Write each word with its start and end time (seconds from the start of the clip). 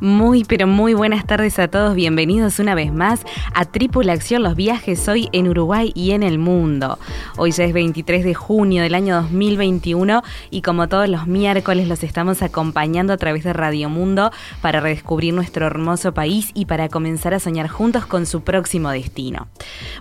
Muy, 0.00 0.44
pero 0.44 0.68
muy 0.68 0.94
buenas 0.94 1.26
tardes 1.26 1.58
a 1.58 1.66
todos. 1.66 1.96
Bienvenidos 1.96 2.60
una 2.60 2.76
vez 2.76 2.92
más 2.92 3.24
a 3.52 3.64
Tripulación 3.64 4.44
Los 4.44 4.54
Viajes 4.54 5.08
hoy 5.08 5.28
en 5.32 5.48
Uruguay 5.48 5.90
y 5.92 6.12
en 6.12 6.22
el 6.22 6.38
mundo. 6.38 7.00
Hoy 7.36 7.50
ya 7.50 7.64
es 7.64 7.72
23 7.72 8.22
de 8.22 8.32
junio 8.32 8.84
del 8.84 8.94
año 8.94 9.16
2021 9.22 10.22
y 10.50 10.62
como 10.62 10.86
todos 10.86 11.08
los 11.08 11.26
miércoles 11.26 11.88
los 11.88 12.04
estamos 12.04 12.42
acompañando 12.42 13.12
a 13.12 13.16
través 13.16 13.42
de 13.42 13.52
Radio 13.52 13.88
Mundo 13.88 14.30
para 14.62 14.78
redescubrir 14.78 15.34
nuestro 15.34 15.66
hermoso 15.66 16.14
país 16.14 16.52
y 16.54 16.66
para 16.66 16.88
comenzar 16.88 17.34
a 17.34 17.40
soñar 17.40 17.66
juntos 17.66 18.06
con 18.06 18.24
su 18.24 18.42
próximo 18.42 18.90
destino. 18.90 19.48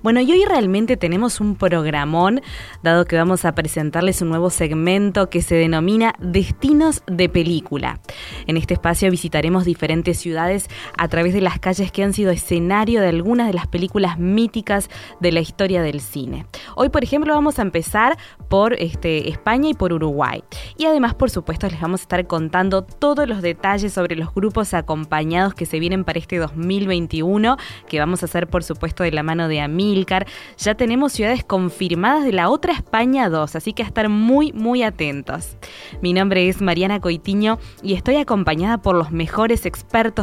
Bueno, 0.04 0.22
y 0.22 0.32
hoy 0.32 0.46
realmente 0.46 0.96
tenemos 0.98 1.42
un 1.42 1.56
programón, 1.56 2.42
dado 2.84 3.06
que 3.06 3.16
vamos 3.16 3.46
a 3.46 3.56
presentarles 3.56 4.22
un 4.22 4.30
nuevo 4.30 4.52
segmento 4.52 5.32
que 5.32 5.42
se 5.42 5.56
denomina 5.56 6.14
Destinos 6.20 7.02
de 7.08 7.30
Película. 7.30 8.00
En 8.46 8.58
este 8.58 8.76
espacio 8.76 9.10
visitaremos 9.10 9.66
diferentes 9.66 9.87
ciudades 10.14 10.68
a 10.98 11.08
través 11.08 11.34
de 11.34 11.42
las 11.42 11.60
calles 11.60 11.92
que 11.92 12.04
han 12.04 12.14
sido 12.14 12.32
escenario 12.32 13.02
de 13.02 13.08
algunas 13.08 13.48
de 13.48 13.54
las 13.54 13.68
películas 13.68 14.20
míticas 14.20 14.90
de 15.22 15.32
la 15.32 15.40
historia 15.40 15.82
del 15.82 16.02
cine. 16.02 16.46
Hoy, 16.76 16.90
por 16.90 17.04
ejemplo, 17.04 17.34
vamos 17.34 17.60
a 17.60 17.62
empezar 17.62 18.18
por 18.50 18.74
este, 18.74 19.30
España 19.30 19.70
y 19.70 19.74
por 19.74 19.94
Uruguay. 19.94 20.44
Y 20.78 20.86
además, 20.86 21.14
por 21.14 21.30
supuesto, 21.30 21.68
les 21.68 21.80
vamos 21.80 22.02
a 22.02 22.04
estar 22.04 22.28
contando 22.28 22.84
todos 22.84 23.28
los 23.28 23.42
detalles 23.42 23.94
sobre 23.94 24.16
los 24.16 24.34
grupos 24.34 24.74
acompañados 24.74 25.54
que 25.54 25.66
se 25.66 25.80
vienen 25.80 26.04
para 26.04 26.20
este 26.20 26.38
2021, 26.38 27.58
que 27.88 28.00
vamos 28.00 28.24
a 28.24 28.26
hacer, 28.26 28.48
por 28.48 28.64
supuesto, 28.64 29.04
de 29.04 29.12
la 29.12 29.24
mano 29.24 29.48
de 29.48 29.62
Amilcar. 29.62 30.28
Ya 30.58 30.76
tenemos 30.76 31.14
ciudades 31.14 31.44
confirmadas 31.44 32.26
de 32.26 32.34
la 32.34 32.50
otra 32.50 32.74
España 32.74 33.30
2, 33.30 33.56
así 33.56 33.74
que 33.74 33.84
a 33.84 33.86
estar 33.86 34.10
muy, 34.10 34.52
muy 34.52 34.84
atentos. 34.84 35.58
Mi 36.02 36.14
nombre 36.14 36.50
es 36.50 36.62
Mariana 36.62 37.00
Coitiño 37.00 37.60
y 37.82 37.94
estoy 37.94 38.18
acompañada 38.18 38.80
por 38.80 38.96
los 38.96 39.12
mejores 39.12 39.66
expertos 39.66 39.77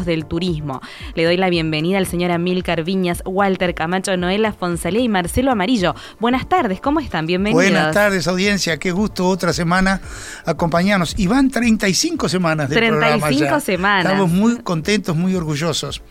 del 0.05 0.27
turismo. 0.27 0.80
Le 1.14 1.24
doy 1.24 1.36
la 1.36 1.50
bienvenida 1.50 1.98
al 1.98 2.06
señor 2.06 2.30
Amilcar 2.30 2.84
Viñas, 2.84 3.22
Walter 3.24 3.74
Camacho, 3.74 4.16
Noela 4.16 4.52
Fonsalé 4.52 5.00
y 5.00 5.08
Marcelo 5.08 5.50
Amarillo. 5.50 5.94
Buenas 6.20 6.48
tardes, 6.48 6.80
¿cómo 6.80 7.00
están? 7.00 7.27
Bienvenidos. 7.27 7.64
Buenas 7.64 7.94
tardes, 7.94 8.27
audiencia. 8.28 8.78
Qué 8.78 8.92
gusto 8.92 9.27
otra 9.28 9.52
semana 9.52 10.00
acompañarnos. 10.46 11.19
Y 11.19 11.27
van 11.27 11.50
35 11.50 12.28
semanas 12.28 12.69
de 12.69 12.77
35 12.77 13.61
semanas. 13.61 14.05
Estamos 14.05 14.30
muy 14.30 14.56
contentos, 14.58 15.16
muy 15.16 15.34
orgullosos. 15.34 16.02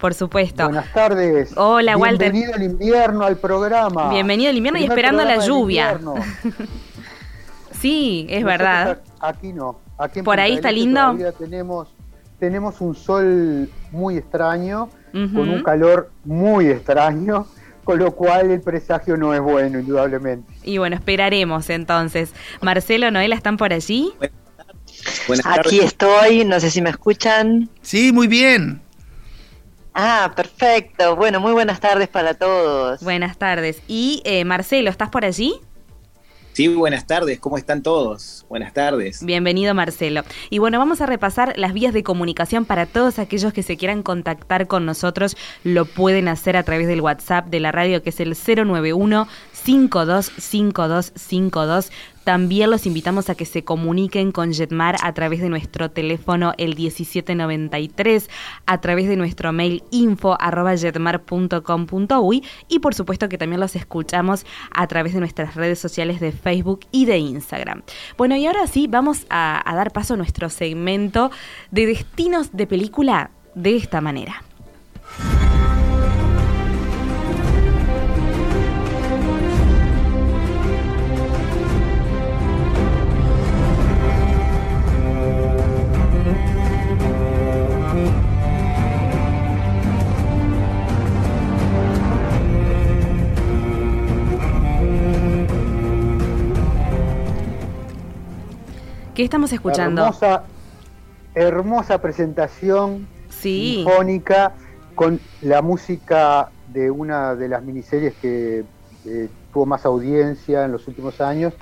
Por 0.00 0.14
supuesto. 0.14 0.64
Buenas 0.64 0.92
tardes. 0.92 1.52
Hola, 1.56 1.96
Walter. 1.96 2.32
Bienvenido 2.32 2.54
al 2.54 2.62
invierno, 2.62 3.24
al 3.24 3.36
programa. 3.36 4.10
Bienvenido 4.10 4.50
al 4.50 4.56
invierno 4.56 4.80
y 4.80 4.84
esperando 4.84 5.24
la 5.24 5.44
lluvia. 5.44 6.00
sí, 7.80 8.26
es 8.28 8.42
verdad. 8.42 9.00
Aquí 9.20 9.52
no. 9.52 9.78
Aquí 9.98 10.22
Por 10.22 10.40
ahí 10.40 10.54
está 10.54 10.72
lindo. 10.72 11.16
tenemos 11.38 11.88
tenemos 12.42 12.80
un 12.80 12.96
sol 12.96 13.70
muy 13.92 14.16
extraño, 14.16 14.90
con 15.12 15.48
un 15.48 15.62
calor 15.62 16.10
muy 16.24 16.70
extraño, 16.70 17.46
con 17.84 18.00
lo 18.00 18.16
cual 18.16 18.50
el 18.50 18.60
presagio 18.60 19.16
no 19.16 19.32
es 19.32 19.40
bueno, 19.40 19.78
indudablemente. 19.78 20.52
Y 20.64 20.78
bueno, 20.78 20.96
esperaremos 20.96 21.70
entonces. 21.70 22.32
Marcelo, 22.60 23.12
Noela, 23.12 23.36
¿están 23.36 23.56
por 23.56 23.72
allí? 23.72 24.12
Aquí 25.44 25.78
estoy, 25.78 26.44
no 26.44 26.58
sé 26.58 26.72
si 26.72 26.82
me 26.82 26.90
escuchan. 26.90 27.70
Sí, 27.80 28.10
muy 28.10 28.26
bien. 28.26 28.82
Ah, 29.94 30.32
perfecto. 30.34 31.14
Bueno, 31.14 31.38
muy 31.38 31.52
buenas 31.52 31.78
tardes 31.78 32.08
para 32.08 32.34
todos. 32.34 33.04
Buenas 33.04 33.38
tardes. 33.38 33.80
Y 33.86 34.20
eh, 34.24 34.44
Marcelo, 34.44 34.90
¿estás 34.90 35.10
por 35.10 35.24
allí? 35.24 35.60
Sí, 36.52 36.68
buenas 36.68 37.06
tardes, 37.06 37.40
¿cómo 37.40 37.56
están 37.56 37.82
todos? 37.82 38.44
Buenas 38.50 38.74
tardes. 38.74 39.24
Bienvenido 39.24 39.74
Marcelo. 39.74 40.22
Y 40.50 40.58
bueno, 40.58 40.78
vamos 40.78 41.00
a 41.00 41.06
repasar 41.06 41.54
las 41.56 41.72
vías 41.72 41.94
de 41.94 42.02
comunicación 42.02 42.66
para 42.66 42.84
todos 42.84 43.18
aquellos 43.18 43.54
que 43.54 43.62
se 43.62 43.78
quieran 43.78 44.02
contactar 44.02 44.66
con 44.66 44.84
nosotros. 44.84 45.34
Lo 45.64 45.86
pueden 45.86 46.28
hacer 46.28 46.58
a 46.58 46.62
través 46.62 46.88
del 46.88 47.00
WhatsApp 47.00 47.46
de 47.46 47.60
la 47.60 47.72
radio 47.72 48.02
que 48.02 48.10
es 48.10 48.20
el 48.20 48.36
091 48.36 49.26
525252. 49.52 51.90
También 52.24 52.70
los 52.70 52.86
invitamos 52.86 53.30
a 53.30 53.34
que 53.34 53.44
se 53.44 53.64
comuniquen 53.64 54.32
con 54.32 54.52
Jetmar 54.52 54.96
a 55.02 55.12
través 55.12 55.40
de 55.40 55.48
nuestro 55.48 55.90
teléfono 55.90 56.52
el 56.56 56.76
1793, 56.76 58.30
a 58.66 58.80
través 58.80 59.08
de 59.08 59.16
nuestro 59.16 59.52
mail 59.52 59.82
info 59.90 60.36
y 62.68 62.78
por 62.78 62.94
supuesto 62.94 63.28
que 63.28 63.38
también 63.38 63.60
los 63.60 63.76
escuchamos 63.76 64.46
a 64.72 64.86
través 64.86 65.14
de 65.14 65.20
nuestras 65.20 65.54
redes 65.54 65.78
sociales 65.78 66.20
de 66.20 66.32
Facebook 66.32 66.80
y 66.92 67.06
de 67.06 67.18
Instagram. 67.18 67.82
Bueno, 68.16 68.36
y 68.36 68.46
ahora 68.46 68.66
sí, 68.66 68.86
vamos 68.86 69.26
a, 69.30 69.62
a 69.68 69.74
dar 69.74 69.92
paso 69.92 70.14
a 70.14 70.16
nuestro 70.16 70.48
segmento 70.48 71.30
de 71.70 71.86
destinos 71.86 72.52
de 72.52 72.66
película 72.66 73.30
de 73.54 73.76
esta 73.76 74.00
manera. 74.00 74.42
¿Qué 99.22 99.26
estamos 99.26 99.52
escuchando? 99.52 100.02
Hermosa, 100.02 100.42
hermosa 101.32 102.02
presentación 102.02 103.06
sí. 103.28 103.84
sinfónica 103.84 104.54
con 104.96 105.20
la 105.42 105.62
música 105.62 106.50
de 106.72 106.90
una 106.90 107.36
de 107.36 107.48
las 107.48 107.62
miniseries 107.62 108.14
que 108.14 108.64
eh, 109.04 109.28
tuvo 109.52 109.64
más 109.64 109.86
audiencia 109.86 110.64
en 110.64 110.72
los 110.72 110.88
últimos 110.88 111.20
años, 111.20 111.54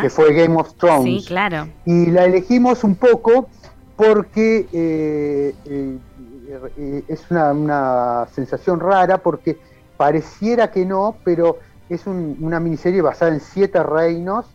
que 0.00 0.10
fue 0.10 0.32
Game 0.32 0.54
of 0.54 0.74
Thrones. 0.74 1.02
Sí, 1.02 1.26
claro. 1.26 1.66
Y 1.84 2.06
la 2.06 2.24
elegimos 2.24 2.84
un 2.84 2.94
poco 2.94 3.48
porque 3.96 4.68
eh, 4.72 5.56
eh, 5.66 7.04
es 7.08 7.28
una, 7.32 7.50
una, 7.50 8.28
sensación 8.32 8.78
rara, 8.78 9.18
porque 9.18 9.58
pareciera 9.96 10.70
que 10.70 10.86
no, 10.86 11.16
pero 11.24 11.58
es 11.88 12.06
un, 12.06 12.36
una 12.40 12.60
miniserie 12.60 13.02
basada 13.02 13.34
en 13.34 13.40
siete 13.40 13.82
reinos 13.82 14.46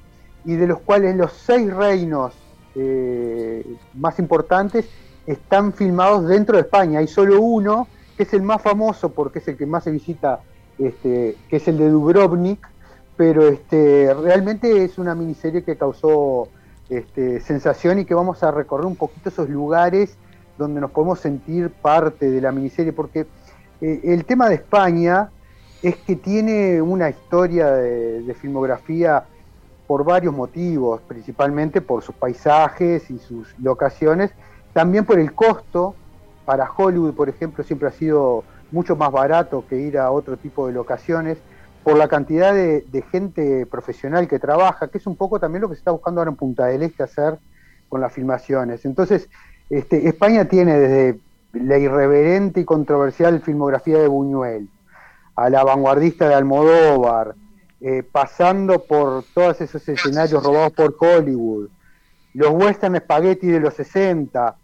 y 0.46 0.56
de 0.56 0.68
los 0.68 0.80
cuales 0.80 1.18
los 1.18 1.34
seis 1.34 1.70
reinos 1.74 2.34
eh, 2.76 3.66
más 3.94 4.20
importantes 4.20 4.90
están 5.28 5.74
filmados 5.74 6.28
dentro 6.28 6.58
de 6.58 6.64
España. 6.64 7.00
Hay 7.00 7.08
solo 7.08 7.42
uno, 7.42 7.88
que 8.18 8.24
es 8.24 8.34
el 8.34 8.42
más 8.42 8.62
famoso 8.62 9.10
porque 9.10 9.40
es 9.40 9.48
el 9.48 9.58
que 9.58 9.66
más 9.66 9.84
se 9.84 9.92
visita, 9.92 10.42
este, 10.78 11.38
que 11.50 11.58
es 11.58 11.68
el 11.68 11.78
de 11.78 11.90
Dubrovnik, 11.90 12.68
pero 13.16 13.48
este, 13.48 14.14
realmente 14.14 14.84
es 14.84 14.98
una 14.98 15.16
miniserie 15.16 15.64
que 15.64 15.78
causó 15.78 16.50
este, 16.90 17.40
sensación 17.42 18.00
y 18.00 18.06
que 18.06 18.14
vamos 18.14 18.44
a 18.44 18.52
recorrer 18.52 18.86
un 18.86 18.96
poquito 18.96 19.30
esos 19.30 19.50
lugares 19.50 20.18
donde 20.58 20.82
nos 20.82 20.92
podemos 20.92 21.20
sentir 21.20 21.70
parte 21.70 22.30
de 22.30 22.42
la 22.42 22.52
miniserie, 22.52 22.92
porque 22.92 23.26
eh, 23.82 24.02
el 24.04 24.26
tema 24.26 24.50
de 24.50 24.56
España 24.56 25.30
es 25.82 25.96
que 25.98 26.16
tiene 26.16 26.82
una 26.82 27.10
historia 27.10 27.72
de 27.72 28.34
filmografía 28.40 29.26
por 29.88 30.04
varios 30.04 30.34
motivos, 30.34 31.02
principalmente 31.08 31.82
por 31.82 32.04
sus 32.04 32.16
paisajes 32.16 33.10
y 33.10 33.20
sus 33.20 33.58
locaciones, 33.60 34.32
también 34.74 35.06
por 35.06 35.20
el 35.20 35.34
costo. 35.34 35.96
Para 36.46 36.70
Hollywood, 36.70 37.14
por 37.14 37.30
ejemplo, 37.30 37.64
siempre 37.64 37.88
ha 37.88 37.92
sido 37.92 38.44
mucho 38.72 38.96
más 38.96 39.12
barato 39.12 39.64
que 39.70 39.78
ir 39.78 39.98
a 39.98 40.12
otro 40.12 40.36
tipo 40.36 40.68
de 40.68 40.74
locaciones, 40.74 41.38
por 41.84 41.98
la 41.98 42.08
cantidad 42.08 42.54
de, 42.54 43.04
gente 43.12 43.66
profesional 43.66 44.28
que 44.28 44.40
trabaja, 44.40 44.88
que 44.88 44.98
es 44.98 45.06
un 45.06 45.16
poco 45.16 45.40
también 45.40 45.62
lo 45.62 45.70
que 45.70 45.76
se 45.76 45.80
está 45.80 45.92
buscando 45.92 46.22
ahora 46.22 46.32
en 46.32 46.38
Punta 46.38 46.66
del 46.66 46.82
Este 46.82 47.04
hacer 47.04 47.40
con 47.90 48.02
las 48.02 48.12
filmaciones. 48.12 48.86
Entonces, 48.86 49.30
este, 49.70 50.08
España 50.08 50.46
tiene 50.46 50.80
desde 50.80 51.20
la 51.54 51.78
irreverente 51.78 52.62
y 52.62 52.66
controversial 52.66 53.42
filmografía 53.42 54.00
de 54.00 54.08
Buñuel, 54.08 54.70
a 55.36 55.50
la 55.50 55.64
vanguardista 55.64 56.28
de 56.28 56.36
Almodóvar, 56.36 57.36
eh, 57.86 58.02
pasando 58.02 58.80
por 58.80 59.26
todos 59.34 59.60
esos 59.60 59.86
escenarios 59.90 60.42
robados 60.42 60.72
por 60.72 60.96
Hollywood, 60.98 61.68
los 62.34 62.52
western 62.52 62.96
spaghetti 62.96 63.48
de 63.48 63.60
los 63.60 63.74
60, 63.74 64.56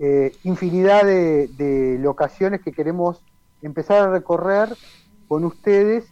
eh, 0.00 0.32
infinidad 0.42 1.04
de, 1.04 1.98
locaciones 2.00 2.62
que 2.62 2.72
queremos 2.72 3.22
empezar 3.62 4.02
a 4.02 4.10
recorrer 4.10 4.70
con 5.28 5.44
ustedes, 5.44 6.04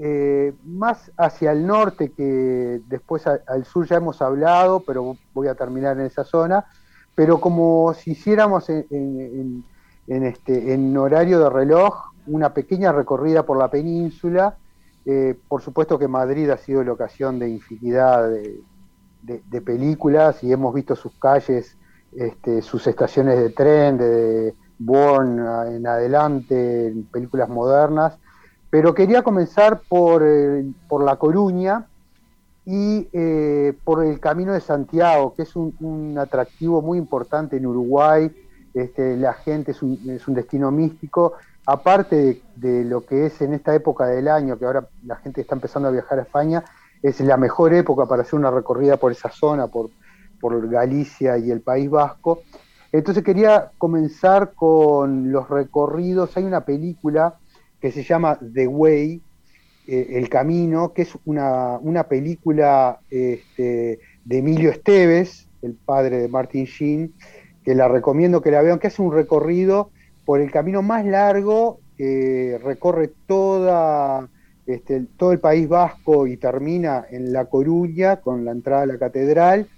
eh, 0.00 0.54
más 0.64 1.12
hacia 1.16 1.52
el 1.52 1.64
norte, 1.64 2.10
que 2.10 2.80
después 2.88 3.24
al 3.28 3.64
sur 3.64 3.86
ya 3.86 3.98
hemos 3.98 4.20
hablado, 4.20 4.80
pero 4.80 5.16
voy 5.32 5.46
a 5.46 5.54
terminar 5.54 6.00
en 6.00 6.06
esa 6.06 6.24
zona, 6.24 6.64
pero 7.14 7.40
como 7.40 7.94
si 7.94 8.10
hiciéramos 8.10 8.68
en, 8.70 9.62
este, 10.08 10.74
en 10.74 10.96
horario 10.96 11.38
de 11.38 11.48
reloj 11.48 12.10
una 12.26 12.52
pequeña 12.52 12.90
recorrida 12.90 13.44
por 13.44 13.56
la 13.56 13.70
península, 13.70 14.56
eh, 15.10 15.34
por 15.48 15.62
supuesto 15.62 15.98
que 15.98 16.06
Madrid 16.06 16.50
ha 16.50 16.58
sido 16.58 16.84
la 16.84 16.92
ocasión 16.92 17.38
de 17.38 17.48
infinidad 17.48 18.28
de, 19.22 19.60
películas 19.62 20.44
y 20.44 20.52
hemos 20.52 20.74
visto 20.74 20.94
sus 20.96 21.12
calles, 21.14 21.78
este, 22.14 22.60
sus 22.60 22.86
estaciones 22.86 23.38
de 23.38 23.48
tren, 23.48 23.96
de 23.96 24.54
Bourne 24.78 25.74
en 25.74 25.86
adelante, 25.86 26.94
películas 27.10 27.48
modernas. 27.48 28.18
Pero 28.68 28.92
quería 28.92 29.22
comenzar 29.22 29.80
por, 29.88 30.22
por 30.88 31.02
La 31.02 31.16
Coruña 31.16 31.86
y 32.66 33.08
eh, 33.14 33.72
por 33.84 34.04
el 34.04 34.20
Camino 34.20 34.52
de 34.52 34.60
Santiago, 34.60 35.32
que 35.34 35.44
es 35.44 35.56
un, 35.56 36.18
atractivo 36.18 36.82
muy 36.82 36.98
importante 36.98 37.56
en 37.56 37.64
Uruguay. 37.64 38.30
Este, 38.74 39.16
la 39.16 39.32
gente 39.32 39.70
es 39.70 39.82
un, 39.82 39.98
es 40.10 40.28
un 40.28 40.34
destino 40.34 40.70
místico, 40.70 41.32
aparte 41.68 42.40
de, 42.56 42.82
lo 42.82 43.04
que 43.04 43.26
es 43.26 43.42
en 43.42 43.52
esta 43.52 43.74
época 43.74 44.06
del 44.06 44.28
año, 44.28 44.58
que 44.58 44.64
ahora 44.64 44.88
la 45.04 45.16
gente 45.16 45.42
está 45.42 45.54
empezando 45.54 45.88
a 45.88 45.92
viajar 45.92 46.18
a 46.18 46.22
España, 46.22 46.64
es 47.02 47.20
la 47.20 47.36
mejor 47.36 47.74
época 47.74 48.06
para 48.06 48.22
hacer 48.22 48.38
una 48.38 48.50
recorrida 48.50 48.96
por 48.96 49.12
esa 49.12 49.30
zona, 49.30 49.66
por, 49.66 49.90
Galicia 50.70 51.36
y 51.36 51.50
el 51.50 51.60
País 51.60 51.90
Vasco. 51.90 52.40
Entonces 52.90 53.22
quería 53.22 53.70
comenzar 53.76 54.54
con 54.54 55.30
los 55.30 55.50
recorridos. 55.50 56.34
Hay 56.38 56.44
una 56.44 56.64
película 56.64 57.34
que 57.82 57.92
se 57.92 58.02
llama 58.02 58.38
The 58.38 58.66
Way, 58.66 59.20
eh, 59.88 60.06
El 60.12 60.30
Camino, 60.30 60.94
que 60.94 61.02
es 61.02 61.18
una, 61.26 62.06
película 62.08 63.00
este, 63.10 64.00
de 64.24 64.38
Emilio 64.38 64.70
Esteves, 64.70 65.48
el 65.60 65.74
padre 65.74 66.18
de 66.18 66.28
Martin 66.28 66.64
Sheen, 66.64 67.12
que 67.62 67.74
la 67.74 67.88
recomiendo 67.88 68.40
que 68.40 68.52
la 68.52 68.62
vean, 68.62 68.78
que 68.78 68.86
es 68.86 68.98
un 68.98 69.12
recorrido 69.12 69.90
por 70.28 70.42
el 70.42 70.50
camino 70.50 70.82
más 70.82 71.06
largo 71.06 71.80
que 71.96 72.60
recorre 72.62 73.10
toda 73.26 74.28
este, 74.66 75.06
todo 75.16 75.32
el 75.32 75.40
País 75.40 75.66
Vasco 75.66 76.26
y 76.26 76.36
termina 76.36 77.06
en 77.10 77.32
La 77.32 77.46
Coruña 77.46 78.16
con 78.16 78.44
la 78.44 78.52
entrada 78.52 78.82
a 78.82 78.86
la 78.86 78.98
catedral. 78.98 79.68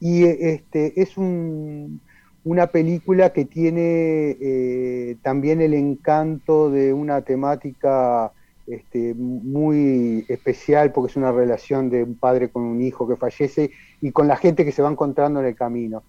Y 0.00 0.24
este, 0.24 0.98
es 0.98 1.18
una 1.18 2.66
película 2.68 3.34
que 3.34 3.44
tiene 3.44 4.38
eh, 4.40 5.18
también 5.20 5.60
el 5.60 5.74
encanto 5.74 6.70
de 6.70 6.94
una 6.94 7.20
temática 7.20 8.32
este, 8.66 9.12
muy 9.12 10.24
especial 10.26 10.90
porque 10.92 11.10
es 11.10 11.16
una 11.18 11.32
relación 11.32 11.90
de 11.90 12.02
un 12.02 12.14
padre 12.14 12.48
con 12.48 12.62
un 12.62 12.80
hijo 12.80 13.06
que 13.06 13.16
fallece 13.16 13.72
y 14.00 14.10
con 14.10 14.26
la 14.26 14.36
gente 14.36 14.64
que 14.64 14.72
se 14.72 14.80
va 14.80 14.90
encontrando 14.90 15.40
en 15.40 15.46
el 15.48 15.54
camino. 15.54 16.02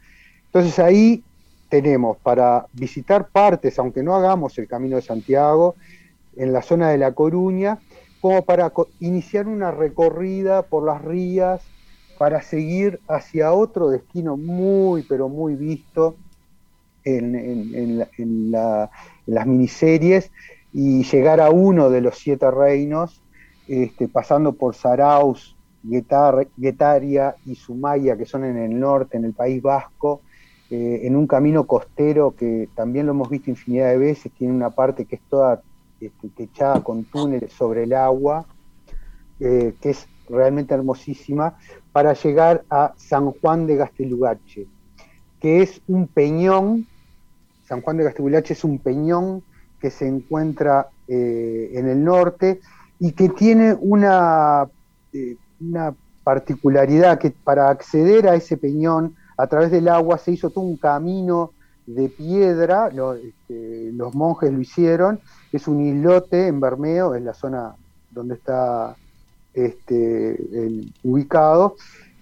Entonces 0.46 0.80
ahí 0.80 1.22
tenemos 1.74 2.18
para 2.18 2.68
visitar 2.74 3.30
partes, 3.30 3.80
aunque 3.80 4.04
no 4.04 4.14
hagamos 4.14 4.60
el 4.60 4.68
Camino 4.68 4.98
de 4.98 5.02
Santiago, 5.02 5.74
en 6.36 6.54
la 6.54 6.62
zona 6.62 6.90
de 6.90 7.00
La 7.00 7.14
Coruña, 7.14 7.80
como 8.22 8.46
para 8.46 8.72
iniciar 9.00 9.48
una 9.48 9.72
recorrida 9.72 10.62
por 10.62 10.86
las 10.86 11.02
rías 11.02 11.64
para 12.20 12.44
seguir 12.44 13.00
hacia 13.08 13.54
otro 13.54 13.90
destino 13.90 14.38
muy, 14.38 15.02
pero 15.02 15.30
muy 15.30 15.56
visto 15.56 16.16
en, 17.06 17.98
las 19.26 19.48
miniseries 19.48 20.30
y 20.74 21.04
llegar 21.06 21.42
a 21.42 21.50
uno 21.50 21.90
de 21.90 22.02
los 22.02 22.20
siete 22.20 22.52
reinos, 22.52 23.20
este, 23.68 24.08
pasando 24.08 24.54
por 24.54 24.76
Saraus, 24.76 25.56
Guetaria 25.82 27.36
y 27.48 27.56
Sumaya, 27.56 28.16
que 28.16 28.28
son 28.28 28.46
en 28.46 28.58
el 28.58 28.80
norte, 28.80 29.18
en 29.18 29.26
el 29.26 29.34
País 29.34 29.60
Vasco, 29.60 30.22
eh, 30.76 31.06
en 31.06 31.16
un 31.16 31.28
camino 31.28 31.68
costero 31.68 32.34
que 32.36 32.68
también 32.74 33.06
lo 33.06 33.12
hemos 33.12 33.30
visto 33.30 33.52
infinidad 33.52 33.90
de 33.90 34.00
veces, 34.00 34.32
tiene 34.32 34.56
una 34.56 34.72
parte 34.72 35.06
que 35.06 35.18
es 35.18 35.22
toda 35.30 35.62
este, 36.02 36.30
techada 36.30 36.82
con 36.82 37.04
túneles 37.04 37.54
sobre 37.54 37.84
el 37.84 37.94
agua, 37.94 38.48
eh, 39.40 39.76
que 39.80 39.92
es 39.92 40.08
realmente 40.28 40.74
hermosísima, 40.74 41.60
para 41.92 42.14
llegar 42.14 42.64
a 42.72 42.92
San 42.98 43.34
Juan 43.34 43.68
de 43.68 43.76
Gastelugache, 43.76 44.66
que 45.40 45.62
es 45.62 45.80
un 45.88 46.08
peñón, 46.08 46.88
San 47.68 47.82
Juan 47.82 47.98
de 47.98 48.06
Gastelugache 48.06 48.54
es 48.54 48.64
un 48.64 48.80
peñón 48.80 49.44
que 49.80 49.92
se 49.92 50.08
encuentra 50.08 50.88
eh, 51.08 51.70
en 51.76 51.88
el 51.88 52.04
norte 52.04 52.62
y 52.98 53.12
que 53.12 53.30
tiene 53.30 53.78
una, 53.80 54.68
una 55.62 55.94
particularidad 56.24 57.20
que 57.20 57.30
para 57.30 57.70
acceder 57.70 58.28
a 58.28 58.34
ese 58.34 58.58
peñón 58.58 59.16
a 59.38 59.48
través 59.48 59.72
del 59.72 59.88
agua 59.88 60.18
se 60.18 60.32
hizo 60.32 60.50
todo 60.50 60.64
un 60.64 60.78
camino 60.78 61.52
de 61.86 62.10
piedra, 62.10 62.90
este, 62.90 63.92
los 63.94 64.16
monjes 64.16 64.52
lo 64.52 64.62
hicieron, 64.62 65.20
es 65.52 65.68
un 65.68 65.86
islote 65.86 66.48
en 66.48 66.60
Bermeo, 66.60 67.16
en 67.16 67.26
la 67.26 67.34
zona 67.34 67.76
donde 68.12 68.36
está 68.36 68.96
este, 69.54 70.38
ubicado, 71.04 71.76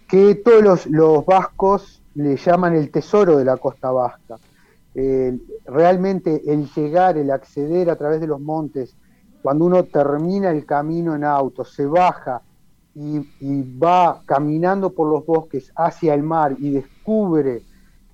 que 0.07 0.35
todos 0.35 0.87
los, 0.87 1.25
vascos 1.25 2.01
le 2.15 2.35
llaman 2.37 2.75
el 2.75 2.89
tesoro 2.91 3.37
de 3.37 3.45
la 3.45 3.57
costa 3.57 3.91
vasca. 3.91 4.37
realmente 5.65 6.41
el 6.51 6.69
llegar, 6.73 7.17
el 7.17 7.31
acceder 7.31 7.89
a 7.89 7.95
través 7.95 8.19
de 8.19 8.27
los 8.27 8.41
montes, 8.41 8.95
cuando 9.41 9.65
uno 9.65 9.83
termina 9.85 10.51
el 10.51 10.65
camino 10.65 11.15
en 11.15 11.23
auto, 11.23 11.65
se 11.65 11.85
baja 11.85 12.41
y, 12.93 13.21
va 13.81 14.21
caminando 14.25 14.91
por 14.91 15.09
los 15.09 15.25
bosques 15.25 15.71
hacia 15.75 16.13
el 16.13 16.23
mar 16.23 16.55
y 16.59 16.71
descubre 16.71 17.63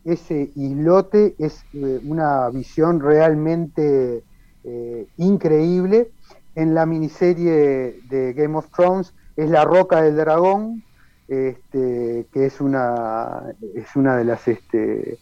ese 0.06 0.52
islote, 0.56 1.36
es 1.38 1.66
eh, 1.74 2.00
una 2.06 2.50
visión 2.50 3.02
realmente 3.02 4.24
eh, 4.64 5.08
increíble. 5.18 6.12
En 6.56 6.74
la 6.74 6.86
miniserie 6.86 8.00
de 8.10 8.34
Game 8.34 8.58
of 8.58 8.70
Thrones 8.76 9.14
es 9.36 9.50
La 9.50 9.66
Roca 9.66 10.02
del 10.02 10.16
Dragón, 10.16 10.84
este, 11.28 12.26
que 12.32 12.46
es 12.46 12.62
una, 12.62 13.44
es 13.76 13.96
una 13.96 14.16
de 14.16 14.24
las 14.24 14.48
este, 14.48 15.20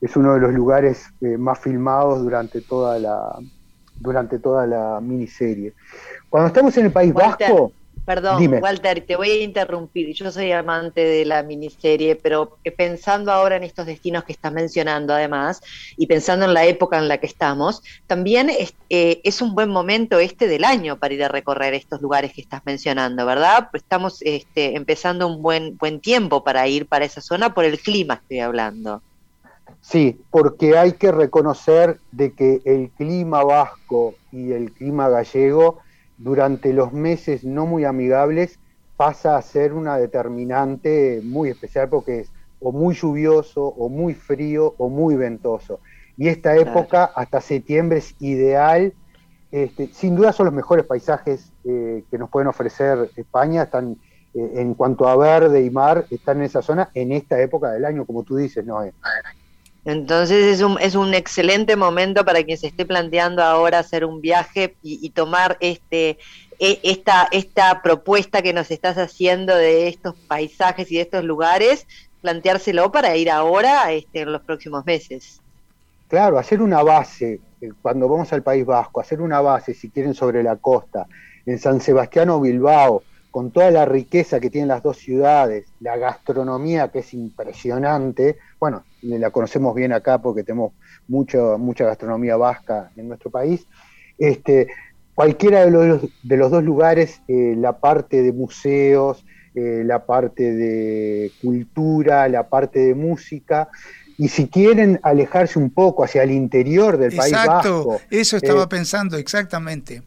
es 0.00 0.16
uno 0.16 0.34
de 0.34 0.40
los 0.40 0.52
lugares 0.52 1.06
eh, 1.20 1.38
más 1.38 1.58
filmados 1.58 2.22
durante 2.22 2.60
toda 2.60 2.98
la 2.98 3.38
durante 4.00 4.38
toda 4.38 4.66
la 4.66 5.00
miniserie. 5.00 5.72
Cuando 6.30 6.48
estamos 6.48 6.76
en 6.76 6.86
el 6.86 6.92
País 6.92 7.12
Vasco, 7.12 7.72
Perdón, 8.08 8.54
Walter, 8.62 9.04
te 9.06 9.16
voy 9.16 9.28
a 9.28 9.42
interrumpir. 9.42 10.14
Yo 10.14 10.30
soy 10.30 10.50
amante 10.50 11.04
de 11.04 11.26
la 11.26 11.42
miniserie, 11.42 12.16
pero 12.16 12.56
pensando 12.74 13.30
ahora 13.30 13.56
en 13.56 13.64
estos 13.64 13.84
destinos 13.84 14.24
que 14.24 14.32
estás 14.32 14.50
mencionando, 14.50 15.12
además, 15.12 15.60
y 15.94 16.06
pensando 16.06 16.46
en 16.46 16.54
la 16.54 16.64
época 16.64 16.96
en 16.96 17.06
la 17.06 17.18
que 17.18 17.26
estamos, 17.26 17.82
también 18.06 18.48
es, 18.48 18.72
eh, 18.88 19.20
es 19.24 19.42
un 19.42 19.54
buen 19.54 19.68
momento 19.68 20.18
este 20.20 20.48
del 20.48 20.64
año 20.64 20.98
para 20.98 21.12
ir 21.12 21.22
a 21.22 21.28
recorrer 21.28 21.74
estos 21.74 22.00
lugares 22.00 22.32
que 22.32 22.40
estás 22.40 22.62
mencionando, 22.64 23.26
¿verdad? 23.26 23.68
Estamos 23.74 24.22
este, 24.22 24.74
empezando 24.74 25.26
un 25.26 25.42
buen, 25.42 25.76
buen 25.76 26.00
tiempo 26.00 26.42
para 26.42 26.66
ir 26.66 26.86
para 26.86 27.04
esa 27.04 27.20
zona 27.20 27.52
por 27.52 27.66
el 27.66 27.78
clima, 27.78 28.14
estoy 28.14 28.40
hablando. 28.40 29.02
Sí, 29.82 30.18
porque 30.30 30.78
hay 30.78 30.92
que 30.92 31.12
reconocer 31.12 32.00
de 32.10 32.32
que 32.32 32.62
el 32.64 32.88
clima 32.88 33.44
vasco 33.44 34.14
y 34.32 34.52
el 34.52 34.72
clima 34.72 35.10
gallego 35.10 35.80
durante 36.18 36.72
los 36.72 36.92
meses 36.92 37.44
no 37.44 37.66
muy 37.66 37.84
amigables 37.84 38.58
pasa 38.96 39.36
a 39.36 39.42
ser 39.42 39.72
una 39.72 39.96
determinante 39.96 41.20
muy 41.22 41.50
especial 41.50 41.88
porque 41.88 42.20
es 42.20 42.32
o 42.60 42.72
muy 42.72 42.94
lluvioso, 42.94 43.64
o 43.64 43.88
muy 43.88 44.14
frío, 44.14 44.74
o 44.78 44.88
muy 44.88 45.14
ventoso. 45.14 45.80
Y 46.16 46.28
esta 46.28 46.56
época, 46.56 47.04
hasta 47.04 47.40
septiembre, 47.40 47.98
es 47.98 48.16
ideal. 48.20 48.92
Este, 49.52 49.88
sin 49.88 50.16
duda 50.16 50.32
son 50.32 50.46
los 50.46 50.54
mejores 50.54 50.84
paisajes 50.84 51.52
eh, 51.64 52.02
que 52.10 52.18
nos 52.18 52.28
pueden 52.30 52.48
ofrecer 52.48 53.10
España. 53.16 53.62
Están 53.62 53.96
eh, 54.34 54.52
en 54.56 54.74
cuanto 54.74 55.08
a 55.08 55.16
verde 55.16 55.62
y 55.62 55.70
mar, 55.70 56.06
están 56.10 56.38
en 56.38 56.44
esa 56.44 56.60
zona 56.60 56.90
en 56.94 57.12
esta 57.12 57.40
época 57.40 57.70
del 57.70 57.84
año, 57.84 58.04
como 58.04 58.24
tú 58.24 58.36
dices, 58.36 58.66
Noé. 58.66 58.92
Entonces 59.88 60.44
es 60.44 60.60
un, 60.60 60.78
es 60.82 60.94
un 60.94 61.14
excelente 61.14 61.74
momento 61.74 62.22
para 62.22 62.42
quien 62.42 62.58
se 62.58 62.66
esté 62.66 62.84
planteando 62.84 63.42
ahora 63.42 63.78
hacer 63.78 64.04
un 64.04 64.20
viaje 64.20 64.76
y, 64.82 65.08
tomar 65.08 65.56
este, 65.60 66.18
e, 66.58 66.78
esta, 66.82 67.26
esta 67.32 67.80
propuesta 67.80 68.42
que 68.42 68.52
nos 68.52 68.70
estás 68.70 68.98
haciendo 68.98 69.56
de 69.56 69.88
estos 69.88 70.14
paisajes 70.14 70.92
y 70.92 70.96
de 70.96 71.00
estos 71.00 71.24
lugares, 71.24 71.86
planteárselo 72.20 72.92
para 72.92 73.16
ir 73.16 73.30
ahora 73.30 73.90
este, 73.90 74.20
en 74.20 74.32
los 74.32 74.42
próximos 74.42 74.84
meses. 74.84 75.40
claro, 76.06 76.38
hacer 76.38 76.60
una 76.60 76.82
base, 76.82 77.40
eh, 77.62 77.70
cuando 77.80 78.10
vamos 78.10 78.30
al 78.34 78.42
País 78.42 78.66
Vasco, 78.66 79.00
hacer 79.00 79.22
una 79.22 79.40
base, 79.40 79.72
si 79.72 79.88
quieren, 79.88 80.12
sobre 80.12 80.42
la 80.42 80.56
costa, 80.56 81.06
en 81.46 81.58
San 81.58 81.80
Sebastián 81.80 82.28
o 82.28 82.42
Bilbao, 82.42 83.04
con 83.38 83.52
toda 83.52 83.70
la 83.70 83.84
riqueza 83.84 84.40
que 84.40 84.50
tienen 84.50 84.66
las 84.66 84.82
dos 84.82 84.96
ciudades, 84.96 85.66
la 85.78 85.96
gastronomía 85.96 86.88
que 86.88 86.98
es 86.98 87.14
impresionante, 87.14 88.36
bueno, 88.58 88.82
la 89.00 89.30
conocemos 89.30 89.76
bien 89.76 89.92
acá 89.92 90.18
porque 90.20 90.42
tenemos 90.42 90.72
mucho, 91.06 91.56
mucha 91.56 91.84
gastronomía 91.84 92.36
vasca 92.36 92.90
en 92.96 93.06
nuestro 93.06 93.30
país, 93.30 93.64
este, 94.18 94.66
cualquiera 95.14 95.64
de 95.64 95.70
los, 95.70 96.02
de 96.20 96.36
los 96.36 96.50
dos 96.50 96.64
lugares, 96.64 97.22
eh, 97.28 97.54
la 97.56 97.78
parte 97.78 98.22
de 98.22 98.32
museos, 98.32 99.24
eh, 99.54 99.82
la 99.84 100.04
parte 100.04 100.52
de 100.52 101.30
cultura, 101.40 102.28
la 102.28 102.48
parte 102.48 102.80
de 102.80 102.96
música, 102.96 103.68
y 104.16 104.26
si 104.26 104.48
quieren 104.48 104.98
alejarse 105.04 105.60
un 105.60 105.70
poco 105.70 106.02
hacia 106.02 106.24
el 106.24 106.32
interior 106.32 106.98
del 106.98 107.14
país 107.14 107.32
vasco. 107.32 108.00
Eso 108.10 108.36
estaba 108.36 108.64
eh, 108.64 108.68
pensando, 108.68 109.16
exactamente. 109.16 110.02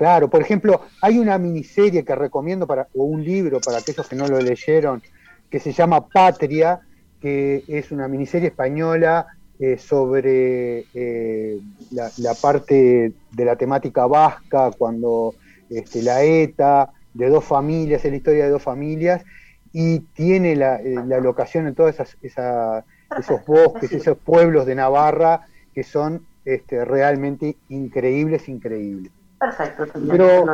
Claro, 0.00 0.30
por 0.30 0.40
ejemplo, 0.40 0.80
hay 1.02 1.18
una 1.18 1.36
miniserie 1.36 2.06
que 2.06 2.14
recomiendo 2.14 2.66
para, 2.66 2.88
o 2.94 3.04
un 3.04 3.22
libro 3.22 3.60
para 3.60 3.76
aquellos 3.76 4.08
que 4.08 4.16
no 4.16 4.26
lo 4.26 4.40
leyeron, 4.40 5.02
que 5.50 5.60
se 5.60 5.74
llama 5.74 6.08
Patria, 6.08 6.80
que 7.20 7.64
es 7.68 7.92
una 7.92 8.08
miniserie 8.08 8.48
española 8.48 9.26
eh, 9.58 9.76
sobre 9.76 10.86
eh, 10.94 11.60
la, 11.90 12.32
parte 12.40 13.12
de 13.30 13.44
la 13.44 13.56
temática 13.56 14.06
vasca, 14.06 14.70
cuando 14.70 15.34
este, 15.68 16.02
la 16.02 16.24
ETA, 16.24 16.94
de 17.12 17.28
dos 17.28 17.44
familias, 17.44 18.02
es 18.02 18.10
la 18.10 18.16
historia 18.16 18.44
de 18.44 18.52
dos 18.52 18.62
familias, 18.62 19.22
y 19.70 19.98
tiene 20.14 20.56
la, 20.56 20.76
eh, 20.76 20.94
locación 21.20 21.66
en 21.66 21.74
todos 21.74 21.96
esos 22.22 23.46
bosques, 23.46 23.92
esos 23.92 24.16
pueblos 24.16 24.64
de 24.64 24.76
Navarra 24.76 25.46
que 25.74 25.82
son 25.82 26.24
este, 26.46 26.86
realmente 26.86 27.58
increíbles, 27.68 28.48
increíbles. 28.48 29.12
Perfecto. 29.40 29.86
Pero 30.06 30.44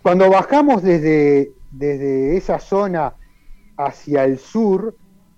cuando 0.00 0.30
bajamos 0.30 0.82
desde, 0.82 1.50
desde 1.72 2.36
esa 2.36 2.60
zona 2.60 3.14
hacia 3.76 4.24
el 4.24 4.38
sur, 4.38 4.94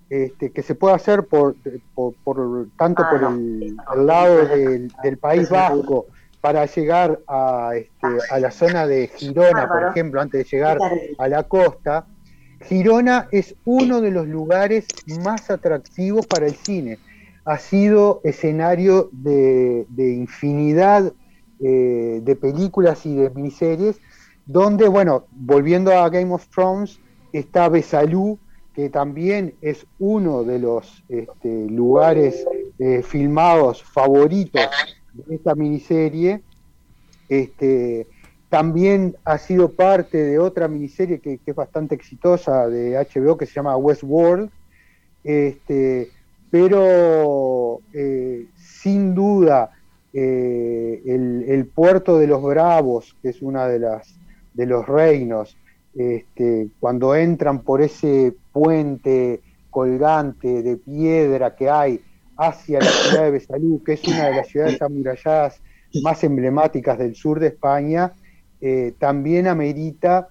este, 0.07 0.51
que 0.51 0.61
se 0.61 0.75
puede 0.75 0.93
hacer 0.93 1.23
por, 1.23 1.55
por, 1.95 2.67
tanto 2.77 3.03
por 3.09 3.23
ah, 3.23 3.35
el, 3.95 4.05
lado 4.05 4.45
del, 4.45 5.17
País 5.19 5.49
Vasco 5.49 6.05
para 6.41 6.67
llegar 6.67 7.19
a, 7.27 7.71
este, 7.75 8.07
a 8.29 8.39
la 8.39 8.51
zona 8.51 8.85
de 8.85 9.07
Girona, 9.07 9.67
por 9.67 9.83
ejemplo, 9.85 10.21
antes 10.21 10.43
de 10.43 10.57
llegar 10.57 10.77
a 11.17 11.27
la 11.27 11.41
costa, 11.43 12.05
Girona 12.61 13.27
es 13.31 13.55
uno 13.65 13.99
de 13.99 14.11
los 14.11 14.27
lugares 14.27 14.85
más 15.23 15.49
atractivos 15.49 16.27
para 16.27 16.45
el 16.45 16.53
cine. 16.53 16.99
Ha 17.45 17.57
sido 17.57 18.21
escenario 18.23 19.09
de, 19.11 19.87
de 19.89 20.13
infinidad 20.13 21.11
eh, 21.59 22.19
de 22.23 22.35
películas 22.35 23.05
y 23.05 23.15
de 23.15 23.29
miniseries, 23.29 23.99
donde, 24.45 24.87
bueno, 24.87 25.25
volviendo 25.31 25.91
a 25.91 26.09
Game 26.09 26.33
of 26.33 26.47
Thrones, 26.49 26.99
está 27.31 27.69
Besalú, 27.69 28.39
que 28.73 28.89
también 28.89 29.55
es 29.61 29.85
uno 29.99 30.43
de 30.43 30.59
los 30.59 31.03
este, 31.07 31.69
lugares 31.69 32.45
eh, 32.77 33.01
filmados 33.03 33.81
favoritos 33.81 34.61
de 35.13 35.35
esta 35.35 35.55
miniserie. 35.55 36.41
Este, 37.29 38.07
también 38.49 39.15
ha 39.23 39.37
sido 39.37 39.71
parte 39.71 40.17
de 40.17 40.39
otra 40.39 40.67
miniserie 40.67 41.19
que, 41.19 41.39
es 41.45 41.55
bastante 41.55 41.95
exitosa 41.95 42.67
de 42.67 42.97
HBO 42.97 43.37
que 43.37 43.45
se 43.45 43.53
llama 43.53 43.77
Westworld. 43.77 44.49
Este, 45.23 46.11
pero 46.51 47.79
eh, 47.93 48.45
sin 48.55 49.15
duda 49.15 49.71
eh, 50.17 51.01
el, 51.05 51.65
puerto 51.65 52.17
de 52.17 52.25
los 52.25 52.41
Bravos, 52.41 53.17
que 53.21 53.29
es 53.29 53.41
una 53.41 53.67
de 53.67 53.79
las 53.79 54.15
de 54.53 54.65
los 54.65 54.87
reinos, 54.87 55.57
este, 55.93 56.69
cuando 56.79 57.15
entran 57.15 57.59
por 57.63 57.81
ese 57.81 58.33
puente 58.53 59.41
colgante 59.69 60.63
de 60.63 60.77
piedra 60.77 61.53
que 61.57 61.69
hay 61.69 61.99
hacia 62.37 62.79
la 62.79 62.85
ciudad 62.85 63.23
de 63.23 63.31
Besalú, 63.31 63.83
que 63.83 63.93
es 63.93 64.07
una 64.07 64.27
de 64.27 64.35
las 64.35 64.47
ciudades 64.47 64.81
amuralladas 64.81 65.59
más 66.01 66.23
emblemáticas 66.23 66.97
del 66.97 67.15
sur 67.15 67.41
de 67.41 67.47
España, 67.47 68.13
eh, 68.61 68.93
también 68.97 69.47
amerita 69.47 70.29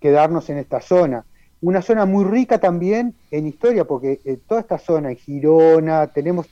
quedarnos 0.00 0.48
en 0.48 0.58
esta 0.58 0.80
zona. 0.80 1.24
Una 1.60 1.82
zona 1.82 2.06
muy 2.06 2.24
rica 2.24 2.58
también 2.58 3.16
en 3.32 3.48
historia, 3.48 3.84
porque 3.84 4.20
en 4.24 4.38
toda 4.46 4.60
esta 4.60 4.78
zona, 4.78 5.10
en 5.10 5.16
Girona, 5.16 6.06
tenemos 6.06 6.46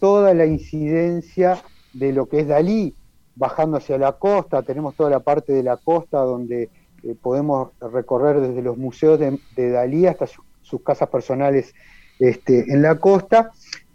toda 0.00 0.34
la 0.34 0.46
incidencia 0.46 1.62
de 1.94 2.12
lo 2.12 2.26
que 2.26 2.40
es 2.40 2.48
Dalí, 2.48 2.94
bajando 3.36 3.78
hacia 3.78 3.98
la 3.98 4.12
costa, 4.12 4.62
tenemos 4.62 4.94
toda 4.94 5.10
la 5.10 5.20
parte 5.20 5.52
de 5.52 5.62
la 5.62 5.76
costa 5.76 6.18
donde 6.18 6.68
eh, 7.02 7.16
podemos 7.20 7.70
recorrer 7.80 8.40
desde 8.40 8.62
los 8.62 8.76
museos 8.76 9.18
de, 9.18 9.70
Dalí 9.70 10.06
hasta 10.06 10.26
sus 10.62 10.82
casas 10.82 11.08
personales 11.08 11.74
este, 12.18 12.72
en 12.72 12.82
la 12.82 12.96
costa, 12.96 13.50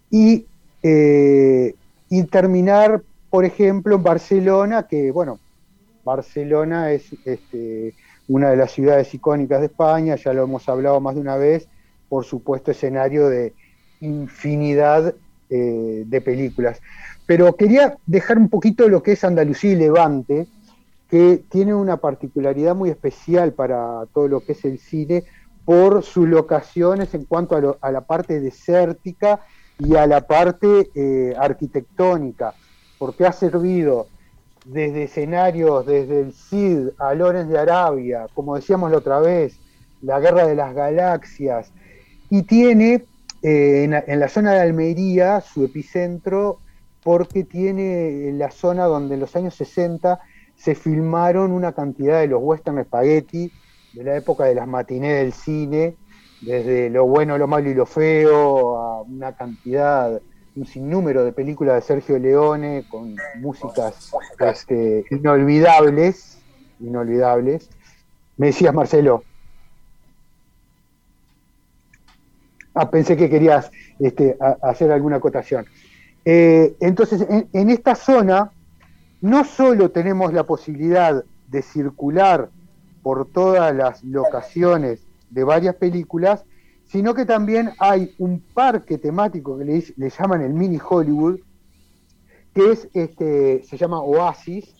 y, 0.09 0.45
eh, 0.83 1.75
y, 2.09 2.23
terminar, 2.23 3.03
por 3.29 3.45
ejemplo, 3.45 3.95
en 3.95 4.03
Barcelona, 4.03 4.87
que 4.87 5.11
bueno, 5.11 5.39
Barcelona 6.03 6.91
es 6.91 7.13
este, 7.25 7.93
una 8.27 8.49
de 8.49 8.57
las 8.57 8.71
ciudades 8.71 9.13
icónicas 9.13 9.59
de 9.59 9.67
España, 9.67 10.15
ya 10.15 10.33
lo 10.33 10.43
hemos 10.43 10.67
hablado 10.67 10.99
más 10.99 11.15
de 11.15 11.21
una 11.21 11.35
vez, 11.35 11.67
por 12.09 12.25
supuesto 12.25 12.71
escenario 12.71 13.29
de 13.29 13.53
infinidad 14.01 15.13
eh, 15.49 16.03
de 16.05 16.21
películas. 16.21 16.81
Pero 17.29 17.55
quería 17.55 17.95
dejar 18.07 18.39
un 18.39 18.49
poquito 18.49 18.89
lo 18.89 19.03
que 19.03 19.11
es 19.11 19.23
Andalucía 19.23 19.73
y 19.73 19.75
Levante, 19.75 20.47
que 21.11 21.43
tiene 21.47 21.75
una 21.75 21.97
particularidad 21.97 22.73
muy 22.73 22.89
especial 22.89 23.53
para 23.53 24.07
todo 24.15 24.27
lo 24.27 24.39
que 24.39 24.53
es 24.53 24.65
el 24.65 24.79
cine 24.79 25.25
por 25.63 26.01
sus 26.01 26.27
locaciones 26.27 27.13
en 27.13 27.25
cuanto 27.25 27.77
a, 27.79 27.91
la 27.91 28.01
parte 28.01 28.39
desértica 28.39 29.41
y 29.77 29.95
a 29.95 30.07
la 30.07 30.21
parte 30.21 30.89
eh, 30.95 31.35
arquitectónica, 31.37 32.55
porque 32.97 33.27
ha 33.27 33.31
servido 33.31 34.07
desde 34.65 35.03
escenarios, 35.03 35.85
desde 35.85 36.21
el 36.21 36.33
Cid 36.33 36.87
a 36.97 37.13
Lorenz 37.13 37.49
de 37.49 37.59
Arabia, 37.59 38.25
como 38.33 38.55
decíamos 38.55 38.89
la 38.89 38.97
otra 38.97 39.19
vez, 39.19 39.55
la 40.01 40.19
Guerra 40.19 40.47
de 40.47 40.55
las 40.55 40.73
Galaxias, 40.73 41.71
y 42.31 42.41
tiene 42.41 43.05
eh, 43.43 43.83
en, 43.83 44.19
la 44.19 44.29
zona 44.29 44.53
de 44.53 44.61
Almería 44.61 45.41
su 45.41 45.63
epicentro 45.63 46.57
porque 47.03 47.43
tiene 47.43 48.31
la 48.33 48.51
zona 48.51 48.85
donde 48.85 49.15
en 49.15 49.21
los 49.21 49.35
años 49.35 49.55
60 49.55 50.19
se 50.55 50.75
filmaron 50.75 51.51
una 51.51 51.71
cantidad 51.71 52.19
de 52.19 52.27
los 52.27 52.41
western 52.41 52.83
spaghetti 52.83 53.51
de 53.93 54.03
la 54.03 54.17
época 54.17 54.45
de 54.45 54.55
las 54.55 54.67
matinés 54.67 55.23
del 55.23 55.33
cine, 55.33 55.95
desde 56.41 56.89
lo 56.89 57.05
bueno, 57.05 57.37
lo 57.37 57.47
malo 57.47 57.69
y 57.69 57.73
lo 57.73 57.85
feo, 57.85 58.77
a 58.77 59.01
una 59.01 59.35
cantidad, 59.35 60.21
un 60.55 60.65
sinnúmero 60.65 61.23
de 61.23 61.31
películas 61.31 61.75
de 61.75 61.81
Sergio 61.81 62.19
Leone 62.19 62.85
con 62.89 63.15
músicas 63.37 64.11
inolvidables, 65.09 66.39
inolvidables. 66.79 67.69
Me 68.37 68.47
decías, 68.47 68.73
Marcelo. 68.73 69.23
Ah, 72.73 72.89
pensé 72.89 73.17
que 73.17 73.29
querías 73.29 73.71
este, 73.99 74.37
hacer 74.61 74.91
alguna 74.91 75.17
acotación. 75.17 75.65
Eh, 76.25 76.75
entonces, 76.79 77.25
en, 77.29 77.69
esta 77.69 77.95
zona 77.95 78.51
no 79.21 79.43
solo 79.43 79.91
tenemos 79.91 80.33
la 80.33 80.43
posibilidad 80.43 81.23
de 81.47 81.61
circular 81.61 82.49
por 83.01 83.27
todas 83.27 83.75
las 83.75 84.03
locaciones 84.03 85.01
de 85.29 85.43
varias 85.43 85.75
películas, 85.75 86.43
sino 86.85 87.13
que 87.13 87.25
también 87.25 87.71
hay 87.79 88.13
un 88.17 88.41
parque 88.53 88.97
temático 88.97 89.57
que 89.57 89.65
le, 89.65 90.09
llaman 90.09 90.41
el 90.41 90.53
Mini 90.53 90.79
Hollywood, 90.79 91.39
que 92.53 92.71
es 92.71 92.89
este, 92.93 93.63
se 93.63 93.77
llama 93.77 93.99
Oasis, 94.01 94.75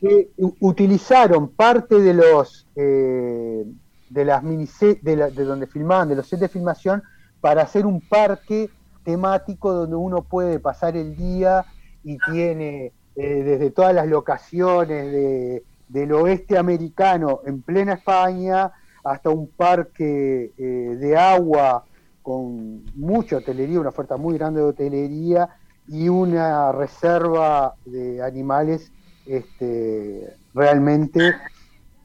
que 0.00 0.30
utilizaron 0.60 1.48
parte 1.48 2.00
de 2.00 2.14
los 2.14 2.66
eh, 2.76 3.64
de 4.10 4.24
las 4.24 4.42
mini 4.42 4.68
de, 4.80 5.16
de 5.16 5.44
donde 5.44 5.66
filmaban, 5.66 6.08
de 6.08 6.16
los 6.16 6.28
sets 6.28 6.40
de 6.40 6.48
filmación, 6.48 7.02
para 7.40 7.62
hacer 7.62 7.86
un 7.86 8.00
parque 8.00 8.70
temático 9.06 9.72
donde 9.72 9.94
uno 9.94 10.22
puede 10.22 10.58
pasar 10.58 10.96
el 10.96 11.16
día 11.16 11.64
y 12.02 12.18
tiene 12.18 12.92
eh, 13.14 13.42
desde 13.44 13.70
todas 13.70 13.94
las 13.94 14.08
locaciones 14.08 15.12
de, 15.12 15.62
del 15.88 16.12
oeste 16.12 16.58
americano 16.58 17.40
en 17.46 17.62
plena 17.62 17.94
España 17.94 18.72
hasta 19.04 19.30
un 19.30 19.46
parque 19.46 20.52
eh, 20.58 20.62
de 20.98 21.16
agua 21.16 21.84
con 22.20 22.84
mucha 22.96 23.36
hotelería, 23.36 23.78
una 23.78 23.90
oferta 23.90 24.16
muy 24.16 24.36
grande 24.36 24.60
de 24.60 24.66
hotelería 24.66 25.48
y 25.86 26.08
una 26.08 26.72
reserva 26.72 27.76
de 27.84 28.20
animales 28.20 28.90
este, 29.24 30.34
realmente 30.52 31.36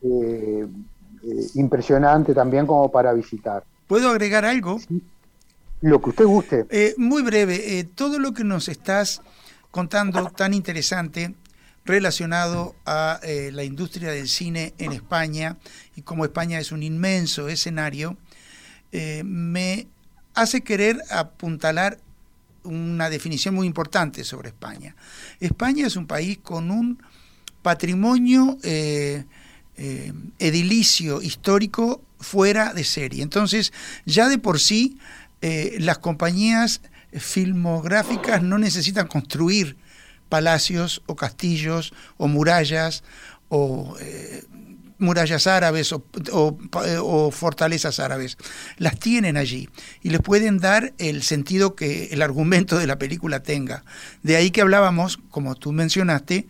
eh, 0.04 0.68
impresionante 1.56 2.36
también 2.36 2.68
como 2.68 2.92
para 2.92 3.12
visitar. 3.14 3.64
¿Puedo 3.88 4.10
agregar 4.10 4.46
algo? 4.46 4.78
Lo 5.82 6.00
que 6.00 6.12
usted 6.12 6.26
guste. 6.26 6.66
Eh, 6.70 6.94
muy 6.98 7.24
breve, 7.24 7.80
eh, 7.80 7.84
todo 7.84 8.20
lo 8.20 8.34
que 8.34 8.44
nos 8.44 8.70
estás 8.70 9.22
contando 9.72 10.30
tan 10.30 10.54
interesante 10.54 11.34
relacionado 11.86 12.76
a 12.86 13.20
eh, 13.24 13.50
la 13.52 13.64
industria 13.64 14.12
del 14.12 14.30
cine 14.30 14.76
en 14.78 14.92
España 14.92 15.58
y 15.96 16.04
como 16.04 16.24
España 16.24 16.60
es 16.60 16.72
un 16.72 16.84
inmenso 16.84 17.50
escenario, 17.50 18.16
me 19.24 19.88
hace 20.34 20.62
querer 20.62 21.02
apuntalar 21.10 21.98
una 22.64 23.10
definición 23.10 23.56
muy 23.56 23.66
importante 23.66 24.26
sobre 24.26 24.50
España. 24.50 24.98
España 25.40 25.88
es 25.88 25.96
un 25.96 26.08
país 26.08 26.40
con 26.44 26.70
un 26.70 27.02
patrimonio 27.62 28.58
edilicio 29.78 31.22
histórico 31.22 32.02
fuera 32.22 32.74
de 32.74 32.84
serie. 32.84 33.24
Entonces, 33.24 33.72
ya 34.06 34.30
de 34.30 34.38
por 34.38 34.60
sí, 34.60 34.98
eh, 35.42 35.78
las 35.80 35.98
compañías 35.98 36.82
filmográficas 37.14 38.42
no 38.42 38.58
necesitan 38.58 39.08
construir 39.08 39.78
palacios 40.30 41.02
o 41.08 41.16
castillos 41.16 41.94
o 42.18 42.28
murallas 42.28 43.04
o 43.50 43.98
eh, 44.00 44.44
murallas 45.02 45.48
árabes 45.48 45.94
o, 45.94 47.32
fortalezas 47.32 48.00
árabes. 48.00 48.38
Las 48.78 48.98
tienen 48.98 49.36
allí 49.36 49.68
y 50.02 50.10
les 50.10 50.22
pueden 50.22 50.60
dar 50.60 50.94
el 51.00 51.24
sentido 51.24 51.76
que 51.76 52.06
el 52.12 52.22
argumento 52.22 52.78
de 52.78 52.88
la 52.88 52.98
película 52.98 53.44
tenga. 53.44 53.84
De 54.24 54.38
ahí 54.38 54.52
que 54.52 54.62
hablábamos, 54.62 55.20
como 55.30 55.56
tú 55.56 55.74
mencionaste, 55.74 56.48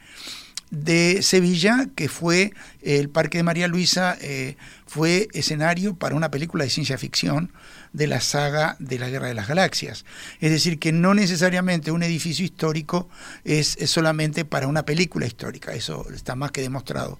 de 0.69 1.21
Sevilla, 1.21 1.87
que 1.95 2.07
fue 2.07 2.53
el 2.81 3.09
Parque 3.09 3.39
de 3.39 3.43
María 3.43 3.67
Luisa, 3.67 4.17
eh, 4.21 4.55
fue 4.85 5.27
escenario 5.33 5.95
para 5.95 6.15
una 6.15 6.31
película 6.31 6.63
de 6.63 6.69
ciencia 6.69 6.97
ficción 6.97 7.51
de 7.93 8.07
la 8.07 8.21
saga 8.21 8.75
de 8.79 8.99
la 8.99 9.09
Guerra 9.09 9.27
de 9.27 9.33
las 9.33 9.47
Galaxias. 9.47 10.05
Es 10.39 10.51
decir, 10.51 10.79
que 10.79 10.91
no 10.91 11.13
necesariamente 11.13 11.91
un 11.91 12.03
edificio 12.03 12.45
histórico 12.45 13.09
es, 13.43 13.77
solamente 13.85 14.45
para 14.45 14.67
una 14.67 14.85
película 14.85 15.25
histórica, 15.25 15.73
eso 15.73 16.07
está 16.13 16.35
más 16.35 16.51
que 16.51 16.61
demostrado. 16.61 17.19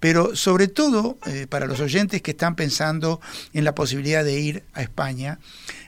Pero 0.00 0.36
sobre 0.36 0.68
todo, 0.68 1.18
eh, 1.26 1.46
para 1.48 1.66
los 1.66 1.80
oyentes 1.80 2.22
que 2.22 2.32
están 2.32 2.54
pensando 2.54 3.20
en 3.52 3.64
la 3.64 3.74
posibilidad 3.74 4.24
de 4.24 4.38
ir 4.38 4.64
a 4.74 4.82
España, 4.82 5.38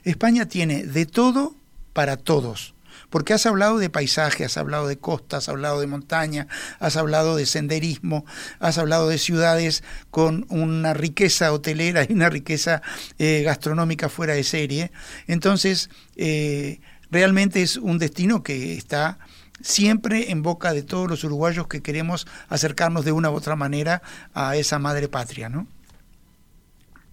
España 0.05 0.47
tiene 0.47 0.85
de 0.85 1.07
todo 1.07 1.55
para 1.93 2.17
todos 2.17 2.74
porque 3.15 3.33
has 3.33 3.47
hablado 3.47 3.79
de 3.79 3.91
paisaje, 3.91 4.45
has 4.45 4.57
hablado 4.57 4.89
de 4.89 4.99
costas, 4.99 5.45
has 5.45 5.49
hablado 5.49 5.79
de 5.79 5.87
montaña, 5.87 6.49
has 6.81 6.97
hablado 6.97 7.37
de 7.37 7.47
senderismo, 7.47 8.25
has 8.59 8.77
hablado 8.77 9.09
de 9.09 9.19
ciudades 9.19 9.85
con 10.11 10.47
una 10.49 10.95
riqueza 10.95 11.53
hotelera 11.53 12.03
y 12.03 12.13
una 12.13 12.29
riqueza 12.29 12.83
eh, 13.21 13.43
gastronómica 13.45 14.09
fuera 14.09 14.35
de 14.35 14.43
serie. 14.43 14.91
Entonces, 15.29 15.91
eh, 16.17 16.81
realmente 17.09 17.63
es 17.63 17.77
un 17.77 17.99
destino 17.99 18.43
que 18.43 18.77
está 18.77 19.21
siempre 19.61 20.33
en 20.33 20.43
boca 20.43 20.73
de 20.73 20.83
todos 20.83 21.09
los 21.09 21.23
uruguayos 21.23 21.69
que 21.69 21.83
queremos 21.83 22.27
acercarnos 22.49 23.05
de 23.05 23.13
una 23.13 23.31
u 23.31 23.35
otra 23.35 23.55
manera 23.55 24.03
a 24.35 24.57
esa 24.57 24.81
madre 24.81 25.07
patria, 25.07 25.49
¿no? 25.49 25.69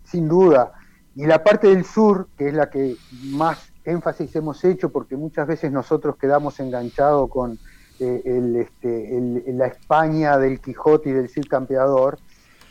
Sin 0.06 0.28
duda. 0.28 0.72
Y 1.16 1.28
la 1.28 1.44
parte 1.44 1.68
del 1.68 1.86
sur, 1.86 2.28
que 2.40 2.48
es 2.48 2.56
la 2.56 2.72
que 2.72 2.96
más 3.22 3.71
énfasis 3.86 4.36
hemos 4.36 4.64
hecho 4.64 4.92
porque 4.92 5.16
muchas 5.16 5.48
veces 5.48 5.72
nosotros 5.72 6.16
quedamos 6.18 6.60
enganchados 6.60 7.30
con 7.30 7.60
eh, 8.00 8.58
este, 8.60 9.44
la 9.54 9.68
España 9.68 10.38
del 10.38 10.60
Quijote 10.60 11.10
y 11.10 11.14
del 11.14 11.30
Cid 11.30 11.46
Campeador, 11.48 12.18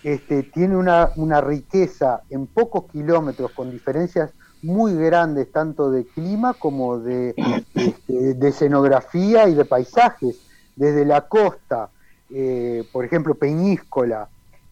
este, 0.02 0.42
tiene 0.42 0.76
una, 0.76 1.40
riqueza 1.40 2.22
en 2.30 2.46
pocos 2.46 2.90
kilómetros 2.90 3.52
con 3.52 3.70
diferencias 3.70 4.32
muy 4.62 4.94
grandes 4.94 5.52
tanto 5.52 5.90
de 5.90 6.04
clima 6.04 6.54
como 6.54 6.98
de, 6.98 7.34
este, 7.74 8.48
escenografía 8.48 9.48
y 9.48 9.54
de 9.54 9.64
paisajes, 9.64 10.40
desde 10.74 11.04
la 11.04 11.28
costa, 11.28 11.90
eh, 12.30 12.84
por 12.92 13.04
ejemplo 13.04 13.34
Peñíscola, 13.34 14.28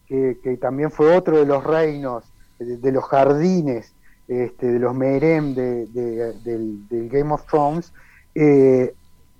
que, 0.07 0.57
también 0.59 0.91
fue 0.91 1.15
otro 1.15 1.37
de 1.37 1.45
los 1.45 1.63
reinos, 1.63 2.23
de 2.57 2.91
los 2.91 3.05
jardines, 3.05 3.93
este, 4.29 4.73
de 4.73 4.79
los 4.79 4.93
Merem 4.93 5.55
de, 5.55 5.87
del, 5.87 7.09
Game 7.09 7.33
of 7.33 7.47
Thrones, 7.47 7.91
eh, 8.35 8.93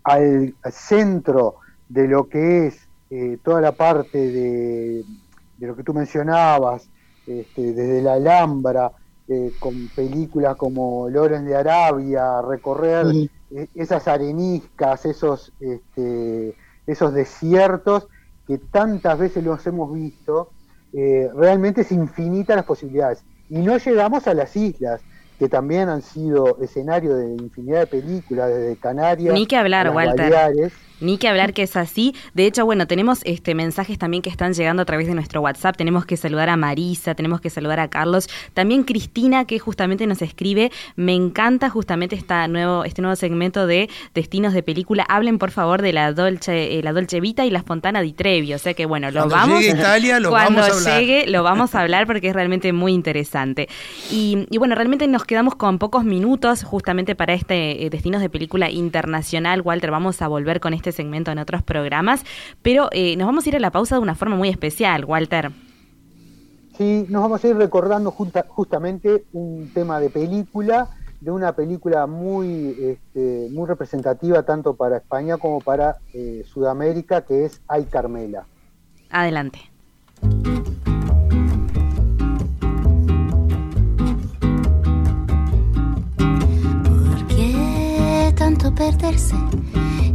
al, 0.04 0.56
centro 0.72 1.58
de 1.88 2.08
lo 2.08 2.28
que 2.28 2.68
es 2.68 2.88
eh, 3.12 3.38
toda 3.44 3.62
la 3.62 3.72
parte 3.72 4.18
de, 4.18 5.06
lo 5.60 5.76
que 5.76 5.84
tú 5.84 5.94
mencionabas, 5.94 6.90
este, 7.28 7.74
desde 7.74 8.02
la 8.02 8.14
Alhambra, 8.14 8.92
eh, 9.28 9.52
con 9.60 9.90
películas 9.96 10.56
como 10.56 11.08
Loren 11.08 11.46
de 11.46 11.56
Arabia, 11.56 12.42
recorrer 12.42 13.06
esas 13.76 14.08
areniscas, 14.08 15.06
esos, 15.06 15.54
este, 15.60 16.56
esos 16.88 17.14
desiertos 17.14 18.08
que 18.48 18.58
tantas 18.58 19.20
veces 19.20 19.44
los 19.44 19.66
hemos 19.68 19.94
visto, 19.94 20.50
realmente 20.92 21.82
es 21.82 21.92
infinita 21.92 22.56
las 22.56 22.66
posibilidades. 22.66 23.24
Y 23.50 23.60
no 23.60 23.78
llegamos 23.78 24.28
a 24.28 24.34
las 24.34 24.56
islas, 24.56 25.06
que 25.40 25.48
también 25.48 25.88
han 25.90 26.02
sido 26.02 26.58
escenario 26.62 27.16
de 27.16 27.32
infinidad 27.32 27.80
de 27.80 27.88
películas, 27.88 28.50
desde 28.50 28.76
Canarias. 28.76 29.34
Ni 29.34 29.46
que 29.46 29.56
hablar, 29.56 29.90
Walter. 29.90 30.72
Ni 31.02 31.18
que 31.18 31.30
hablar 31.30 31.54
que 31.54 31.64
es 31.64 31.78
así. 31.78 32.14
De 32.34 32.46
hecho, 32.46 32.66
bueno, 32.66 32.86
tenemos 32.86 33.22
este 33.24 33.56
mensajes 33.56 33.98
también 33.98 34.22
que 34.22 34.30
están 34.30 34.54
llegando 34.54 34.82
a 34.82 34.86
través 34.86 35.08
de 35.08 35.16
nuestro 35.16 35.40
WhatsApp. 35.40 35.78
Tenemos 35.78 36.06
que 36.06 36.18
saludar 36.18 36.50
a 36.50 36.58
Marisa, 36.58 37.16
tenemos 37.16 37.40
que 37.40 37.50
saludar 37.50 37.80
a 37.80 37.88
Carlos, 37.90 38.28
también 38.54 38.84
Cristina 38.84 39.46
que 39.46 39.60
justamente 39.60 40.06
nos 40.08 40.22
escribe. 40.22 40.72
Me 40.98 41.14
encanta 41.14 41.70
justamente 41.70 42.18
esta 42.18 42.48
nuevo 42.50 42.84
este 42.84 43.02
nuevo 43.02 43.16
segmento 43.16 43.66
de 43.66 43.90
destinos 44.14 44.54
de 44.54 44.62
película. 44.62 45.06
Hablen 45.08 45.40
por 45.40 45.52
favor 45.52 45.82
de 45.82 45.94
la 45.94 46.12
Dolce 46.12 46.80
eh, 46.80 46.84
la 46.84 46.92
Dolce 46.92 47.22
Vita 47.22 47.46
y 47.46 47.50
la 47.50 47.64
Fontana 47.64 48.02
di 48.02 48.12
Trevi. 48.12 48.54
O 48.54 48.60
sea 48.60 48.74
que 48.74 48.86
bueno, 48.86 49.10
lo 49.10 49.30
vamos 49.30 49.62
llegue 49.62 49.80
Italia, 49.80 50.20
lo 50.20 50.32
cuando 50.32 50.60
vamos 50.60 50.86
a 50.86 51.00
llegue 51.00 51.28
lo 51.28 51.44
vamos 51.44 51.76
a 51.76 51.80
hablar 51.80 52.08
porque 52.08 52.28
es 52.28 52.34
realmente 52.34 52.74
muy 52.74 52.92
interesante. 52.92 53.70
Y, 54.12 54.46
bueno, 54.58 54.76
realmente 54.76 55.08
nos 55.08 55.24
quedamos 55.30 55.54
con 55.54 55.78
pocos 55.78 56.04
minutos 56.04 56.64
justamente 56.64 57.14
para 57.14 57.36
este 57.36 57.86
eh, 57.86 57.92
destinos 57.92 58.20
de 58.20 58.32
película 58.32 58.72
internacional. 58.72 59.62
Walter, 59.62 59.92
vamos 59.92 60.24
a 60.24 60.28
volver 60.28 60.60
con 60.60 60.74
este 60.74 60.92
segmento 60.92 61.30
en 61.30 61.38
otros 61.38 61.62
programas, 61.62 62.24
pero 62.64 62.90
eh, 62.92 63.16
nos 63.16 63.28
vamos 63.28 63.46
a 63.46 63.50
ir 63.50 63.56
a 63.56 63.60
la 63.60 63.70
pausa 63.70 63.94
de 63.94 64.02
una 64.02 64.16
forma 64.16 64.36
muy 64.36 64.50
especial, 64.50 65.06
Walter. 65.06 65.52
Sí, 66.76 67.06
nos 67.10 67.22
vamos 67.22 67.46
a 67.46 67.48
ir 67.48 67.56
recordando 67.58 68.10
justamente 68.10 69.26
un 69.32 69.70
tema 69.72 70.00
de 70.00 70.10
película, 70.10 70.88
de 71.22 71.30
una 71.30 71.52
película 71.52 72.08
muy, 72.08 72.76
este, 72.82 73.50
muy 73.52 73.68
representativa 73.68 74.42
tanto 74.42 74.76
para 74.76 74.98
España 74.98 75.38
como 75.38 75.62
para 75.62 75.98
eh, 76.12 76.44
Sudamérica, 76.48 77.22
que 77.22 77.46
es 77.46 77.62
Ay 77.68 77.84
Carmela. 77.84 78.48
Adelante. 79.12 79.60
Tanto 88.50 88.74
perderse? 88.74 89.36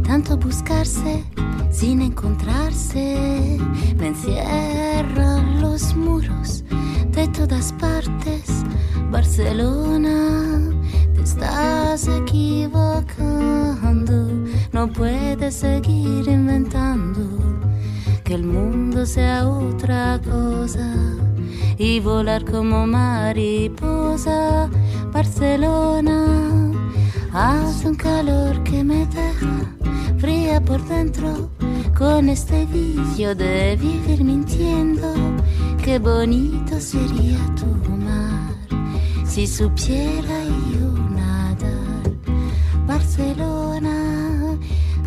tanto 0.05 0.35
buscarse 0.35 1.23
sin 1.71 2.01
encontrarse. 2.01 3.57
Me 3.97 4.07
encierran 4.07 5.61
los 5.61 5.95
muros 5.95 6.65
de 7.11 7.29
todas 7.29 7.71
partes. 7.73 8.65
Barcelona, 9.09 10.69
te 11.13 11.21
estás 11.21 12.09
equivocando. 12.09 13.07
No 14.73 14.91
puedes 14.91 15.55
seguir 15.55 16.27
inventando 16.27 17.21
que 18.25 18.33
el 18.33 18.43
mundo 18.43 19.05
sea 19.05 19.47
otra 19.47 20.19
cosa 20.21 20.93
y 21.77 22.01
volar 22.01 22.43
como 22.43 22.85
mariposa. 22.85 24.69
Barcelona, 25.13 26.65
hace 27.33 27.87
un 27.87 27.95
calor 27.95 28.63
que 28.63 28.83
me 28.83 29.05
deja 29.07 29.75
fría 30.17 30.61
por 30.61 30.85
dentro 30.87 31.49
con 31.97 32.29
este 32.29 32.65
vicio 32.65 33.35
de 33.35 33.77
vivir 33.77 34.23
mintiendo. 34.23 35.13
Qué 35.83 35.99
bonito 35.99 36.79
sería 36.79 37.37
tu 37.55 37.91
mar 37.91 38.55
si 39.25 39.47
supiera 39.47 40.43
yo 40.71 40.91
nadar. 41.09 42.11
Barcelona, 42.87 44.57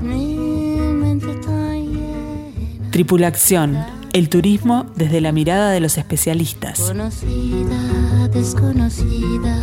mi 0.02 0.34
mente 0.76 1.34
tan 1.36 1.94
llena. 1.94 2.90
Tripulación. 2.90 3.98
El 4.12 4.30
turismo 4.30 4.86
desde 4.96 5.20
la 5.20 5.32
mirada 5.32 5.70
de 5.70 5.80
los 5.80 5.98
especialistas. 5.98 6.80
Conocida, 6.80 8.28
desconocida, 8.32 9.62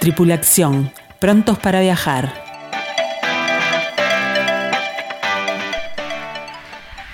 Tripulación, 0.00 0.90
prontos 1.18 1.58
para 1.58 1.80
viajar. 1.80 2.49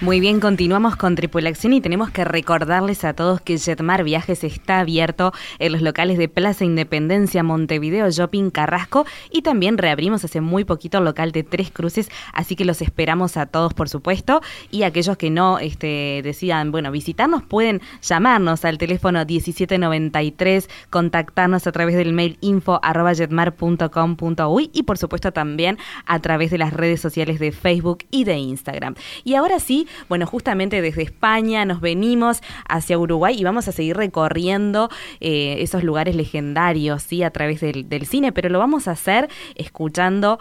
Muy 0.03 0.21
bien, 0.21 0.41
continuamos 0.41 0.95
con 0.97 1.15
Tripulación 1.15 1.73
y 1.73 1.81
tenemos 1.81 2.11
que 2.11 2.23
recordarles 2.23 3.03
a 3.03 3.15
todos 3.15 3.41
que 3.41 3.57
Jetmar 3.57 4.05
Viajes 4.05 4.45
está 4.45 4.81
abierto 4.81 5.33
en 5.59 5.73
los 5.73 5.81
locales 5.81 6.19
de 6.19 6.29
Plaza 6.29 6.67
Independencia, 6.67 7.43
Montevideo, 7.43 8.11
Shopping, 8.11 8.51
Carrasco 8.51 9.07
y 9.31 9.41
también 9.41 9.79
reabrimos 9.79 10.23
hace 10.23 10.43
muy 10.43 10.65
poquito 10.65 10.99
el 10.99 11.05
local 11.05 11.33
de 11.33 11.45
Tres 11.45 11.71
Cruces, 11.71 12.11
así 12.35 12.57
que 12.57 12.67
los 12.67 12.83
esperamos 12.83 13.39
a 13.39 13.47
todos, 13.47 13.73
por 13.73 13.89
supuesto, 13.89 14.43
y 14.71 14.83
aquellos 14.83 15.17
que 15.17 15.31
no 15.31 15.59
este, 15.61 16.21
decidan, 16.23 16.73
bueno, 16.73 16.91
visitarnos 16.91 17.43
pueden 17.43 17.81
llamarnos 18.03 18.67
al 18.67 18.77
teléfono 18.77 19.25
1793, 19.25 20.69
contactarnos 20.91 21.67
a 21.67 21.73
través 21.73 21.97
del 21.97 22.13
mail 22.13 22.37
info 22.43 22.81
arroba 22.83 23.15
jetmar.com.uy 23.15 24.71
y 24.75 24.83
por 24.83 24.99
supuesto 24.99 25.33
también 25.33 25.79
a 26.05 26.19
través 26.19 26.51
de 26.51 26.59
las 26.59 26.75
redes 26.75 27.01
sociales 27.01 27.39
de 27.39 27.51
Facebook 27.51 28.05
y 28.11 28.25
de 28.25 28.37
Instagram. 28.37 28.95
Y 29.25 29.37
ahora 29.37 29.59
sí, 29.59 29.86
bueno, 30.09 30.27
justamente 30.27 30.81
desde 30.83 31.03
España 31.03 31.65
nos 31.65 31.81
venimos 31.81 32.43
hacia 32.69 32.99
Uruguay 32.99 33.37
y 33.39 33.45
vamos 33.45 33.69
a 33.69 33.73
seguir 33.73 33.97
recorriendo 33.97 34.89
eh, 35.21 35.57
esos 35.61 35.83
lugares 35.83 36.17
legendarios, 36.17 37.03
¿sí? 37.03 37.23
A 37.23 37.31
través 37.31 37.61
del, 37.61 38.07
cine, 38.07 38.33
pero 38.33 38.49
lo 38.49 38.59
vamos 38.59 38.89
a 38.89 38.93
hacer 38.93 39.29
escuchando 39.55 40.39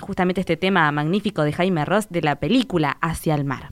justamente 0.00 0.40
este 0.40 0.56
tema 0.56 0.90
magnífico 0.92 1.42
de 1.42 1.52
Jaime 1.52 1.84
Ross 1.84 2.08
de 2.10 2.22
la 2.22 2.36
película 2.36 2.96
Hacia 3.00 3.34
el 3.34 3.44
Mar. 3.44 3.70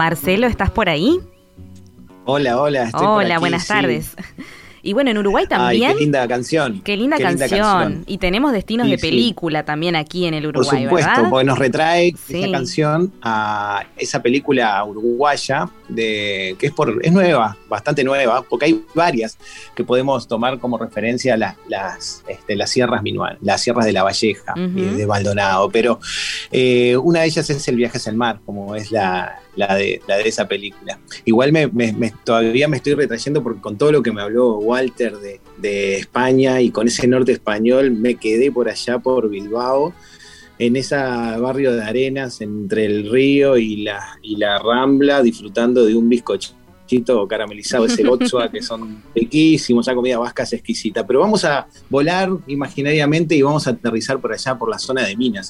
Marcelo, 0.00 0.46
¿estás 0.46 0.70
por 0.70 0.88
ahí? 0.88 1.20
Hola, 2.24 2.58
hola. 2.58 2.84
Estoy 2.84 3.06
hola, 3.06 3.38
buenas 3.38 3.66
tardes. 3.66 4.16
Y 4.82 4.94
bueno, 4.94 5.10
en 5.10 5.18
Uruguay 5.18 5.44
también. 5.46 5.92
qué 5.92 5.98
linda 5.98 6.26
canción. 6.26 6.80
Qué 6.82 6.96
linda, 6.96 7.18
canción. 7.18 8.04
Y 8.06 8.16
tenemos 8.16 8.52
destinos 8.52 8.88
de 8.88 8.96
película 8.96 9.62
también 9.64 9.94
aquí 9.94 10.24
en 10.24 10.32
el 10.32 10.46
Uruguay, 10.46 10.86
Por 10.86 11.02
supuesto, 11.02 11.28
porque 11.28 11.44
nos 11.44 11.58
retrae 11.58 12.14
Sí. 12.16 12.42
esa 12.42 12.50
canción 12.52 13.12
a 13.20 13.84
esa 13.98 14.22
película 14.22 14.82
uruguaya 14.84 15.68
de 15.88 16.56
que 16.58 16.68
es 16.68 16.72
por 16.72 16.98
es 17.04 17.12
nueva, 17.12 17.58
bastante 17.68 18.02
nueva, 18.04 18.42
porque 18.48 18.66
hay 18.66 18.84
varias 18.94 19.36
que 19.74 19.84
podemos 19.84 20.26
tomar 20.26 20.58
como 20.58 20.78
referencia 20.78 21.36
las 21.36 21.56
las, 21.68 22.24
este, 22.26 22.56
las 22.56 22.70
sierras 22.70 23.02
minual, 23.02 23.36
las 23.42 23.60
sierras 23.60 23.84
de 23.84 23.92
la 23.92 24.02
Valleja, 24.02 24.54
y 24.56 24.80
de 24.80 25.06
Maldonado, 25.06 25.68
pero 25.70 26.00
eh, 26.50 26.96
una 26.96 27.20
de 27.20 27.26
ellas 27.26 27.50
es 27.50 27.68
el 27.68 27.76
viaje 27.76 27.98
hacia 27.98 28.10
el 28.10 28.16
mar, 28.16 28.40
como 28.46 28.74
es 28.74 28.90
la, 28.90 29.39
la 29.60 29.76
de, 29.76 30.00
la 30.08 30.16
de 30.16 30.28
esa 30.28 30.48
película. 30.48 30.98
Igual 31.24 31.52
me, 31.52 31.68
me- 31.68 31.92
me- 31.92 32.12
todavía 32.24 32.66
me 32.68 32.78
estoy 32.78 32.94
retrayendo 32.94 33.42
porque 33.42 33.60
con 33.60 33.76
todo 33.78 33.92
lo 33.92 34.02
que 34.02 34.10
me 34.12 34.20
habló 34.22 34.58
Walter 34.58 35.16
de, 35.18 35.40
de 35.58 35.96
España 35.96 36.60
y 36.60 36.70
con 36.70 36.88
ese 36.88 37.06
norte 37.06 37.32
español, 37.32 37.92
me 37.92 38.16
quedé 38.16 38.50
por 38.50 38.68
allá 38.68 38.98
por 38.98 39.28
Bilbao, 39.28 39.92
en 40.58 40.76
ese 40.76 40.94
barrio 40.96 41.72
de 41.72 41.82
arenas 41.82 42.40
entre 42.40 42.84
el 42.84 43.10
río 43.10 43.56
y 43.56 43.76
la, 43.76 44.18
y 44.22 44.36
la 44.36 44.58
rambla, 44.58 45.22
disfrutando 45.22 45.84
de 45.86 45.94
un 45.96 46.06
bizcochito 46.08 47.26
caramelizado, 47.28 47.86
ese 47.86 48.02
gotzua, 48.10 48.50
que 48.50 48.60
son 48.60 49.02
riquísimos, 49.14 49.86
esa 49.86 49.94
comida 49.94 50.18
vasca 50.18 50.42
es 50.42 50.52
exquisita. 50.52 51.06
Pero 51.06 51.20
vamos 51.20 51.44
a 51.46 51.66
volar 51.88 52.28
imaginariamente 52.46 53.34
y 53.36 53.40
vamos 53.42 53.66
a 53.66 53.70
aterrizar 53.70 54.20
por 54.20 54.32
allá, 54.34 54.58
por 54.58 54.68
la 54.68 54.78
zona 54.78 55.06
de 55.06 55.16
Minas. 55.16 55.48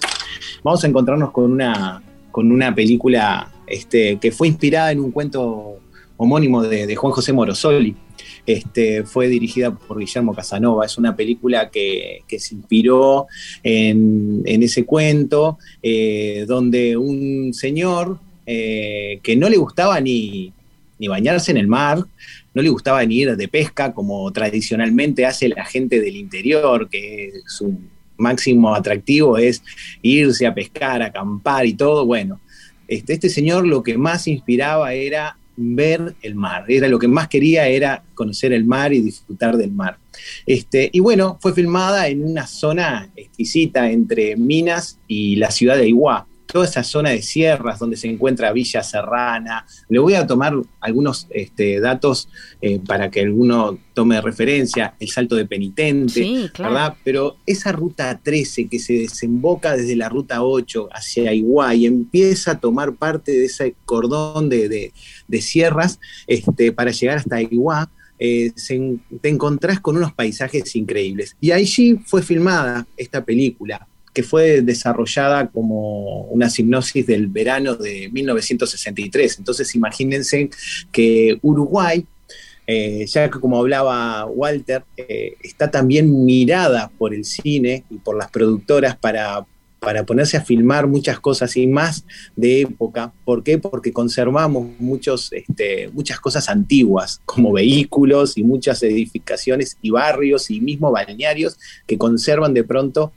Vamos 0.63 0.85
a 0.85 0.87
encontrarnos 0.87 1.33
con 1.33 1.51
una, 1.51 2.01
con 2.31 2.53
una 2.53 2.73
película 2.73 3.51
este, 3.71 4.19
que 4.19 4.33
fue 4.33 4.49
inspirada 4.49 4.93
en 4.93 5.01
un 5.01 5.11
cuento 5.11 5.79
homónimo 6.17 6.63
de, 6.63 6.95
Juan 6.97 7.13
José 7.13 7.33
Morosoli. 7.33 7.97
Este, 8.45 9.05
fue 9.05 9.29
dirigida 9.29 9.75
por 9.75 9.99
Guillermo 9.99 10.35
Casanova. 10.35 10.85
Es 10.85 10.99
una 10.99 11.17
película 11.17 11.71
que, 11.71 12.23
se 12.29 12.55
inspiró 12.55 13.27
en, 13.63 14.43
en 14.45 14.63
ese 14.63 14.85
cuento, 14.85 15.59
eh, 15.83 16.45
donde 16.47 16.97
un 16.97 17.55
señor 17.55 18.19
eh, 18.47 19.21
que 19.23 19.37
no 19.37 19.49
le 19.49 19.57
gustaba 19.57 20.01
ni, 20.01 20.53
ni 20.99 21.09
bañarse 21.09 21.53
en 21.53 21.57
el 21.57 21.69
mar, 21.69 22.05
no 22.53 22.63
le 22.63 22.69
gustaba 22.69 23.05
ni 23.07 23.17
ir 23.17 23.37
de 23.37 23.49
pesca 23.49 23.93
como 23.95 24.31
tradicionalmente 24.33 25.25
hace 25.25 25.49
la 25.49 25.65
gente 25.65 26.01
del 26.01 26.17
interior, 26.17 26.89
que 26.89 27.31
su 27.47 27.79
máximo 28.19 28.75
atractivo 28.75 29.39
es 29.39 29.63
irse 30.03 30.47
a 30.47 30.55
pescar, 30.55 31.03
acampar 31.03 31.65
y 31.65 31.75
todo. 31.75 32.05
Bueno, 32.05 32.41
este, 32.91 33.13
este 33.13 33.29
señor 33.29 33.67
lo 33.67 33.85
que 33.85 33.97
más 33.97 34.27
inspiraba 34.27 34.93
era 34.93 35.37
ver 35.57 36.15
el 36.23 36.35
mar, 36.35 36.65
era 36.69 36.89
lo 36.89 36.99
que 36.99 37.07
más 37.07 37.29
quería 37.29 37.69
era 37.69 38.03
conocer 38.15 38.53
el 38.53 38.65
mar 38.65 38.93
y 38.93 39.01
disfrutar 39.01 39.57
del 39.57 39.71
mar. 39.71 39.99
Este, 40.45 40.91
y 40.93 40.99
bueno, 40.99 41.39
fue 41.41 41.53
filmada 41.53 42.09
en 42.09 42.25
una 42.25 42.47
zona 42.47 43.09
exquisita 43.15 43.91
entre 43.91 44.37
Minas 44.37 44.99
y 45.07 45.37
la 45.37 45.51
ciudad 45.51 45.77
de 45.77 45.89
Iguá, 45.89 46.27
toda 46.53 46.65
esa 46.67 46.83
zona 46.85 47.11
de 47.11 47.23
sierras 47.23 47.79
donde 47.79 47.97
se 47.97 48.09
encuentra 48.09 48.53
Villa 48.53 48.83
Serrana. 48.83 49.67
Le 49.89 49.99
voy 49.99 50.15
a 50.15 50.27
tomar 50.27 50.55
algunos 50.81 51.27
este, 51.31 51.81
datos 51.81 52.29
eh, 52.61 52.81
para 52.87 53.11
que 53.11 53.21
alguno 53.21 53.79
tome 53.95 54.21
referencia, 54.21 54.95
el 54.99 55.09
Salto 55.09 55.37
de 55.37 55.47
Penitente, 55.47 56.13
Sí, 56.15 56.49
claro. 56.53 56.75
¿verdad? 56.75 56.95
Pero 57.05 57.37
esa 57.47 57.73
ruta 57.73 58.19
13 58.23 58.69
que 58.69 58.79
se 58.79 58.95
desemboca 58.95 59.77
desde 59.77 59.97
la 59.97 60.09
ruta 60.09 60.43
8 60.43 60.89
hacia 60.93 61.33
Iguá 61.33 61.75
y 61.75 61.87
empieza 61.87 62.53
a 62.53 62.59
tomar 62.61 62.95
parte 62.95 63.33
de 63.33 63.45
ese 63.47 63.75
cordón 63.85 64.49
de, 64.49 64.69
de- 64.69 64.93
de 65.29 65.41
sierras 65.43 66.01
este, 66.27 66.73
para 66.73 66.91
llegar 66.91 67.19
hasta 67.19 67.41
Iguá, 67.41 67.91
eh, 68.19 68.53
se 68.55 68.99
te 69.23 69.29
encontrás 69.31 69.81
con 69.81 69.97
unos 69.97 70.13
paisajes 70.13 70.77
increíbles. 70.77 71.37
Y 71.41 71.53
allí 71.53 71.99
fue 72.05 72.23
filmada 72.23 72.87
esta 72.97 73.25
película, 73.25 73.87
que 74.13 74.23
fue 74.23 74.63
desarrollada 74.63 75.49
como 75.49 76.23
una 76.25 76.51
sinopsis 76.51 77.07
del 77.07 77.29
verano 77.29 77.77
de 77.77 78.09
1963. 78.11 79.39
Entonces 79.39 79.75
imagínense 79.75 80.51
que 80.91 81.39
Uruguay, 81.43 82.05
eh, 82.67 83.07
ya 83.07 83.31
que 83.31 83.39
como 83.39 83.59
hablaba 83.59 84.27
Walter, 84.27 84.85
eh, 84.97 85.35
está 85.43 85.71
también 85.71 86.25
mirada 86.25 86.91
por 86.99 87.15
el 87.15 87.25
cine 87.25 87.85
y 87.91 87.99
por 87.99 88.17
las 88.17 88.31
productoras 88.31 88.97
para, 88.97 89.47
para 89.79 90.05
ponerse 90.05 90.37
a 90.37 90.43
filmar 90.43 90.89
muchas 90.89 91.21
cosas 91.21 91.57
y 91.57 91.69
más 91.69 92.05
de 92.35 92.63
época. 92.63 93.13
¿Por 93.25 93.45
qué? 93.45 93.59
Porque 93.59 93.93
conservamos 93.93 94.69
muchos, 94.81 95.33
este, 95.33 95.89
muchas 95.93 96.19
cosas 96.19 96.49
antiguas, 96.49 97.21
como 97.25 97.53
vehículos 97.53 98.37
y 98.37 98.43
muchas 98.43 98.83
edificaciones 98.83 99.79
y 99.83 99.91
barrios 99.91 100.51
y 100.51 100.61
mismo 100.61 100.91
balnearios 100.91 101.59
que 101.87 101.97
conservan 101.97 102.55
de 102.55 102.65
pronto 102.65 103.13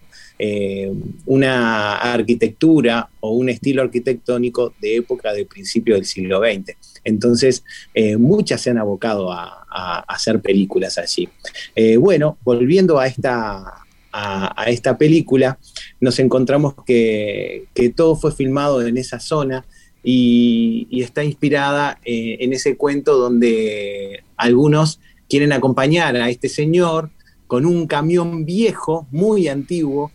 eh, 0.46 0.92
una 1.26 1.96
arquitectura 1.96 3.08
o 3.22 3.32
un 3.32 3.48
estilo 3.48 3.82
arquitectónico 3.82 4.74
de 4.82 4.98
época 4.98 5.32
de 5.32 5.46
principio 5.46 5.96
del 5.96 6.04
siglo 6.04 6.42
XX. 6.42 6.76
Entonces, 7.06 7.64
eh, 7.94 8.18
muchas 8.18 8.60
se 8.60 8.70
han 8.70 8.78
abocado 8.78 9.32
a, 9.32 9.62
hacer 10.06 10.42
películas 10.42 10.98
allí. 10.98 11.30
Eh, 11.74 11.96
bueno, 11.96 12.38
volviendo 12.44 13.00
a 13.00 13.08
esta, 13.08 13.86
a, 14.12 14.66
esta 14.68 14.98
película, 14.98 15.58
nos 16.02 16.20
encontramos 16.20 16.74
que, 16.86 17.64
todo 17.96 18.18
fue 18.18 18.34
filmado 18.34 18.86
en 18.86 18.98
esa 18.98 19.22
zona 19.22 19.66
y, 20.04 20.90
está 21.02 21.24
inspirada 21.24 22.00
en 22.04 22.52
ese 22.52 22.76
cuento 22.76 23.18
donde 23.18 24.24
algunos 24.36 25.00
quieren 25.30 25.54
acompañar 25.54 26.18
a 26.18 26.30
este 26.30 26.50
señor 26.50 27.12
con 27.48 27.66
un 27.66 27.88
camión 27.88 28.44
viejo, 28.44 29.08
muy 29.10 29.48
antiguo, 29.48 30.12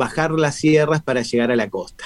bajar 0.00 0.30
las 0.32 0.54
sierras 0.54 1.02
para 1.02 1.20
llegar 1.20 1.50
a 1.50 1.56
la 1.56 1.68
costa. 1.68 2.04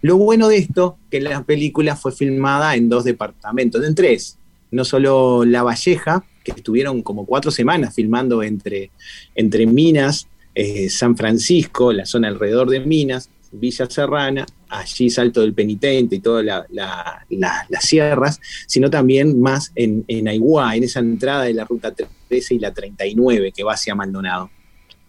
Lo 0.00 0.16
bueno 0.16 0.48
de 0.48 0.56
esto, 0.56 0.96
que 1.10 1.20
la 1.20 1.44
película 1.44 1.94
fue 1.94 2.10
filmada 2.10 2.74
en 2.74 2.88
dos 2.88 3.04
departamentos, 3.04 3.84
en 3.84 3.94
tres. 3.94 4.38
No 4.70 4.82
solo 4.84 5.44
La 5.44 5.62
Valleja, 5.62 6.24
que 6.42 6.52
estuvieron 6.52 7.02
como 7.02 7.26
cuatro 7.26 7.50
semanas 7.50 7.94
filmando 7.94 8.42
entre, 8.42 8.90
entre 9.34 9.66
Minas, 9.66 10.26
eh, 10.54 10.88
San 10.88 11.16
Francisco, 11.18 11.92
la 11.92 12.06
zona 12.06 12.28
alrededor 12.28 12.70
de 12.70 12.80
Minas, 12.80 13.28
Villa 13.52 13.88
Serrana, 13.90 14.46
allí 14.70 15.10
Salto 15.10 15.42
del 15.42 15.52
Penitente 15.52 16.16
y 16.16 16.20
todas 16.20 16.44
las 16.70 17.84
sierras, 17.84 18.40
sino 18.66 18.88
también 18.88 19.38
más 19.38 19.70
en, 19.74 20.04
en 20.08 20.28
Aiguá, 20.28 20.74
en 20.76 20.84
esa 20.84 21.00
entrada 21.00 21.44
de 21.44 21.52
la 21.52 21.64
ruta 21.64 21.94
13 22.28 22.54
y 22.54 22.58
la 22.58 22.72
39 22.72 23.52
que 23.52 23.62
va 23.62 23.74
hacia 23.74 23.94
Maldonado. 23.94 24.50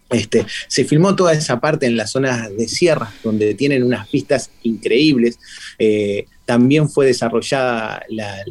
Este, 0.09 0.45
se 0.67 0.85
filmó 0.85 1.15
toda 1.15 1.33
esa 1.33 1.59
parte 1.59 1.87
en 1.87 1.97
las 1.97 2.11
zonas 2.11 2.55
de 2.55 2.67
sierras, 2.67 3.09
donde 3.23 3.55
tienen 3.55 3.83
unas 3.83 4.07
pistas 4.07 4.51
increíbles. 4.63 5.39
Eh, 5.79 6.27
también 6.45 6.89
fue 6.89 7.07
desarrollada 7.07 8.03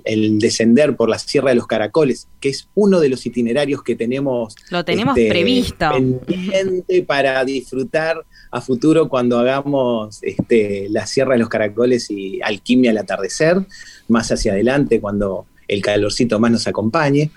el 0.04 0.40
descender 0.40 0.96
por 0.96 1.08
la 1.08 1.18
Sierra 1.18 1.50
de 1.50 1.54
los 1.54 1.68
Caracoles, 1.68 2.26
que 2.40 2.48
es 2.48 2.68
uno 2.74 2.98
de 2.98 3.08
los 3.08 3.24
itinerarios 3.24 3.84
que 3.84 3.94
tenemos. 3.94 4.56
Lo 4.70 4.84
tenemos 4.84 5.16
este, 5.16 5.30
previsto. 5.30 5.90
Pendiente 5.92 7.02
para 7.04 7.44
disfrutar 7.44 8.24
a 8.50 8.60
futuro 8.60 9.08
cuando 9.08 9.38
hagamos 9.38 10.18
este, 10.22 10.88
la 10.90 11.06
Sierra 11.06 11.34
de 11.34 11.38
los 11.38 11.48
Caracoles 11.48 12.10
y 12.10 12.40
Alquimia 12.42 12.90
al 12.90 12.98
atardecer, 12.98 13.64
más 14.08 14.30
hacia 14.32 14.52
adelante, 14.52 15.00
cuando 15.00 15.46
el 15.68 15.80
calorcito 15.80 16.40
más 16.40 16.50
nos 16.50 16.66
acompañe. 16.66 17.30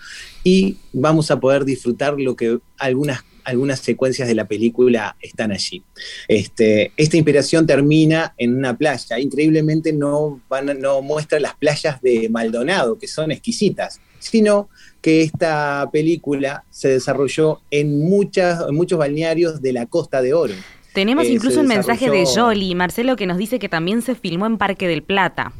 Y 0.44 0.78
vamos 0.92 1.30
a 1.30 1.40
poder 1.40 1.66
disfrutar 1.66 2.20
lo 2.20 2.36
que 2.36 2.58
algunas 2.80 3.24
algunas 3.48 3.80
secuencias 3.80 4.28
de 4.28 4.36
la 4.36 4.46
película 4.46 5.16
están 5.22 5.54
allí. 5.54 5.82
Este, 6.28 6.92
esta 6.98 7.16
inspiración 7.16 7.66
termina 7.66 8.34
en 8.38 8.58
una 8.58 8.78
playa. 8.78 9.20
Increíblemente 9.20 9.94
no, 9.94 10.42
no 10.78 11.02
muestra 11.02 11.40
las 11.40 11.56
playas 11.56 12.02
de 12.02 12.28
Maldonado, 12.30 13.00
que 13.00 13.08
son 13.08 13.32
exquisitas, 13.32 14.02
sino 14.20 14.68
que 15.02 15.22
esta 15.22 15.90
película 15.94 16.66
se 16.70 16.90
desarrolló 16.90 17.62
en, 17.72 18.00
muchas, 18.00 18.70
muchos 18.72 19.00
balnearios 19.00 19.62
de 19.62 19.72
la 19.72 19.86
Costa 19.86 20.22
de 20.22 20.34
Oro. 20.34 20.54
Tenemos 20.94 21.26
eh, 21.26 21.32
incluso 21.32 21.62
un 21.62 21.68
mensaje 21.68 22.10
de 22.10 22.26
Jolly, 22.26 22.76
Marcelo, 22.76 23.16
que 23.16 23.28
nos 23.28 23.38
dice 23.38 23.60
que 23.60 23.70
también 23.70 24.02
se 24.02 24.14
filmó 24.14 24.46
en 24.46 24.58
Parque 24.58 24.90
del 24.90 25.04
Plata. 25.04 25.54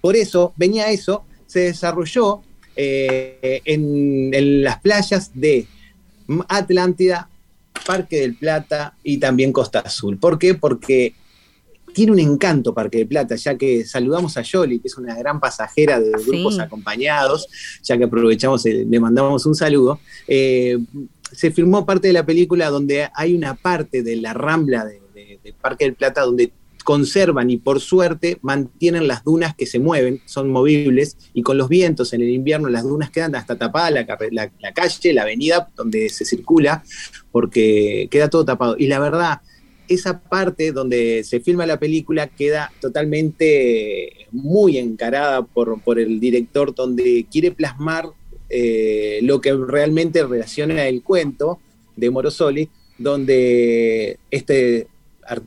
Por 0.00 0.16
eso, 0.16 0.52
venía 0.56 0.90
eso, 0.90 1.24
se 1.46 1.60
desarrolló 1.60 2.42
eh, 2.74 3.60
en, 3.64 4.64
las 4.64 4.80
playas 4.80 5.30
de 5.34 5.66
Atlántida, 6.48 7.28
Parque 7.86 8.20
del 8.20 8.34
Plata 8.34 8.94
y 9.02 9.18
también 9.18 9.52
Costa 9.52 9.80
Azul. 9.80 10.18
¿Por 10.18 10.38
qué? 10.38 10.54
Porque 10.54 11.14
tiene 11.94 12.12
un 12.12 12.18
encanto 12.18 12.74
Parque 12.74 12.98
del 12.98 13.08
Plata, 13.08 13.34
ya 13.36 13.56
que 13.56 13.84
saludamos 13.84 14.36
a 14.36 14.42
Yoli, 14.42 14.78
que 14.78 14.88
es 14.88 14.96
una 14.96 15.16
gran 15.16 15.40
pasajera 15.40 15.98
de 15.98 16.12
grupos 16.12 16.58
acompañados, 16.58 17.48
ya 17.82 17.96
que 17.96 18.04
aprovechamos, 18.04 18.64
y 18.66 18.84
le 18.84 19.00
mandamos 19.00 19.46
un 19.46 19.54
saludo. 19.54 19.98
Eh, 20.26 20.78
se 21.32 21.50
filmó 21.50 21.84
parte 21.84 22.08
de 22.08 22.14
la 22.14 22.24
película 22.24 22.70
donde 22.70 23.08
hay 23.14 23.34
una 23.34 23.54
parte 23.54 24.02
de 24.02 24.16
la 24.16 24.32
rambla 24.32 24.84
de, 24.84 25.00
de 25.42 25.52
Parque 25.52 25.84
del 25.84 25.94
Plata 25.94 26.22
donde 26.22 26.52
conservan 26.88 27.50
y 27.50 27.58
por 27.58 27.80
suerte 27.80 28.38
mantienen 28.40 29.08
las 29.08 29.22
dunas 29.22 29.54
que 29.54 29.66
se 29.66 29.78
mueven, 29.78 30.22
son 30.24 30.48
movibles, 30.48 31.18
y 31.34 31.42
con 31.42 31.58
los 31.58 31.68
vientos 31.68 32.14
en 32.14 32.22
el 32.22 32.30
invierno 32.30 32.70
las 32.70 32.82
dunas 32.82 33.10
quedan 33.10 33.34
hasta 33.34 33.58
tapada 33.58 33.90
la, 33.90 34.06
calle, 34.06 35.12
la 35.12 35.20
avenida 35.20 35.68
donde 35.76 36.08
se 36.08 36.24
circula, 36.24 36.82
porque 37.30 38.08
queda 38.10 38.30
todo 38.30 38.46
tapado. 38.46 38.74
Y 38.78 38.86
la 38.86 39.00
verdad, 39.00 39.42
esa 39.86 40.22
parte 40.22 40.72
donde 40.72 41.24
se 41.24 41.40
filma 41.40 41.66
la 41.66 41.78
película 41.78 42.28
queda 42.28 42.72
totalmente 42.80 44.26
muy 44.32 44.78
encarada 44.78 45.42
por, 45.42 45.82
por 45.82 45.98
el 45.98 46.18
director, 46.18 46.74
donde 46.74 47.26
quiere 47.30 47.50
plasmar 47.50 48.06
eh, 48.48 49.18
lo 49.24 49.42
que 49.42 49.52
realmente 49.52 50.26
relaciona 50.26 50.88
el 50.88 51.02
cuento 51.02 51.60
de 51.96 52.08
Morosoli, 52.08 52.70
donde 52.96 54.18
este 54.30 54.88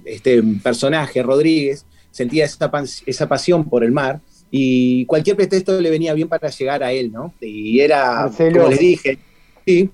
este 0.05 0.41
personaje, 0.63 1.23
Rodríguez, 1.23 1.85
sentía 2.11 2.45
esa, 2.45 2.71
esa 3.05 3.27
pasión 3.27 3.69
por 3.69 3.83
el 3.83 3.91
mar 3.91 4.21
y 4.51 5.05
cualquier 5.05 5.37
pretexto 5.37 5.79
le 5.79 5.89
venía 5.89 6.13
bien 6.13 6.27
para 6.27 6.49
llegar 6.49 6.83
a 6.83 6.91
él, 6.91 7.11
¿no? 7.11 7.33
Y 7.39 7.79
era, 7.79 8.29
como 8.37 8.67
les 8.67 8.79
dije, 8.79 9.17
sí. 9.65 9.89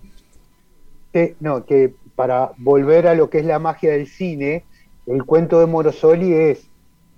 no, 1.39 1.63
que 1.63 1.93
para 2.15 2.53
volver 2.57 3.07
a 3.07 3.13
lo 3.13 3.29
que 3.29 3.37
es 3.37 3.45
la 3.45 3.59
magia 3.59 3.91
del 3.91 4.07
cine, 4.07 4.65
el 5.05 5.23
cuento 5.23 5.59
de 5.59 5.67
Morosoli 5.67 6.33
es 6.33 6.67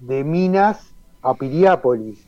de 0.02 0.26
Minas 0.26 0.94
a 1.22 1.34
Piriápolis. 1.34 2.20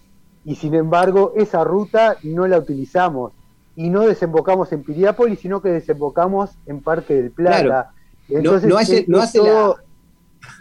Y 0.45 0.55
sin 0.55 0.73
embargo, 0.75 1.33
esa 1.35 1.65
ruta 1.65 2.15
no 2.23 2.47
la 2.47 2.57
utilizamos. 2.57 3.33
Y 3.75 3.89
no 3.89 4.07
desembocamos 4.07 4.71
en 4.71 4.83
Piriápolis, 4.83 5.39
sino 5.39 5.61
que 5.61 5.69
desembocamos 5.69 6.51
en 6.65 6.81
Parque 6.81 7.15
del 7.15 7.31
Plata. 7.31 7.91
Entonces, 8.29 8.69
no, 8.69 8.77
hace, 8.77 9.05
no 9.09 9.19
hace 9.19 9.39
la 9.39 9.75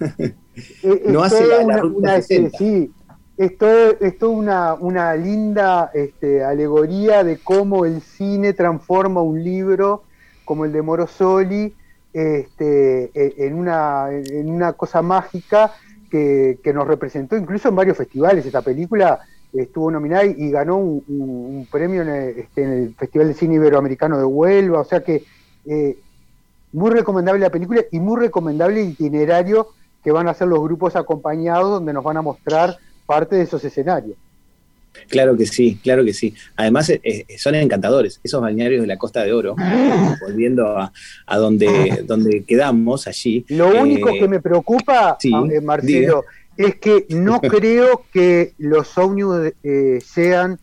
no 1.07 1.23
hace 1.23 1.47
la, 1.65 1.77
ruta 1.79 2.17
este, 2.17 2.51
sí, 2.51 2.93
esto 3.37 3.67
es 4.01 4.19
toda 4.19 4.75
una, 4.75 5.15
linda 5.15 5.91
este, 5.95 6.45
alegoría 6.45 7.25
de 7.25 7.39
cómo 7.39 7.85
el 7.85 8.01
cine 8.01 8.53
transforma 8.53 9.23
un 9.23 9.43
libro 9.43 10.03
como 10.45 10.65
el 10.65 10.73
de 10.73 10.83
Morosoli 10.83 11.75
este, 12.13 13.11
e, 13.15 13.47
en, 13.47 13.55
una, 13.55 14.09
en 14.11 14.51
una 14.51 14.73
cosa 14.73 15.01
mágica 15.01 15.73
que, 16.11 16.73
nos 16.75 16.87
representó 16.87 17.37
incluso 17.37 17.69
en 17.69 17.77
varios 17.77 17.97
festivales. 17.97 18.45
Esta 18.45 18.63
película 18.63 19.21
estuvo 19.53 19.91
nominada 19.91 20.25
y, 20.27 20.51
ganó 20.51 20.77
un, 20.77 21.67
premio 21.71 22.03
este, 22.03 22.63
en 22.63 22.73
el, 22.73 22.95
Festival 22.95 23.29
de 23.29 23.35
Cine 23.35 23.55
Iberoamericano 23.55 24.19
de 24.19 24.25
Huelva. 24.25 24.81
O 24.81 24.85
sea 24.85 25.03
que 25.03 25.25
eh, 25.67 25.99
muy 26.73 26.91
recomendable 26.91 27.41
la 27.41 27.51
película 27.51 27.83
y 27.91 28.01
muy 28.01 28.21
recomendable 28.21 28.83
el 28.83 28.91
itinerario 28.91 29.69
que 30.03 30.13
van 30.13 30.29
a 30.29 30.35
ser 30.35 30.49
los 30.49 30.61
grupos 30.61 30.97
acompañados 30.97 31.71
donde 31.71 31.93
nos 31.93 32.05
van 32.05 32.17
a 32.17 32.23
mostrar 32.23 32.79
parte 33.07 33.37
de 33.37 33.43
esos 33.43 33.65
escenarios. 33.65 34.17
Claro 35.09 35.37
que 35.37 35.47
sí, 35.47 35.79
claro 35.83 36.05
que 36.05 36.13
sí. 36.13 36.35
Además 36.57 36.91
eh, 36.91 37.01
eh, 37.03 37.27
son 37.39 37.55
encantadores, 37.55 38.21
esos 38.23 38.41
balnearios 38.41 38.83
de 38.83 38.87
la 38.87 38.97
Costa 38.97 39.23
de 39.23 39.33
Oro, 39.33 39.57
volviendo 40.21 40.77
a, 40.79 40.93
donde, 41.37 42.05
donde 42.07 42.45
quedamos 42.45 43.07
allí. 43.07 43.45
Lo 43.49 43.69
único 43.69 44.11
eh, 44.11 44.21
que 44.21 44.29
me 44.29 44.41
preocupa, 44.41 45.17
Marcelo, 45.63 46.25
es 46.57 46.77
que 46.77 47.07
no 47.11 47.41
creo 47.41 48.05
que 48.13 48.55
los 48.59 48.97
ómnibus 48.99 49.53
sean, 50.05 50.59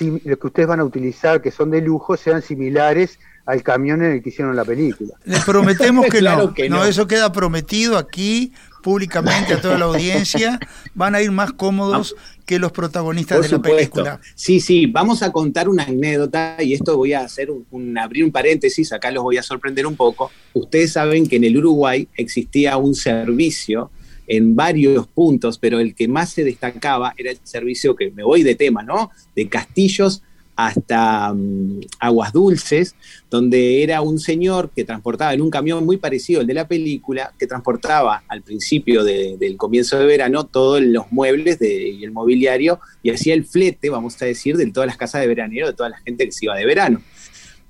los 0.00 0.38
que 0.38 0.46
ustedes 0.46 0.68
van 0.68 0.80
a 0.80 0.84
utilizar, 0.84 1.42
que 1.42 1.50
son 1.50 1.70
de 1.70 1.80
lujo, 1.80 2.16
sean 2.16 2.42
similares 2.42 3.18
al 3.46 3.62
camión 3.62 4.02
en 4.04 4.12
el 4.12 4.22
que 4.22 4.28
hicieron 4.28 4.54
la 4.54 4.64
película. 4.64 5.14
Les 5.24 5.44
prometemos 5.44 6.06
que, 6.10 6.22
no. 6.22 6.54
no. 6.68 6.84
eso 6.84 7.06
queda 7.06 7.32
prometido 7.32 7.98
aquí 7.98 8.52
públicamente 8.82 9.54
a 9.54 9.60
toda 9.60 9.78
la 9.78 9.84
audiencia, 9.86 10.58
van 10.94 11.14
a 11.14 11.22
ir 11.22 11.30
más 11.30 11.52
cómodos 11.52 12.14
que 12.46 12.58
los 12.58 12.72
protagonistas 12.72 13.42
de 13.42 13.48
la 13.48 13.62
película. 13.62 14.20
Sí, 14.34 14.60
sí, 14.60 14.86
vamos 14.86 15.22
a 15.22 15.30
contar 15.30 15.68
una 15.68 15.84
anécdota 15.84 16.56
y 16.58 16.74
esto 16.74 16.96
voy 16.96 17.12
a 17.12 17.20
hacer 17.20 17.48
un, 17.50 17.96
abrir 17.96 18.24
un 18.24 18.32
paréntesis, 18.32 18.92
acá 18.92 19.10
los 19.10 19.22
voy 19.22 19.36
a 19.36 19.42
sorprender 19.42 19.86
un 19.86 19.96
poco. 19.96 20.30
Ustedes 20.52 20.92
saben 20.92 21.28
que 21.28 21.36
en 21.36 21.44
el 21.44 21.56
Uruguay 21.56 22.08
existía 22.16 22.76
un 22.76 22.94
servicio 22.94 23.90
en 24.26 24.54
varios 24.54 25.08
puntos, 25.08 25.58
pero 25.58 25.80
el 25.80 25.94
que 25.94 26.06
más 26.06 26.30
se 26.30 26.44
destacaba 26.44 27.14
era 27.16 27.32
el 27.32 27.38
servicio 27.42 27.96
que 27.96 28.10
me 28.10 28.22
voy 28.22 28.42
de 28.42 28.54
tema, 28.54 28.82
¿no? 28.82 29.10
De 29.34 29.48
castillos 29.48 30.22
hasta 30.66 31.32
mm, 31.32 31.80
Aguas 31.98 32.32
Dulces, 32.32 32.94
donde 33.30 33.82
era 33.82 34.02
un 34.02 34.18
señor 34.18 34.70
que 34.74 34.84
transportaba 34.84 35.32
en 35.32 35.40
un 35.40 35.50
camión 35.50 35.84
muy 35.84 35.96
parecido 35.96 36.40
al 36.40 36.46
de 36.46 36.54
la 36.54 36.68
película, 36.68 37.32
que 37.38 37.46
transportaba 37.46 38.22
al 38.28 38.42
principio 38.42 39.04
del 39.04 39.56
comienzo 39.56 39.98
de 39.98 40.04
verano 40.04 40.44
todos 40.44 40.82
los 40.82 41.10
muebles 41.10 41.58
y 41.60 42.04
el 42.04 42.12
mobiliario 42.12 42.80
y 43.02 43.10
hacía 43.10 43.34
el 43.34 43.44
flete, 43.44 43.88
vamos 43.88 44.20
a 44.20 44.26
decir, 44.26 44.56
de 44.56 44.70
todas 44.70 44.86
las 44.86 44.96
casas 44.96 45.22
de 45.22 45.28
veranero, 45.28 45.66
de 45.66 45.72
toda 45.72 45.88
la 45.88 45.98
gente 45.98 46.26
que 46.26 46.32
se 46.32 46.44
iba 46.44 46.56
de 46.56 46.66
verano. 46.66 47.00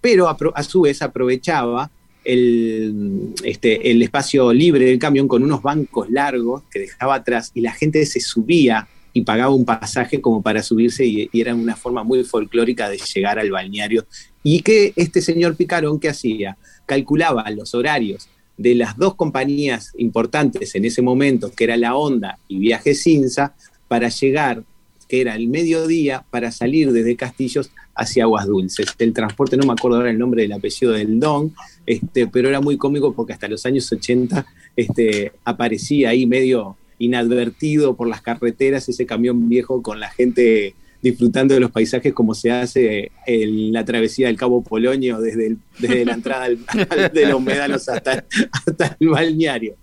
Pero 0.01 0.29
a, 0.29 0.63
su 0.63 0.81
vez 0.83 1.03
aprovechaba 1.03 1.91
el, 2.25 3.35
este, 3.45 3.91
el 3.91 4.03
espacio 4.03 4.53
libre 4.53 4.87
del 4.87 4.99
camión 4.99 5.29
con 5.29 5.43
unos 5.43 5.63
bancos 5.63 6.11
largos 6.11 6.63
que 6.71 6.81
dejaba 6.81 7.17
atrás 7.17 7.53
y 7.55 7.61
la 7.61 7.73
gente 7.73 8.05
se 8.07 8.21
subía 8.21 8.89
y 9.13 9.23
pagaba 9.23 9.55
un 9.55 9.65
pasaje 9.65 10.21
como 10.21 10.43
para 10.43 10.63
subirse 10.63 11.05
y, 11.05 11.29
era 11.33 11.55
una 11.55 11.77
forma 11.77 12.05
muy 12.05 12.25
folclórica 12.25 12.89
de 12.89 12.99
llegar 12.99 13.39
al 13.39 13.51
balneario. 13.51 14.07
Y 14.43 14.63
que 14.63 14.93
este 14.97 15.21
señor 15.21 15.57
Picarón, 15.57 15.99
¿qué 16.01 16.09
hacía? 16.09 16.57
Calculaba 16.87 17.51
los 17.51 17.75
horarios 17.75 18.29
de 18.57 18.75
las 18.75 18.97
dos 18.97 19.15
compañías 19.15 19.93
importantes 19.97 20.75
en 20.75 20.85
ese 20.85 21.03
momento, 21.03 21.51
que 21.51 21.65
era 21.65 21.77
la 21.77 21.95
Honda 21.95 22.39
y 22.47 22.59
Viaje 22.59 22.95
Cinza, 22.95 23.55
para 23.89 24.09
llegar 24.09 24.63
que 25.11 25.21
era 25.21 25.35
el 25.35 25.49
mediodía, 25.49 26.25
para 26.31 26.53
salir 26.53 26.93
desde 26.93 27.17
Castillos 27.17 27.73
hacia 27.97 28.23
Aguas 28.23 28.47
Dulces. 28.47 28.95
El 29.01 29.13
transporte, 29.13 29.57
no 29.57 29.67
me 29.67 29.73
acuerdo 29.73 29.97
ahora 29.97 30.11
el 30.11 30.19
nombre 30.19 30.43
del 30.43 30.53
apellido 30.53 30.93
del 30.93 31.19
Don, 31.19 31.53
este, 31.85 32.29
pero 32.29 32.49
era 32.49 32.61
muy 32.61 32.77
cómico 32.77 33.13
porque 33.13 33.33
hasta 33.33 33.49
los 33.49 33.67
años 33.67 33.91
80 33.91 34.47
este, 34.77 35.33
aparecía 35.45 36.11
ahí 36.11 36.27
medio 36.27 36.77
inadvertido 37.01 37.97
por 37.97 38.09
las 38.09 38.23
carreteras 38.23 38.89
ese 38.89 39.07
camión 39.07 39.49
viejo 39.49 39.83
con 39.83 39.99
la 39.99 40.11
gente 40.11 40.75
disfrutando 41.03 41.55
de 41.55 41.61
los 41.61 41.71
paisajes 41.71 42.13
como 42.13 42.35
se 42.35 42.51
hace 42.53 43.11
en 43.27 43.73
la 43.73 43.85
travesía 43.85 44.27
del 44.27 44.37
Cabo 44.37 44.63
Polonio 44.63 45.19
desde, 45.21 45.57
desde 45.79 46.05
la 46.05 46.13
entrada 46.13 46.49
de 47.13 47.27
los 47.27 47.43
médanos 47.43 47.89
hasta, 47.89 48.25
hasta 48.53 48.97
el 49.01 49.09
balneario. 49.09 49.77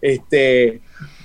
Este, 0.00 0.80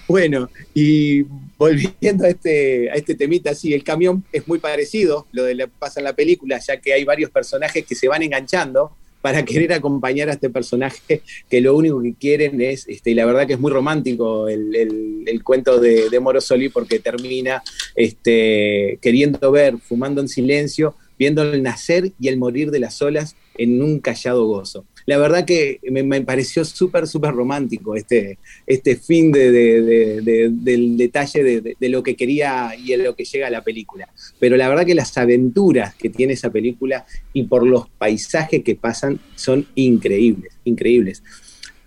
bueno, 0.07 0.49
y 0.73 1.23
volviendo 1.57 2.25
a 2.25 2.29
este, 2.29 2.91
a 2.91 2.95
este 2.95 3.15
temita, 3.15 3.55
sí, 3.55 3.73
el 3.73 3.83
camión 3.83 4.23
es 4.31 4.47
muy 4.47 4.59
parecido, 4.59 5.27
lo 5.31 5.43
de 5.43 5.55
que 5.55 5.67
pasa 5.67 6.01
en 6.01 6.05
la 6.05 6.15
película, 6.15 6.59
ya 6.59 6.77
que 6.77 6.93
hay 6.93 7.05
varios 7.05 7.31
personajes 7.31 7.85
que 7.85 7.95
se 7.95 8.07
van 8.07 8.23
enganchando 8.23 8.95
para 9.21 9.43
querer 9.45 9.73
acompañar 9.73 10.29
a 10.29 10.33
este 10.33 10.49
personaje 10.49 11.21
que 11.49 11.61
lo 11.61 11.75
único 11.75 12.01
que 12.01 12.13
quieren 12.13 12.61
es, 12.61 12.87
este, 12.87 13.11
y 13.11 13.13
la 13.13 13.25
verdad 13.25 13.47
que 13.47 13.53
es 13.53 13.59
muy 13.59 13.71
romántico 13.71 14.47
el, 14.47 15.41
cuento 15.43 15.79
de, 15.79 16.09
de, 16.09 16.19
Morosoli 16.19 16.69
porque 16.69 16.99
termina 16.99 17.61
este, 17.95 18.99
queriendo 19.01 19.51
ver, 19.51 19.77
fumando 19.77 20.21
en 20.21 20.27
silencio, 20.27 20.95
viendo 21.17 21.43
el 21.43 21.63
nacer 21.63 22.11
y 22.19 22.27
el 22.27 22.37
morir 22.37 22.71
de 22.71 22.79
las 22.79 23.01
olas 23.01 23.35
en 23.57 23.81
un 23.81 23.99
callado 23.99 24.45
gozo 24.45 24.85
la 25.07 25.17
verdad 25.17 25.45
que 25.45 25.79
me, 25.89 26.21
pareció 26.21 26.65
súper, 26.65 27.07
súper 27.07 27.33
romántico 27.33 27.95
este, 27.95 28.37
este 28.67 28.97
fin 28.97 29.31
del 29.31 30.97
detalle 30.97 31.75
de, 31.79 31.89
lo 31.89 32.03
que 32.03 32.17
quería 32.17 32.75
y 32.77 32.91
en 32.91 33.05
lo 33.05 33.15
que 33.15 33.23
llega 33.23 33.47
a 33.47 33.49
la 33.49 33.63
película. 33.63 34.09
Pero 34.37 34.57
la 34.57 34.67
verdad 34.67 34.85
que 34.85 34.95
las 34.95 35.17
aventuras 35.17 35.95
que 35.95 36.09
tiene 36.09 36.33
esa 36.33 36.49
película 36.49 37.05
y 37.31 37.43
por 37.43 37.65
los 37.65 37.87
paisajes 37.87 38.63
que 38.63 38.75
pasan 38.75 39.17
son 39.35 39.65
increíbles, 39.75 40.51
increíbles. 40.65 41.23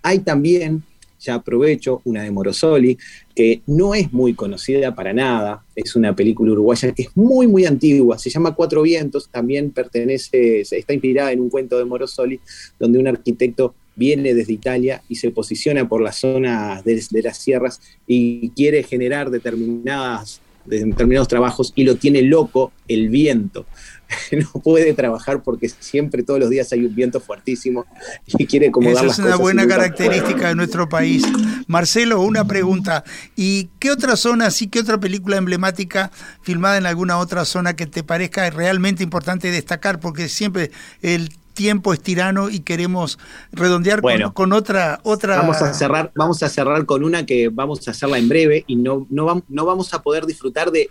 Hay 0.01 0.19
también 0.19 0.81
ya 1.21 1.35
aprovecho, 1.35 2.01
una 2.03 2.23
de 2.23 2.31
Morosoli, 2.31 2.97
que 3.35 3.61
no 3.67 3.93
es 3.93 4.11
muy 4.11 4.33
conocida 4.33 4.93
para 4.95 5.13
nada, 5.13 5.63
es 5.75 5.95
una 5.95 6.15
película 6.15 6.51
uruguaya 6.51 6.91
que 6.91 7.03
es 7.03 7.09
muy, 7.15 7.47
muy 7.47 7.65
antigua, 7.65 8.17
se 8.17 8.29
llama 8.29 8.55
Cuatro 8.55 8.81
Vientos, 8.81 9.29
también 9.29 9.71
pertenece, 9.71 10.61
está 10.61 10.93
inspirada 10.93 11.31
en 11.31 11.39
un 11.39 11.49
cuento 11.49 11.77
de 11.77 11.85
Morosoli, 11.85 12.39
donde 12.79 12.99
un 12.99 13.07
arquitecto 13.07 13.75
viene 13.95 14.33
desde 14.33 14.53
Italia 14.53 15.03
y 15.09 15.15
se 15.15 15.31
posiciona 15.31 15.87
por 15.87 16.01
las 16.01 16.17
zonas 16.17 16.83
de, 16.83 17.03
las 17.21 17.37
sierras 17.37 17.81
y 18.07 18.49
quiere 18.49 18.83
generar 18.83 19.29
determinadas 19.29 20.41
determinados 20.65 21.27
trabajos 21.27 21.73
y 21.75 21.83
lo 21.83 21.95
tiene 21.95 22.21
loco 22.21 22.71
el 22.87 23.09
viento. 23.09 23.65
no 24.31 24.61
puede 24.61 24.93
trabajar 24.93 25.41
porque 25.43 25.69
siempre 25.69 26.23
todos 26.23 26.39
los 26.39 26.49
días 26.49 26.71
hay 26.71 26.85
un 26.85 26.93
viento 26.93 27.19
fuertísimo 27.19 27.85
y 28.27 28.45
quiere 28.45 28.71
como 28.71 28.89
Esa 28.89 29.05
es 29.05 29.19
una 29.19 29.35
buena 29.35 29.67
característica 29.67 30.49
de 30.49 30.55
nuestro 30.55 30.89
país. 30.89 31.23
Marcelo, 31.67 32.21
una 32.21 32.45
pregunta. 32.45 33.03
¿Y 33.35 33.69
qué 33.79 33.91
otra 33.91 34.15
zona, 34.15 34.51
sí, 34.51 34.67
qué 34.67 34.79
otra 34.79 34.99
película 34.99 35.37
emblemática 35.37 36.11
filmada 36.41 36.77
en 36.77 36.85
alguna 36.85 37.17
otra 37.17 37.45
zona 37.45 37.75
que 37.75 37.85
te 37.85 38.03
parezca 38.03 38.49
realmente 38.49 39.03
importante 39.03 39.51
destacar? 39.51 39.99
Porque 39.99 40.29
siempre 40.29 40.71
el 41.01 41.29
tiempo 41.61 41.93
es 41.93 42.01
tirano 42.01 42.49
y 42.49 42.61
queremos 42.61 43.19
redondear 43.51 44.01
con, 44.33 44.51
otra, 44.51 44.99
otra. 45.03 45.37
Vamos 45.37 45.61
a 45.61 45.71
cerrar, 45.75 46.11
vamos 46.15 46.41
a 46.41 46.49
cerrar 46.49 46.87
con 46.87 47.03
una 47.03 47.23
que 47.27 47.49
vamos 47.49 47.87
a 47.87 47.91
hacerla 47.91 48.17
en 48.17 48.27
breve 48.27 48.63
y 48.65 48.77
no, 48.77 49.05
no, 49.11 49.43
no 49.47 49.65
vamos 49.65 49.93
a 49.93 50.01
poder 50.01 50.25
disfrutar 50.25 50.71
de, 50.71 50.89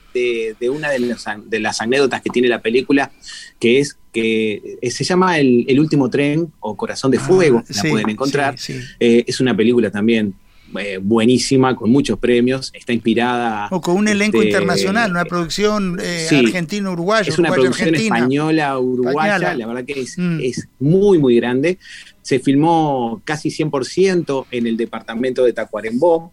una 0.71 0.91
de 0.91 1.01
las, 1.01 1.25
de 1.45 1.59
las, 1.59 1.81
anécdotas 1.81 2.23
que 2.23 2.31
tiene 2.31 2.47
la 2.47 2.63
película, 2.63 3.11
que 3.59 3.81
es 3.81 3.97
que 4.13 4.79
eh, 4.81 4.91
se 4.93 5.03
llama 5.03 5.41
el, 5.41 5.81
último 5.81 6.09
tren 6.09 6.53
o 6.61 6.77
Corazón 6.77 7.11
de 7.11 7.19
ah, 7.19 7.21
Fuego, 7.21 7.65
la 7.69 7.83
pueden 7.83 8.11
encontrar. 8.11 8.55
Eh, 9.01 9.25
es 9.27 9.41
una 9.41 9.57
película 9.57 9.91
también 9.91 10.35
eh, 10.79 10.99
buenísima, 11.01 11.75
con 11.75 11.91
muchos 11.91 12.19
premios, 12.19 12.71
está 12.75 12.93
inspirada... 12.93 13.69
O 13.71 13.81
con 13.81 13.97
un 13.97 14.09
elenco 14.09 14.39
este, 14.39 14.49
internacional, 14.49 15.11
una 15.11 15.25
producción 15.25 15.99
eh, 16.03 16.29
argentina-uruguaya. 16.31 17.29
Es 17.29 17.39
una 17.39 17.51
producción 17.51 17.95
española-uruguaya, 17.95 19.55
la 19.55 19.67
verdad 19.67 19.85
que 19.85 20.05
mm. 20.17 20.41
es, 20.41 20.69
muy, 20.79 21.19
muy 21.19 21.37
grande. 21.37 21.79
Se 22.23 22.39
filmó 22.39 23.21
casi 23.25 23.49
100% 23.49 24.47
en 24.51 24.67
el 24.67 24.77
departamento 24.77 25.45
de 25.45 25.53
Tacuarembó, 25.53 26.33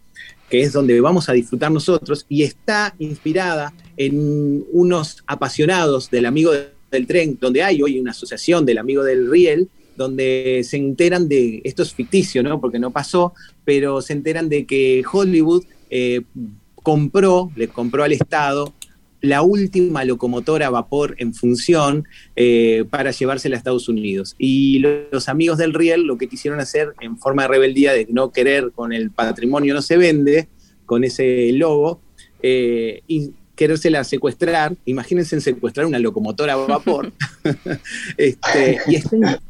que 0.49 0.61
es 0.61 0.73
donde 0.73 0.99
vamos 1.01 1.29
a 1.29 1.33
disfrutar 1.33 1.71
nosotros, 1.71 2.25
y 2.29 2.43
está 2.43 2.95
inspirada 2.99 3.73
en 3.97 4.63
unos 4.71 5.23
apasionados 5.25 6.09
del 6.09 6.25
amigo 6.25 6.51
del 6.91 7.07
tren, 7.07 7.37
donde 7.41 7.63
hay 7.63 7.81
hoy 7.81 7.99
una 7.99 8.11
asociación 8.11 8.65
del 8.65 8.77
amigo 8.77 9.03
del 9.03 9.29
riel, 9.29 9.69
donde 9.97 10.61
se 10.63 10.77
enteran 10.77 11.27
de, 11.27 11.61
esto 11.65 11.83
es 11.83 11.93
ficticio, 11.93 12.43
¿no? 12.43 12.61
Porque 12.61 12.79
no 12.79 12.91
pasó, 12.91 13.33
pero 13.65 14.01
se 14.01 14.13
enteran 14.13 14.47
de 14.47 14.65
que 14.65 15.03
Hollywood 15.11 15.65
eh, 15.89 16.21
compró, 16.75 17.51
le 17.55 17.67
compró 17.67 18.03
al 18.03 18.13
Estado 18.13 18.73
la 19.21 19.41
última 19.41 20.05
locomotora 20.05 20.67
a 20.67 20.69
vapor 20.69 21.15
en 21.17 21.33
función 21.33 22.07
eh, 22.35 22.85
para 22.89 23.11
llevársela 23.11 23.55
a 23.55 23.57
Estados 23.57 23.89
Unidos. 23.89 24.35
Y 24.37 24.79
los 24.79 25.27
amigos 25.27 25.57
del 25.57 25.73
Riel 25.73 26.03
lo 26.03 26.17
que 26.17 26.27
quisieron 26.27 26.59
hacer 26.59 26.93
en 27.01 27.17
forma 27.17 27.43
de 27.43 27.47
rebeldía 27.49 27.93
de 27.93 28.07
no 28.09 28.31
querer 28.31 28.71
con 28.71 28.93
el 28.93 29.11
patrimonio 29.11 29.73
no 29.73 29.81
se 29.81 29.97
vende, 29.97 30.47
con 30.85 31.03
ese 31.03 31.51
logo, 31.53 32.01
eh, 32.41 33.01
querérsela 33.57 34.03
secuestrar, 34.03 34.77
imagínense 34.85 35.41
secuestrar 35.41 35.87
una 35.87 35.99
locomotora 35.99 36.53
a 36.53 36.57
vapor, 36.57 37.11
este, 38.17 38.77
y 38.87 38.95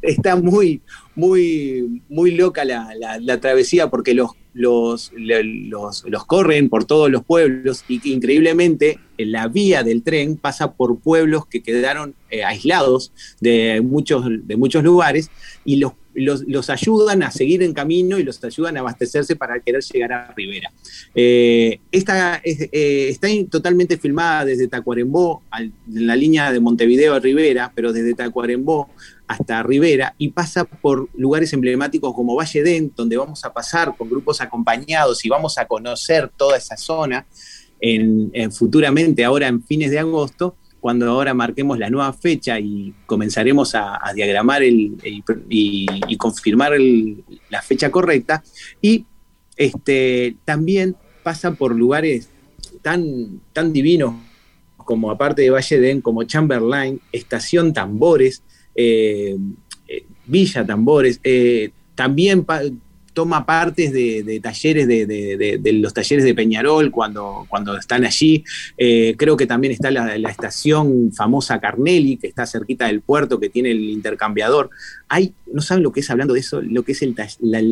está, 0.01 0.37
muy, 0.37 0.81
muy, 1.13 2.01
muy 2.09 2.31
loca 2.31 2.63
la, 2.65 3.39
travesía 3.39 3.89
porque 3.89 4.13
los, 4.13 4.31
los, 4.53 5.11
los, 5.13 6.25
corren 6.25 6.69
por 6.69 6.85
todos 6.85 7.11
los 7.11 7.23
pueblos 7.23 7.83
y 7.87 7.99
que 7.99 8.09
increíblemente 8.09 8.97
la 9.17 9.49
vía 9.49 9.83
del 9.83 10.01
tren 10.01 10.37
pasa 10.37 10.71
por 10.71 10.99
pueblos 10.99 11.45
que 11.45 11.61
quedaron 11.61 12.15
eh, 12.29 12.45
aislados 12.45 13.11
de 13.41 13.81
muchos, 13.81 14.25
de 14.29 14.55
muchos 14.55 14.83
lugares 14.83 15.29
y 15.65 15.75
los 15.75 15.91
los, 16.17 16.69
ayudan 16.69 17.23
a 17.23 17.31
seguir 17.31 17.61
en 17.63 17.73
camino 17.73 18.17
y 18.17 18.23
los 18.23 18.43
ayudan 18.43 18.77
a 18.77 18.79
abastecerse 18.79 19.35
para 19.35 19.59
querer 19.59 19.83
llegar 19.83 20.13
a 20.13 20.33
Rivera. 20.35 20.71
Eh, 21.13 21.79
esta 21.91 22.41
eh, 22.43 23.09
está 23.09 23.27
totalmente 23.49 23.97
filmada 23.97 24.45
desde 24.45 24.67
Tacuarembó, 24.67 25.43
en 25.57 25.73
la 25.87 26.15
línea 26.15 26.51
de 26.51 26.59
Montevideo 26.59 27.13
a 27.13 27.19
Rivera, 27.19 27.71
pero 27.75 27.93
desde 27.93 28.13
Tacuarembó 28.13 28.89
hasta 29.27 29.61
Rivera 29.61 30.15
y 30.17 30.29
pasa 30.29 30.63
por 30.63 31.09
lugares 31.15 31.53
emblemáticos 31.53 32.13
como 32.13 32.35
Valle 32.35 32.63
Den, 32.63 32.91
donde 32.95 33.17
vamos 33.17 33.43
a 33.45 33.53
pasar 33.53 33.95
con 33.95 34.09
grupos 34.09 34.41
acompañados 34.41 35.23
y 35.25 35.29
vamos 35.29 35.57
a 35.57 35.65
conocer 35.65 36.31
toda 36.35 36.57
esa 36.57 36.77
zona 36.77 37.25
en, 37.79 38.51
futuramente, 38.51 39.23
ahora 39.23 39.47
en 39.47 39.63
fines 39.63 39.91
de 39.91 39.99
agosto 39.99 40.55
cuando 40.87 41.09
ahora 41.09 41.33
marquemos 41.33 41.77
la 41.77 41.89
nueva 41.89 42.13
fecha 42.13 42.57
y 42.61 42.93
comenzaremos 43.05 43.75
a, 43.75 43.99
diagramar 44.15 44.63
el, 44.63 44.95
y, 45.49 46.15
confirmar 46.15 46.71
la 47.49 47.61
fecha 47.61 47.91
correcta. 47.91 48.41
Y 48.81 49.05
este, 49.57 50.37
también 50.45 50.95
pasa 51.23 51.51
por 51.51 51.75
lugares 51.75 52.29
tan, 52.81 53.41
tan 53.51 53.73
divinos 53.73 54.15
como 54.77 55.11
aparte 55.11 55.41
de 55.41 55.49
Valle 55.49 55.77
Den, 55.77 55.99
como 55.99 56.23
Chamberlain, 56.23 57.01
Estación 57.11 57.73
Tambores, 57.73 58.41
eh, 58.73 59.35
eh, 59.89 60.05
Villa 60.25 60.65
Tambores, 60.65 61.19
eh, 61.21 61.71
también 61.95 62.45
toma 63.17 63.47
partes 63.47 63.91
de, 63.91 64.39
talleres 64.43 64.87
de, 64.87 65.59
los 65.81 65.91
talleres 65.91 66.23
de 66.23 66.35
Peñarol 66.35 66.91
cuando, 66.91 67.47
cuando 67.49 67.75
están 67.75 68.05
allí. 68.05 68.43
Eh, 68.77 69.15
creo 69.17 69.35
que 69.35 69.47
también 69.47 69.73
está 69.73 69.89
la, 69.89 70.29
estación 70.29 71.11
famosa 71.11 71.59
Carnelli, 71.59 72.17
que 72.17 72.27
está 72.27 72.45
cerquita 72.45 72.85
del 72.85 73.01
puerto, 73.01 73.39
que 73.39 73.49
tiene 73.49 73.71
el 73.71 73.89
intercambiador. 73.89 74.69
Hay, 75.07 75.33
no 75.51 75.63
saben 75.63 75.81
lo 75.81 75.91
que 75.91 76.01
es 76.01 76.11
hablando 76.11 76.35
de 76.35 76.41
eso, 76.41 76.61
lo 76.61 76.83
que 76.83 76.91
es 76.91 77.01
el, 77.01 77.15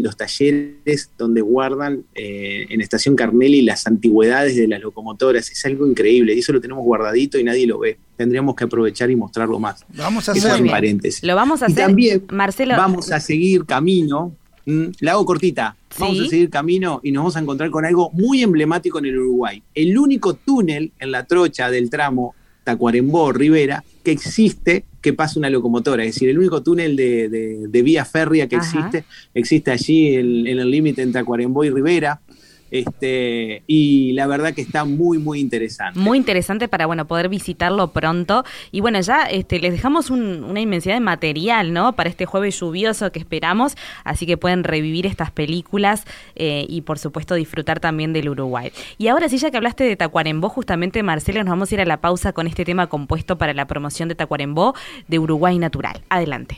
los 0.01 0.17
talleres 0.17 1.11
donde 1.15 1.41
guardan 1.41 2.05
eh, 2.15 2.65
en 2.71 2.81
estación 2.81 3.15
Carnelli 3.15 3.61
las 3.61 3.85
antigüedades 3.85 4.55
de 4.55 4.67
las 4.67 4.81
locomotoras. 4.81 5.51
Es 5.51 5.63
algo 5.67 5.85
increíble 5.85 6.33
y 6.33 6.39
eso 6.39 6.53
lo 6.53 6.59
tenemos 6.59 6.83
guardadito 6.83 7.37
y 7.37 7.43
nadie 7.43 7.67
lo 7.67 7.77
ve. 7.77 7.99
Tendríamos 8.17 8.55
que 8.55 8.63
aprovechar 8.63 9.11
y 9.11 9.15
mostrarlo 9.15 9.59
más. 9.59 9.85
Vamos 9.95 10.27
a 10.27 10.31
hacer. 10.31 10.65
paréntesis. 10.65 11.23
Lo 11.23 11.35
vamos 11.35 11.61
a 11.61 11.67
y 11.67 11.73
hacer. 11.73 11.85
También 11.85 12.23
Marcelo. 12.31 12.75
Vamos 12.75 13.11
a 13.11 13.19
seguir 13.19 13.65
camino 13.67 14.35
la 14.65 15.11
hago 15.11 15.25
cortita. 15.25 15.75
Vamos 15.99 16.19
a 16.19 16.27
seguir 16.27 16.49
camino 16.49 16.99
y 17.03 17.11
nos 17.11 17.21
vamos 17.21 17.35
a 17.37 17.39
encontrar 17.39 17.69
con 17.69 17.85
algo 17.85 18.11
muy 18.11 18.43
emblemático 18.43 18.99
en 18.99 19.05
el 19.05 19.17
Uruguay. 19.17 19.61
El 19.73 19.97
único 19.97 20.33
túnel 20.33 20.91
en 20.99 21.11
la 21.11 21.25
trocha 21.25 21.69
del 21.69 21.89
tramo 21.89 22.35
Tacuarembó-Rivera 22.65 23.83
que 24.03 24.11
existe 24.11 24.85
que 25.01 25.13
pasa 25.13 25.39
una 25.39 25.49
locomotora. 25.49 26.03
Es 26.03 26.15
decir, 26.15 26.29
el 26.29 26.39
único 26.39 26.63
túnel 26.63 26.95
de, 26.95 27.81
vía 27.83 28.05
férrea 28.05 28.47
que 28.47 28.55
existe, 28.55 29.05
existe 29.33 29.71
allí 29.71 30.15
en, 30.15 30.47
el 30.47 30.69
límite 30.69 31.03
entre 31.03 31.21
Tacuarembó 31.21 31.63
y 31.63 31.69
Rivera. 31.69 32.19
Este, 32.79 33.63
y 33.67 34.13
la 34.13 34.27
verdad 34.27 34.53
que 34.53 34.61
está 34.61 34.85
muy, 34.85 35.17
muy 35.17 35.39
interesante. 35.39 35.99
Muy 35.99 36.17
interesante 36.17 36.67
para 36.67 36.85
bueno 36.85 37.05
poder 37.07 37.29
visitarlo 37.29 37.91
pronto. 37.91 38.43
Y 38.71 38.81
bueno, 38.81 38.99
ya 39.01 39.23
este, 39.23 39.59
les 39.59 39.71
dejamos 39.71 40.09
un- 40.09 40.43
una 40.43 40.59
inmensidad 40.59 40.95
de 40.95 40.99
material, 40.99 41.73
¿no? 41.73 41.93
Para 41.95 42.09
este 42.09 42.25
jueves 42.25 42.59
lluvioso 42.59 43.11
que 43.11 43.19
esperamos. 43.19 43.75
Así 44.03 44.25
que 44.25 44.37
pueden 44.37 44.63
revivir 44.63 45.05
estas 45.05 45.31
películas 45.31 46.05
eh, 46.35 46.65
y 46.67 46.81
por 46.81 46.99
supuesto 46.99 47.35
disfrutar 47.35 47.79
también 47.79 48.13
del 48.13 48.29
Uruguay. 48.29 48.71
Y 48.97 49.07
ahora 49.07 49.29
sí, 49.29 49.37
ya 49.37 49.51
que 49.51 49.57
hablaste 49.57 49.83
de 49.83 49.95
Tacuarembó, 49.95 50.49
justamente 50.49 51.01
Marcelo, 51.03 51.43
nos 51.43 51.49
vamos 51.51 51.71
a 51.71 51.75
ir 51.75 51.81
a 51.81 51.85
la 51.85 52.01
pausa 52.01 52.33
con 52.33 52.47
este 52.47 52.65
tema 52.65 52.87
compuesto 52.87 53.37
para 53.37 53.53
la 53.53 53.67
promoción 53.67 54.09
de 54.09 54.15
Tacuarembó 54.15 54.75
de 55.07 55.19
Uruguay 55.19 55.57
Natural. 55.57 56.01
Adelante. 56.09 56.57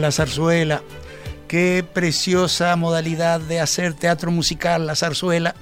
La 0.00 0.10
zarzuela. 0.10 0.82
Qué 1.48 1.84
preciosa 1.92 2.74
modalidad 2.76 3.40
de 3.40 3.60
hacer 3.60 3.94
teatro 3.94 4.30
musical, 4.30 4.86
la 4.86 4.96
zarzuela. 4.96 5.54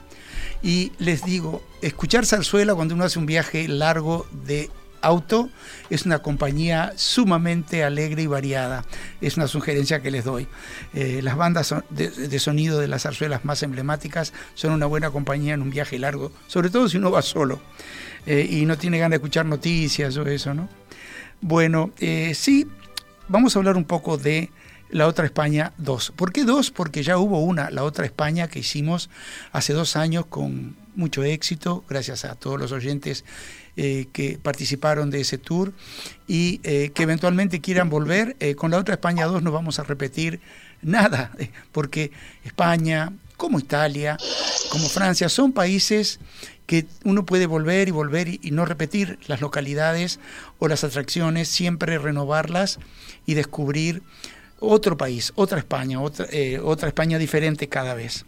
Y 0.62 0.92
les 0.98 1.24
digo, 1.24 1.62
escuchar 1.82 2.26
zarzuela 2.26 2.74
cuando 2.74 2.94
uno 2.94 3.04
hace 3.04 3.18
un 3.18 3.26
viaje 3.26 3.66
largo 3.66 4.26
de 4.46 4.70
auto 5.02 5.48
es 5.88 6.06
una 6.06 6.20
compañía 6.20 6.92
sumamente 6.96 7.82
alegre 7.82 8.22
y 8.22 8.26
variada. 8.26 8.84
Es 9.20 9.36
una 9.36 9.48
sugerencia 9.48 10.00
que 10.00 10.10
les 10.10 10.24
doy. 10.24 10.46
Eh, 10.94 11.20
las 11.22 11.36
bandas 11.36 11.74
de 11.90 12.38
sonido 12.38 12.78
de 12.78 12.88
las 12.88 13.02
zarzuelas 13.02 13.44
más 13.44 13.62
emblemáticas 13.62 14.32
son 14.54 14.72
una 14.72 14.86
buena 14.86 15.10
compañía 15.10 15.54
en 15.54 15.62
un 15.62 15.70
viaje 15.70 15.98
largo, 15.98 16.30
sobre 16.46 16.70
todo 16.70 16.88
si 16.88 16.98
uno 16.98 17.10
va 17.10 17.22
solo 17.22 17.60
eh, 18.26 18.46
y 18.48 18.64
no 18.66 18.78
tiene 18.78 18.98
ganas 18.98 19.10
de 19.12 19.16
escuchar 19.16 19.46
noticias 19.46 20.16
o 20.16 20.26
eso, 20.26 20.54
¿no? 20.54 20.68
Bueno, 21.40 21.90
eh, 21.98 22.32
sí, 22.34 22.66
vamos 23.30 23.54
a 23.54 23.60
hablar 23.60 23.76
un 23.76 23.84
poco 23.84 24.18
de 24.18 24.50
la 24.90 25.06
otra 25.06 25.24
España 25.24 25.72
2. 25.78 26.12
¿Por 26.16 26.32
qué 26.32 26.44
2? 26.44 26.72
Porque 26.72 27.02
ya 27.02 27.16
hubo 27.16 27.40
una, 27.40 27.70
la 27.70 27.84
otra 27.84 28.04
España 28.04 28.48
que 28.48 28.58
hicimos 28.58 29.08
hace 29.52 29.72
dos 29.72 29.94
años 29.96 30.26
con 30.26 30.76
mucho 30.96 31.22
éxito, 31.22 31.84
gracias 31.88 32.24
a 32.24 32.34
todos 32.34 32.58
los 32.58 32.72
oyentes 32.72 33.24
eh, 33.76 34.08
que 34.12 34.38
participaron 34.42 35.10
de 35.10 35.20
ese 35.20 35.38
tour 35.38 35.72
y 36.26 36.60
eh, 36.64 36.90
que 36.92 37.04
eventualmente 37.04 37.60
quieran 37.60 37.88
volver. 37.88 38.36
Eh, 38.40 38.56
con 38.56 38.72
la 38.72 38.78
otra 38.78 38.94
España 38.94 39.26
2 39.26 39.42
no 39.44 39.52
vamos 39.52 39.78
a 39.78 39.84
repetir 39.84 40.40
nada, 40.82 41.30
porque 41.70 42.10
España, 42.44 43.12
como 43.36 43.60
Italia, 43.60 44.18
como 44.70 44.88
Francia, 44.88 45.28
son 45.28 45.52
países 45.52 46.18
que 46.70 46.86
uno 47.02 47.26
puede 47.26 47.46
volver 47.46 47.88
y 47.88 47.90
volver 47.90 48.28
y, 48.28 48.52
no 48.52 48.64
repetir 48.64 49.18
las 49.26 49.40
localidades 49.40 50.20
o 50.60 50.68
las 50.68 50.84
atracciones, 50.84 51.48
siempre 51.48 51.98
renovarlas 51.98 52.78
y 53.26 53.34
descubrir 53.34 54.04
otro 54.60 54.96
país, 54.96 55.32
otra 55.34 55.58
España, 55.58 56.00
otra, 56.00 56.26
eh, 56.30 56.60
otra 56.62 56.86
España 56.86 57.18
diferente 57.18 57.68
cada 57.68 57.94
vez. 57.94 58.24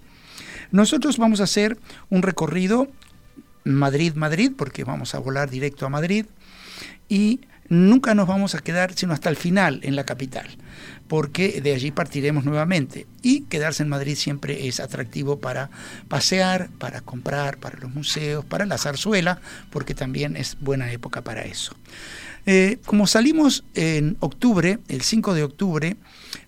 Nosotros 0.73 1.19
vamos 1.19 1.41
a 1.41 1.45
hacer 1.45 1.79
un 2.11 2.23
recorrido 2.23 2.89
Madrid-Madrid, 3.63 4.51
porque 4.59 4.83
vamos 4.83 5.15
a 5.15 5.21
volar 5.21 5.49
directo 5.49 5.87
a 5.87 5.89
Madrid, 5.89 6.27
y 7.09 7.43
nunca 7.69 8.15
nos 8.15 8.29
vamos 8.29 8.55
a 8.55 8.61
quedar 8.61 8.93
sino 8.95 9.13
hasta 9.13 9.29
el 9.31 9.37
final 9.37 9.81
en 9.83 9.97
la 9.97 10.05
capital, 10.05 10.47
porque 11.09 11.61
de 11.61 11.75
allí 11.75 11.91
partiremos 11.91 12.45
nuevamente. 12.45 13.07
Y 13.23 13.43
quedarse 13.43 13.83
en 13.83 13.89
Madrid 13.89 14.17
siempre 14.17 14.69
es 14.69 14.81
atractivo 14.81 15.41
para 15.41 15.71
pasear, 16.09 16.69
para 16.79 17.01
comprar, 17.01 17.59
para 17.59 17.79
los 17.79 17.95
museos, 17.95 18.45
para 18.45 18.67
la 18.67 18.79
zarzuela, 18.79 19.41
porque 19.71 19.95
también 19.95 20.37
es 20.37 20.57
buena 20.61 20.91
época 20.93 21.23
para 21.23 21.43
eso. 21.43 21.75
Eh, 22.45 22.79
como 22.85 23.07
salimos 23.07 23.65
en 23.75 24.17
octubre, 24.21 24.81
el 24.89 25.03
5 25.03 25.35
de 25.35 25.45
octubre, 25.45 25.97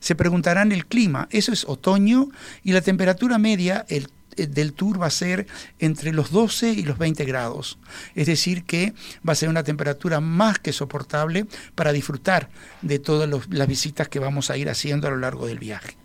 se 0.00 0.14
preguntarán 0.14 0.72
el 0.72 0.86
clima. 0.86 1.28
Eso 1.30 1.52
es 1.52 1.64
otoño 1.66 2.28
y 2.64 2.72
la 2.72 2.80
temperatura 2.80 3.38
media 3.38 3.86
el, 3.88 4.08
del 4.37 4.72
tour 4.72 5.01
va 5.01 5.07
a 5.07 5.11
ser 5.11 5.47
entre 5.78 6.12
los 6.12 6.30
12 6.30 6.70
y 6.70 6.82
los 6.82 6.99
20 6.99 7.24
grados. 7.24 7.78
Es 8.14 8.26
decir, 8.26 8.64
que 8.64 8.95
va 9.26 9.32
a 9.32 9.37
ser 9.37 9.49
una 9.49 9.64
temperatura 9.64 10.20
más 10.20 10.59
que 10.59 10.72
soportable 10.72 11.47
para 11.74 11.93
disfrutar 11.93 12.51
de 12.82 12.99
todas 12.99 13.28
las 13.49 13.68
visitas 13.68 14.09
que 14.09 14.18
vamos 14.18 14.51
a 14.51 14.57
ir 14.57 14.68
haciendo 14.68 15.09
a 15.09 15.11
lo 15.11 15.18
largo 15.18 15.47
del 15.47 15.59
viaje. 15.59 15.97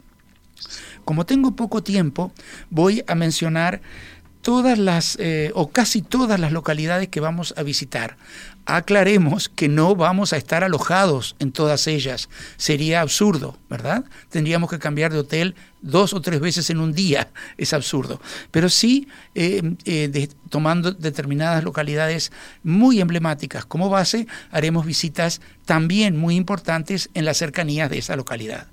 Como 1.06 1.26
tengo 1.26 1.56
poco 1.56 1.82
tiempo, 1.82 2.32
voy 2.70 3.04
a 3.08 3.16
mencionar 3.16 3.82
todas 4.42 4.78
las, 4.78 5.18
eh, 5.20 5.52
o 5.54 5.70
casi 5.70 6.02
todas 6.02 6.40
las 6.40 6.52
localidades 6.52 7.10
que 7.10 7.20
vamos 7.20 7.54
a 7.58 7.64
visitar. 7.64 8.18
Aclaremos 8.66 9.50
que 9.50 9.68
no 9.68 9.96
vamos 9.96 10.32
a 10.32 10.38
estar 10.38 10.64
alojados 10.64 11.36
en 11.40 11.52
todas 11.52 11.88
ellas. 11.88 12.30
Sería 12.56 13.02
absurdo, 13.02 13.58
¿verdad? 13.70 14.06
Tendríamos 14.30 14.70
que 14.70 14.78
cambiar 14.78 15.12
de 15.12 15.20
hotel 15.20 15.56
dos 15.82 16.14
o 16.14 16.22
tres 16.22 16.40
veces 16.40 16.70
en 16.70 16.80
un 16.80 16.94
día. 16.94 17.30
Es 17.58 17.74
absurdo. 17.74 18.22
Pero 18.52 18.70
sí, 18.70 19.08
eh, 19.36 19.76
eh, 19.86 20.30
tomando 20.50 20.92
determinadas 20.92 21.64
localidades 21.64 22.32
muy 22.64 23.02
emblemáticas 23.02 23.66
como 23.66 23.90
base, 23.90 24.28
haremos 24.52 24.86
visitas 24.86 25.42
también 25.66 26.16
muy 26.16 26.36
importantes 26.36 27.10
en 27.14 27.26
las 27.26 27.38
cercanías 27.38 27.90
de 27.90 27.98
esa 27.98 28.16
localidad. 28.16 28.68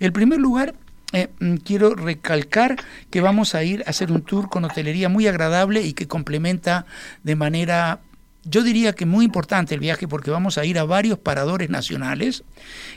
El 0.00 0.12
primer 0.12 0.38
lugar 0.38 0.74
eh, 1.12 1.28
mm, 1.40 1.56
quiero 1.56 1.94
recalcar 1.94 2.76
que 3.10 3.20
vamos 3.20 3.54
a 3.54 3.62
ir 3.64 3.84
a 3.86 3.90
hacer 3.90 4.10
un 4.10 4.22
tour 4.22 4.48
con 4.48 4.64
hotelería 4.64 5.08
muy 5.08 5.26
agradable 5.26 5.82
y 5.82 5.92
que 5.92 6.08
complementa 6.08 6.86
de 7.22 7.36
manera, 7.36 8.00
yo 8.44 8.62
diría 8.62 8.94
que 8.94 9.04
muy 9.04 9.24
importante 9.24 9.74
el 9.74 9.80
viaje 9.80 10.08
porque 10.08 10.30
vamos 10.30 10.56
a 10.58 10.64
ir 10.64 10.78
a 10.78 10.84
varios 10.84 11.18
paradores 11.18 11.68
nacionales 11.68 12.44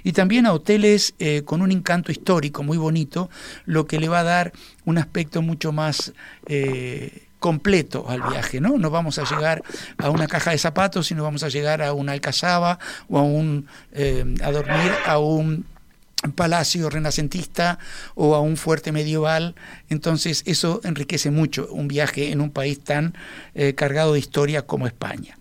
y 0.04 0.14
también 0.14 0.46
a 0.46 0.54
hoteles 0.54 1.14
eh, 1.20 1.44
con 1.44 1.62
un 1.62 1.72
encanto 1.72 2.12
histórico 2.12 2.64
muy 2.64 2.78
bonito, 2.78 3.30
lo 3.66 3.86
que 3.86 4.00
le 4.00 4.08
va 4.08 4.20
a 4.20 4.24
dar 4.24 4.54
un 4.86 4.98
aspecto 4.98 5.42
mucho 5.42 5.72
más... 5.72 6.14
eh, 6.48 7.22
completo 7.38 8.10
al 8.10 8.24
viaje, 8.24 8.60
¿no? 8.60 8.80
No 8.80 8.90
vamos 8.90 9.20
a 9.20 9.24
llegar 9.24 9.62
a 10.00 10.10
una 10.10 10.26
caja 10.26 10.50
de 10.50 10.58
zapatos, 10.58 11.06
sino 11.06 11.22
vamos 11.22 11.44
a 11.44 11.50
llegar 11.50 11.84
a 11.84 11.94
una 11.94 12.14
alcazaba 12.14 12.80
o 13.08 13.20
a 13.20 13.22
un 13.22 13.68
a 14.42 14.52
dormir 14.52 14.92
a 15.06 15.20
un 15.20 15.64
palacio 16.32 16.90
renacentista 16.90 17.80
o 18.16 18.36
a 18.36 18.40
un 18.40 18.58
fuerte 18.58 18.92
medieval. 18.92 19.56
Entonces 19.90 20.44
eso 20.46 20.82
enriquece 20.84 21.32
mucho 21.32 21.68
un 21.72 21.88
viaje 21.88 22.32
en 22.32 22.42
un 22.42 22.52
país 22.52 22.80
tan 22.84 23.16
eh, 23.54 23.74
cargado 23.76 24.14
de 24.14 24.20
historia 24.20 24.64
como 24.64 24.88
España. 24.88 25.38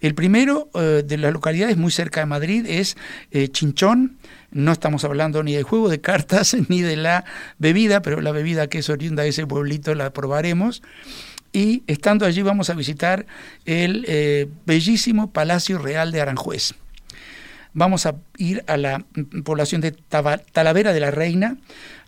El 0.00 0.14
primero 0.14 0.68
eh, 0.74 1.02
de 1.06 1.18
las 1.18 1.32
localidades 1.32 1.76
muy 1.76 1.92
cerca 1.92 2.20
de 2.20 2.26
Madrid 2.26 2.66
es 2.66 2.96
eh, 3.30 3.48
Chinchón. 3.48 4.18
No 4.50 4.72
estamos 4.72 5.04
hablando 5.04 5.42
ni 5.42 5.54
del 5.54 5.64
juego 5.64 5.88
de 5.88 6.00
cartas 6.00 6.56
ni 6.68 6.82
de 6.82 6.96
la 6.96 7.24
bebida, 7.58 8.02
pero 8.02 8.20
la 8.20 8.32
bebida 8.32 8.68
que 8.68 8.78
es 8.78 8.88
oriunda 8.88 9.22
de 9.22 9.30
ese 9.30 9.46
pueblito 9.46 9.94
la 9.94 10.12
probaremos. 10.12 10.82
Y 11.52 11.82
estando 11.88 12.26
allí 12.26 12.42
vamos 12.42 12.70
a 12.70 12.74
visitar 12.74 13.26
el 13.64 14.48
bellísimo 14.66 15.32
Palacio 15.32 15.78
Real 15.78 16.12
de 16.12 16.20
Aranjuez 16.20 16.74
vamos 17.72 18.06
a 18.06 18.16
ir 18.36 18.64
a 18.66 18.76
la 18.76 19.04
población 19.44 19.80
de 19.80 19.92
Talavera 19.92 20.92
de 20.92 21.00
la 21.00 21.10
Reina. 21.10 21.56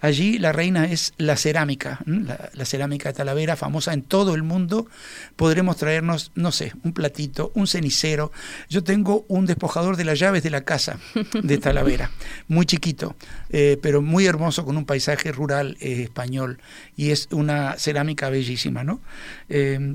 Allí 0.00 0.38
la 0.38 0.50
reina 0.50 0.86
es 0.86 1.14
la 1.16 1.36
cerámica, 1.36 2.00
la, 2.06 2.50
la 2.54 2.64
cerámica 2.64 3.10
de 3.10 3.14
Talavera, 3.14 3.54
famosa 3.54 3.92
en 3.92 4.02
todo 4.02 4.34
el 4.34 4.42
mundo. 4.42 4.88
Podremos 5.36 5.76
traernos, 5.76 6.32
no 6.34 6.50
sé, 6.50 6.72
un 6.82 6.92
platito, 6.92 7.52
un 7.54 7.68
cenicero. 7.68 8.32
Yo 8.68 8.82
tengo 8.82 9.24
un 9.28 9.46
despojador 9.46 9.96
de 9.96 10.04
las 10.04 10.18
llaves 10.18 10.42
de 10.42 10.50
la 10.50 10.62
casa 10.62 10.98
de 11.40 11.58
Talavera, 11.62 12.10
muy 12.48 12.66
chiquito, 12.66 13.14
eh, 13.50 13.78
pero 13.80 14.02
muy 14.02 14.26
hermoso 14.26 14.64
con 14.64 14.76
un 14.76 14.86
paisaje 14.86 15.30
rural 15.30 15.76
eh, 15.80 16.02
español. 16.02 16.58
Y 16.96 17.10
es 17.10 17.28
una 17.30 17.78
cerámica 17.78 18.28
bellísima, 18.28 18.82
¿no? 18.82 19.00
Eh, 19.48 19.94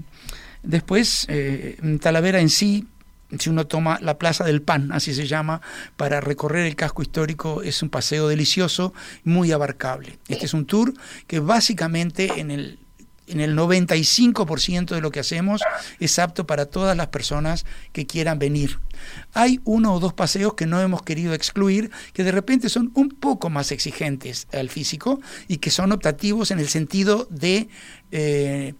después, 0.63 1.27
Talavera 1.99 2.39
en 2.39 2.49
sí 2.49 2.87
si 3.37 3.49
uno 3.49 3.67
toma 3.67 3.99
la 4.01 4.17
Plaza 4.17 4.43
del 4.43 4.61
Pan, 4.61 4.91
así 4.91 5.13
se 5.13 5.27
llama, 5.27 5.61
para 5.95 6.21
recorrer 6.21 6.65
el 6.65 6.75
casco 6.75 7.01
histórico, 7.01 7.61
es 7.61 7.81
un 7.81 7.89
paseo 7.89 8.27
delicioso, 8.27 8.93
muy 9.23 9.51
abarcable. 9.51 10.17
Este 10.27 10.45
es 10.45 10.53
un 10.53 10.65
tour 10.65 10.93
que 11.27 11.39
básicamente 11.39 12.39
en 12.39 12.51
el 12.51 12.79
en 13.27 13.41
el 13.41 13.55
95% 13.55 14.95
de 14.95 15.01
lo 15.01 15.11
que 15.11 15.19
hacemos 15.19 15.61
es 15.99 16.17
apto 16.17 16.47
para 16.47 16.65
todas 16.65 16.95
las 16.97 17.07
personas 17.07 17.65
que 17.91 18.07
quieran 18.07 18.39
venir. 18.39 18.79
Hay 19.33 19.59
uno 19.65 19.93
o 19.93 19.99
dos 19.99 20.13
paseos 20.13 20.53
que 20.55 20.65
no 20.65 20.81
hemos 20.81 21.03
querido 21.03 21.33
excluir, 21.33 21.91
que 22.13 22.23
de 22.23 22.31
repente 22.31 22.69
son 22.69 22.91
un 22.95 23.09
poco 23.09 23.49
más 23.49 23.71
exigentes 23.71 24.47
al 24.53 24.69
físico 24.69 25.19
y 25.47 25.57
que 25.57 25.71
son 25.71 25.91
optativos 25.91 26.51
en 26.51 26.59
el 26.59 26.69
sentido 26.69 27.27
de 27.29 27.67
eh, 28.11 28.73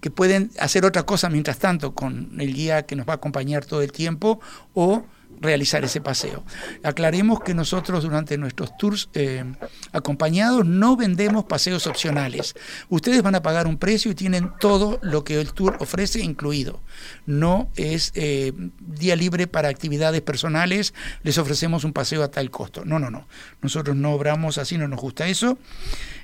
que 0.00 0.10
pueden 0.10 0.50
hacer 0.58 0.84
otra 0.84 1.04
cosa 1.04 1.28
mientras 1.28 1.58
tanto 1.58 1.94
con 1.94 2.40
el 2.40 2.54
guía 2.54 2.86
que 2.86 2.96
nos 2.96 3.06
va 3.08 3.14
a 3.14 3.16
acompañar 3.16 3.64
todo 3.64 3.82
el 3.82 3.92
tiempo 3.92 4.40
o 4.74 5.04
realizar 5.40 5.84
ese 5.84 6.00
paseo. 6.00 6.44
Aclaremos 6.82 7.40
que 7.40 7.54
nosotros 7.54 8.02
durante 8.02 8.38
nuestros 8.38 8.76
tours 8.76 9.08
eh, 9.14 9.44
acompañados 9.92 10.64
no 10.66 10.96
vendemos 10.96 11.44
paseos 11.44 11.86
opcionales. 11.86 12.54
Ustedes 12.88 13.22
van 13.22 13.34
a 13.34 13.42
pagar 13.42 13.66
un 13.66 13.78
precio 13.78 14.10
y 14.10 14.14
tienen 14.14 14.50
todo 14.60 14.98
lo 15.02 15.24
que 15.24 15.40
el 15.40 15.52
tour 15.52 15.76
ofrece 15.80 16.20
incluido. 16.20 16.80
No 17.26 17.68
es 17.76 18.12
eh, 18.14 18.52
día 18.80 19.16
libre 19.16 19.46
para 19.46 19.68
actividades 19.68 20.20
personales, 20.22 20.94
les 21.22 21.38
ofrecemos 21.38 21.84
un 21.84 21.92
paseo 21.92 22.22
a 22.22 22.30
tal 22.30 22.50
costo. 22.50 22.84
No, 22.84 22.98
no, 22.98 23.10
no. 23.10 23.26
Nosotros 23.62 23.96
no 23.96 24.12
obramos 24.12 24.58
así, 24.58 24.78
no 24.78 24.88
nos 24.88 25.00
gusta 25.00 25.26
eso. 25.26 25.58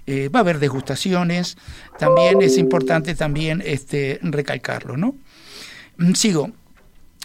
Eh, 0.07 0.29
va 0.29 0.41
a 0.41 0.43
haber 0.43 0.59
degustaciones, 0.59 1.57
también 1.99 2.43
es 2.43 2.59
importante 2.59 3.15
también 3.15 3.63
este, 3.65 4.19
recalcarlo, 4.23 4.97
¿no? 4.97 5.15
Mm, 5.97 6.15
Sigo. 6.15 6.51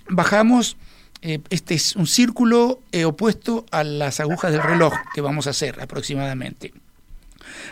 Bajamos, 0.10 0.78
eh, 1.22 1.40
este 1.50 1.74
es 1.74 1.96
un 1.96 2.08
círculo 2.08 2.82
eh, 2.92 3.06
opuesto 3.06 3.66
a 3.72 3.84
las 3.84 4.20
agujas 4.20 4.52
del 4.52 4.62
reloj 4.62 4.94
que 5.14 5.22
vamos 5.22 5.48
a 5.48 5.52
hacer 5.52 5.82
aproximadamente. 5.82 6.74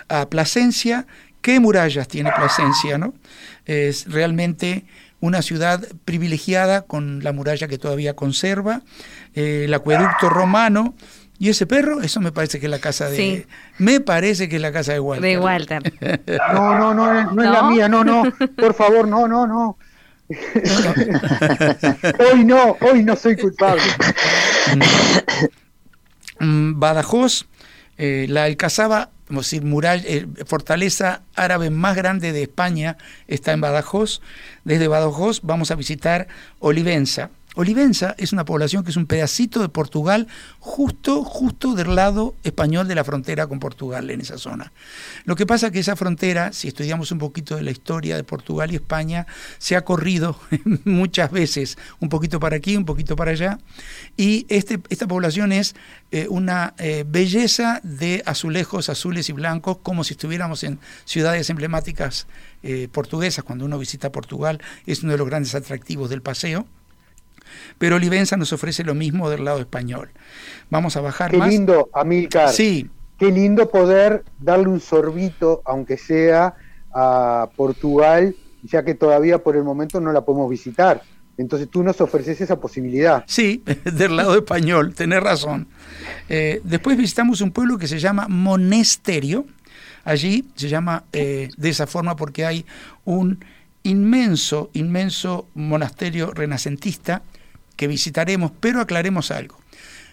A 0.09 0.29
Plasencia, 0.29 1.05
¿qué 1.41 1.59
murallas 1.59 2.07
tiene 2.07 2.31
Plasencia, 2.31 2.97
no? 2.97 3.13
Es 3.65 4.09
realmente 4.11 4.85
una 5.19 5.41
ciudad 5.41 5.85
privilegiada 6.05 6.83
con 6.83 7.23
la 7.23 7.33
muralla 7.33 7.67
que 7.67 7.77
todavía 7.77 8.15
conserva, 8.15 8.81
eh, 9.33 9.63
el 9.65 9.73
acueducto 9.73 10.29
romano, 10.29 10.95
y 11.37 11.49
ese 11.49 11.65
perro, 11.65 12.01
eso 12.01 12.21
me 12.21 12.31
parece 12.31 12.59
que 12.59 12.67
es 12.67 12.71
la 12.71 12.79
casa 12.79 13.09
de... 13.09 13.17
Sí. 13.17 13.45
Me 13.77 13.99
parece 13.99 14.47
que 14.47 14.55
es 14.55 14.61
la 14.61 14.71
casa 14.71 14.93
de 14.93 14.99
Walter. 15.01 15.29
De 15.29 15.37
Walter. 15.37 15.93
No, 16.53 16.77
no, 16.77 16.93
no, 16.93 17.31
no, 17.33 17.43
es 17.43 17.49
la 17.49 17.63
mía, 17.63 17.89
no, 17.89 18.03
no, 18.03 18.23
por 18.55 18.73
favor, 18.73 19.07
no, 19.07 19.27
no, 19.27 19.45
no. 19.45 19.77
hoy 22.19 22.43
no, 22.43 22.77
hoy 22.81 23.03
no 23.03 23.15
soy 23.15 23.35
culpable. 23.35 23.83
Mm, 26.39 26.79
Badajoz, 26.79 27.45
eh, 27.97 28.25
la 28.27 28.43
Alcazaba, 28.45 29.11
decir, 29.29 29.63
eh, 30.05 30.25
fortaleza 30.45 31.21
árabe 31.35 31.69
más 31.69 31.95
grande 31.95 32.33
de 32.33 32.43
España 32.43 32.97
está 33.27 33.53
en 33.53 33.61
Badajoz. 33.61 34.21
Desde 34.63 34.87
Badajoz 34.87 35.41
vamos 35.43 35.71
a 35.71 35.75
visitar 35.75 36.27
Olivenza. 36.59 37.29
Olivenza 37.55 38.15
es 38.17 38.33
una 38.33 38.45
población 38.45 38.83
que 38.83 38.91
es 38.91 38.97
un 38.97 39.05
pedacito 39.05 39.61
de 39.61 39.69
Portugal, 39.69 40.27
justo, 40.59 41.23
justo 41.23 41.73
del 41.73 41.95
lado 41.95 42.35
español 42.43 42.87
de 42.87 42.95
la 42.95 43.03
frontera 43.03 43.47
con 43.47 43.59
Portugal, 43.59 44.09
en 44.09 44.21
esa 44.21 44.37
zona. 44.37 44.71
Lo 45.23 45.35
que 45.35 45.45
pasa 45.45 45.67
es 45.67 45.73
que 45.73 45.79
esa 45.79 45.95
frontera, 45.95 46.53
si 46.53 46.67
estudiamos 46.67 47.11
un 47.11 47.19
poquito 47.19 47.55
de 47.55 47.63
la 47.63 47.71
historia 47.71 48.15
de 48.15 48.23
Portugal 48.23 48.71
y 48.71 48.75
España, 48.75 49.25
se 49.57 49.75
ha 49.75 49.83
corrido 49.83 50.39
muchas 50.85 51.31
veces, 51.31 51.77
un 51.99 52.09
poquito 52.09 52.39
para 52.39 52.57
aquí, 52.57 52.75
un 52.75 52.85
poquito 52.85 53.15
para 53.15 53.31
allá, 53.31 53.57
y 54.17 54.45
este, 54.49 54.79
esta 54.89 55.07
población 55.07 55.51
es 55.51 55.75
eh, 56.11 56.27
una 56.29 56.73
eh, 56.77 57.03
belleza 57.07 57.81
de 57.83 58.23
azulejos 58.25 58.89
azules 58.89 59.29
y 59.29 59.33
blancos, 59.33 59.77
como 59.81 60.03
si 60.03 60.13
estuviéramos 60.13 60.63
en 60.63 60.79
ciudades 61.05 61.49
emblemáticas 61.49 62.27
eh, 62.63 62.87
portuguesas. 62.91 63.43
Cuando 63.43 63.65
uno 63.65 63.77
visita 63.77 64.11
Portugal 64.11 64.61
es 64.85 65.03
uno 65.03 65.11
de 65.11 65.17
los 65.17 65.27
grandes 65.27 65.55
atractivos 65.55 66.09
del 66.09 66.21
paseo. 66.21 66.67
Pero 67.77 67.95
Olivenza 67.95 68.37
nos 68.37 68.53
ofrece 68.53 68.83
lo 68.83 68.95
mismo 68.95 69.29
del 69.29 69.45
lado 69.45 69.59
español. 69.59 70.11
Vamos 70.69 70.97
a 70.97 71.01
bajar 71.01 71.31
Qué 71.31 71.37
más. 71.37 71.49
lindo, 71.49 71.89
Amilcar. 71.93 72.49
Sí, 72.49 72.89
Qué 73.17 73.31
lindo 73.31 73.69
poder 73.69 74.25
darle 74.39 74.67
un 74.67 74.81
sorbito, 74.81 75.61
aunque 75.65 75.97
sea 75.97 76.55
a 76.93 77.49
Portugal, 77.55 78.35
ya 78.63 78.83
que 78.83 78.93
todavía 78.93 79.37
por 79.37 79.55
el 79.55 79.63
momento 79.63 80.01
no 80.01 80.11
la 80.11 80.21
podemos 80.25 80.49
visitar. 80.49 81.01
Entonces 81.37 81.69
tú 81.69 81.83
nos 81.83 81.99
ofreces 82.01 82.39
esa 82.41 82.59
posibilidad. 82.59 83.23
Sí, 83.27 83.63
del 83.85 84.17
lado 84.17 84.35
español, 84.35 84.93
tenés 84.93 85.21
razón. 85.23 85.67
Eh, 86.27 86.61
después 86.63 86.97
visitamos 86.97 87.39
un 87.41 87.51
pueblo 87.51 87.77
que 87.77 87.87
se 87.87 87.99
llama 87.99 88.27
Monesterio. 88.27 89.45
Allí 90.03 90.45
se 90.55 90.67
llama 90.67 91.05
eh, 91.13 91.49
de 91.55 91.69
esa 91.69 91.87
forma 91.87 92.15
porque 92.15 92.45
hay 92.45 92.65
un 93.05 93.43
inmenso, 93.83 94.69
inmenso 94.73 95.47
monasterio 95.53 96.31
renacentista 96.31 97.23
que 97.75 97.87
visitaremos, 97.87 98.51
pero 98.59 98.81
aclaremos 98.81 99.31
algo. 99.31 99.57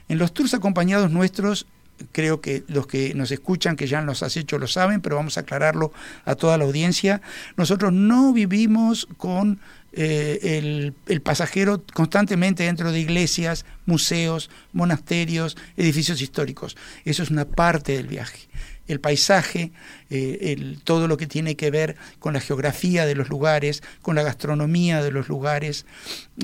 En 0.08 0.18
los 0.18 0.34
tours 0.34 0.54
acompañados 0.54 1.10
nuestros, 1.10 1.66
creo 2.10 2.40
que 2.40 2.64
los 2.68 2.86
que 2.86 3.14
nos 3.14 3.30
escuchan, 3.30 3.76
que 3.76 3.86
ya 3.86 4.02
nos 4.02 4.22
has 4.22 4.36
hecho, 4.36 4.58
lo 4.58 4.66
saben, 4.66 5.00
pero 5.00 5.16
vamos 5.16 5.36
a 5.36 5.40
aclararlo 5.40 5.92
a 6.24 6.34
toda 6.34 6.58
la 6.58 6.64
audiencia. 6.64 7.22
Nosotros 7.56 7.92
no 7.92 8.32
vivimos 8.32 9.06
con 9.16 9.60
eh, 9.92 10.58
el, 10.58 10.94
el 11.06 11.20
pasajero 11.20 11.84
constantemente 11.92 12.64
dentro 12.64 12.92
de 12.92 13.00
iglesias, 13.00 13.64
museos, 13.86 14.50
monasterios, 14.72 15.56
edificios 15.76 16.20
históricos. 16.20 16.76
Eso 17.04 17.22
es 17.22 17.30
una 17.30 17.44
parte 17.44 17.92
del 17.92 18.06
viaje. 18.06 18.48
El 18.89 19.01
paisaje, 19.01 19.72
eh, 20.11 20.76
todo 20.85 21.09
lo 21.09 21.16
que 21.16 21.26
tiene 21.26 21.57
que 21.57 21.70
ver 21.70 21.97
con 22.18 22.35
la 22.35 22.41
geografía 22.41 23.07
de 23.07 23.14
los 23.14 23.28
lugares, 23.28 23.83
con 24.03 24.16
la 24.16 24.22
gastronomía 24.22 25.03
de 25.03 25.11
los 25.11 25.28
lugares, 25.28 25.87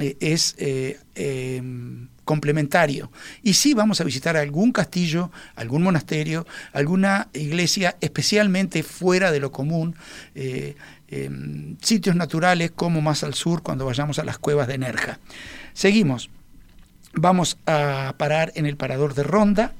eh, 0.00 0.16
es 0.20 0.54
eh, 0.58 0.98
complementario. 2.24 3.10
Y 3.42 3.54
sí 3.54 3.74
vamos 3.74 4.00
a 4.00 4.04
visitar 4.04 4.36
algún 4.36 4.72
castillo, 4.72 5.30
algún 5.56 5.82
monasterio, 5.82 6.46
alguna 6.72 7.28
iglesia 7.32 7.96
especialmente 8.00 8.82
fuera 8.82 9.32
de 9.32 9.40
lo 9.40 9.50
común, 9.50 9.96
em, 10.34 11.76
sitios 11.80 12.16
naturales 12.16 12.70
como 12.70 13.00
más 13.00 13.24
al 13.24 13.34
sur 13.34 13.62
cuando 13.62 13.86
vayamos 13.86 14.18
a 14.18 14.24
las 14.24 14.38
cuevas 14.38 14.68
de 14.68 14.78
Nerja. 14.78 15.18
Seguimos. 15.72 16.30
Vamos 17.14 17.56
a 17.66 18.14
parar 18.18 18.52
en 18.54 18.66
el 18.66 18.76
parador 18.76 19.14
de 19.14 19.22
Ronda. 19.22 19.72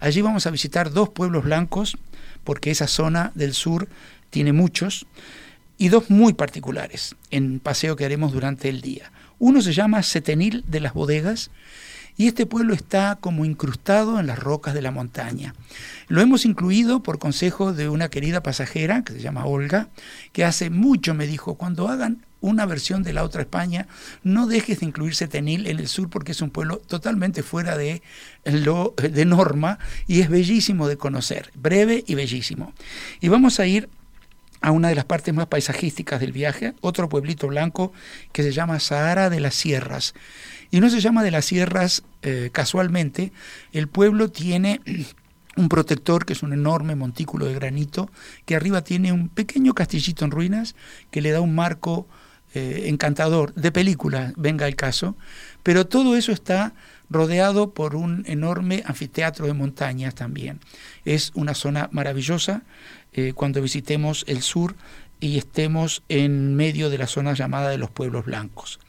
Allí 0.00 0.22
vamos 0.22 0.46
a 0.46 0.50
visitar 0.50 0.90
dos 0.90 1.10
pueblos 1.10 1.44
blancos, 1.44 1.98
porque 2.42 2.70
esa 2.70 2.86
zona 2.86 3.32
del 3.34 3.54
sur 3.54 3.88
tiene 4.30 4.52
muchos, 4.52 5.06
y 5.76 5.88
dos 5.88 6.10
muy 6.10 6.32
particulares 6.32 7.16
en 7.30 7.60
paseo 7.60 7.96
que 7.96 8.04
haremos 8.04 8.32
durante 8.32 8.68
el 8.68 8.80
día. 8.80 9.12
Uno 9.38 9.62
se 9.62 9.72
llama 9.72 10.02
Setenil 10.02 10.64
de 10.66 10.80
las 10.80 10.92
Bodegas, 10.92 11.50
y 12.16 12.26
este 12.26 12.44
pueblo 12.44 12.74
está 12.74 13.16
como 13.18 13.46
incrustado 13.46 14.20
en 14.20 14.26
las 14.26 14.38
rocas 14.38 14.74
de 14.74 14.82
la 14.82 14.90
montaña. 14.90 15.54
Lo 16.08 16.20
hemos 16.20 16.44
incluido 16.44 17.02
por 17.02 17.18
consejo 17.18 17.72
de 17.72 17.88
una 17.88 18.10
querida 18.10 18.42
pasajera 18.42 19.04
que 19.04 19.14
se 19.14 19.20
llama 19.20 19.46
Olga, 19.46 19.88
que 20.32 20.44
hace 20.44 20.68
mucho 20.68 21.14
me 21.14 21.26
dijo, 21.26 21.54
cuando 21.54 21.88
hagan 21.88 22.26
una 22.40 22.66
versión 22.66 23.02
de 23.02 23.12
la 23.12 23.24
otra 23.24 23.42
España, 23.42 23.86
no 24.22 24.46
dejes 24.46 24.80
de 24.80 24.86
incluir 24.86 25.14
Setenil 25.14 25.66
en 25.66 25.78
el 25.78 25.88
sur 25.88 26.08
porque 26.08 26.32
es 26.32 26.40
un 26.40 26.50
pueblo 26.50 26.78
totalmente 26.78 27.42
fuera 27.42 27.76
de 27.76 28.02
lo 28.44 28.94
de 28.96 29.24
norma 29.24 29.78
y 30.06 30.20
es 30.20 30.28
bellísimo 30.28 30.88
de 30.88 30.96
conocer, 30.96 31.50
breve 31.54 32.04
y 32.06 32.14
bellísimo. 32.14 32.72
Y 33.20 33.28
vamos 33.28 33.60
a 33.60 33.66
ir 33.66 33.88
a 34.60 34.72
una 34.72 34.88
de 34.88 34.94
las 34.94 35.04
partes 35.04 35.32
más 35.34 35.46
paisajísticas 35.46 36.20
del 36.20 36.32
viaje, 36.32 36.74
otro 36.80 37.08
pueblito 37.08 37.48
blanco 37.48 37.92
que 38.32 38.42
se 38.42 38.52
llama 38.52 38.80
Sahara 38.80 39.30
de 39.30 39.40
las 39.40 39.54
Sierras. 39.54 40.14
Y 40.70 40.80
no 40.80 40.90
se 40.90 41.00
llama 41.00 41.22
de 41.22 41.30
las 41.30 41.46
Sierras 41.46 42.02
eh, 42.22 42.50
casualmente, 42.52 43.32
el 43.72 43.88
pueblo 43.88 44.30
tiene 44.30 44.80
un 45.56 45.68
protector 45.68 46.24
que 46.24 46.34
es 46.34 46.42
un 46.42 46.52
enorme 46.52 46.94
montículo 46.94 47.46
de 47.46 47.54
granito, 47.54 48.10
que 48.44 48.54
arriba 48.54 48.82
tiene 48.82 49.12
un 49.12 49.28
pequeño 49.28 49.74
castillito 49.74 50.24
en 50.24 50.30
ruinas 50.30 50.74
que 51.10 51.20
le 51.20 51.30
da 51.30 51.40
un 51.40 51.54
marco 51.54 52.06
eh, 52.54 52.84
encantador, 52.86 53.54
de 53.54 53.72
película, 53.72 54.32
venga 54.36 54.66
el 54.66 54.76
caso, 54.76 55.16
pero 55.62 55.86
todo 55.86 56.16
eso 56.16 56.32
está 56.32 56.74
rodeado 57.08 57.70
por 57.70 57.96
un 57.96 58.24
enorme 58.26 58.82
anfiteatro 58.86 59.46
de 59.46 59.52
montañas 59.52 60.14
también. 60.14 60.60
Es 61.04 61.32
una 61.34 61.54
zona 61.54 61.88
maravillosa 61.92 62.62
eh, 63.12 63.32
cuando 63.34 63.60
visitemos 63.60 64.24
el 64.28 64.42
sur 64.42 64.76
y 65.20 65.38
estemos 65.38 66.02
en 66.08 66.56
medio 66.56 66.88
de 66.88 66.98
la 66.98 67.06
zona 67.06 67.34
llamada 67.34 67.70
de 67.70 67.78
los 67.78 67.90
pueblos 67.90 68.24
blancos. 68.24 68.80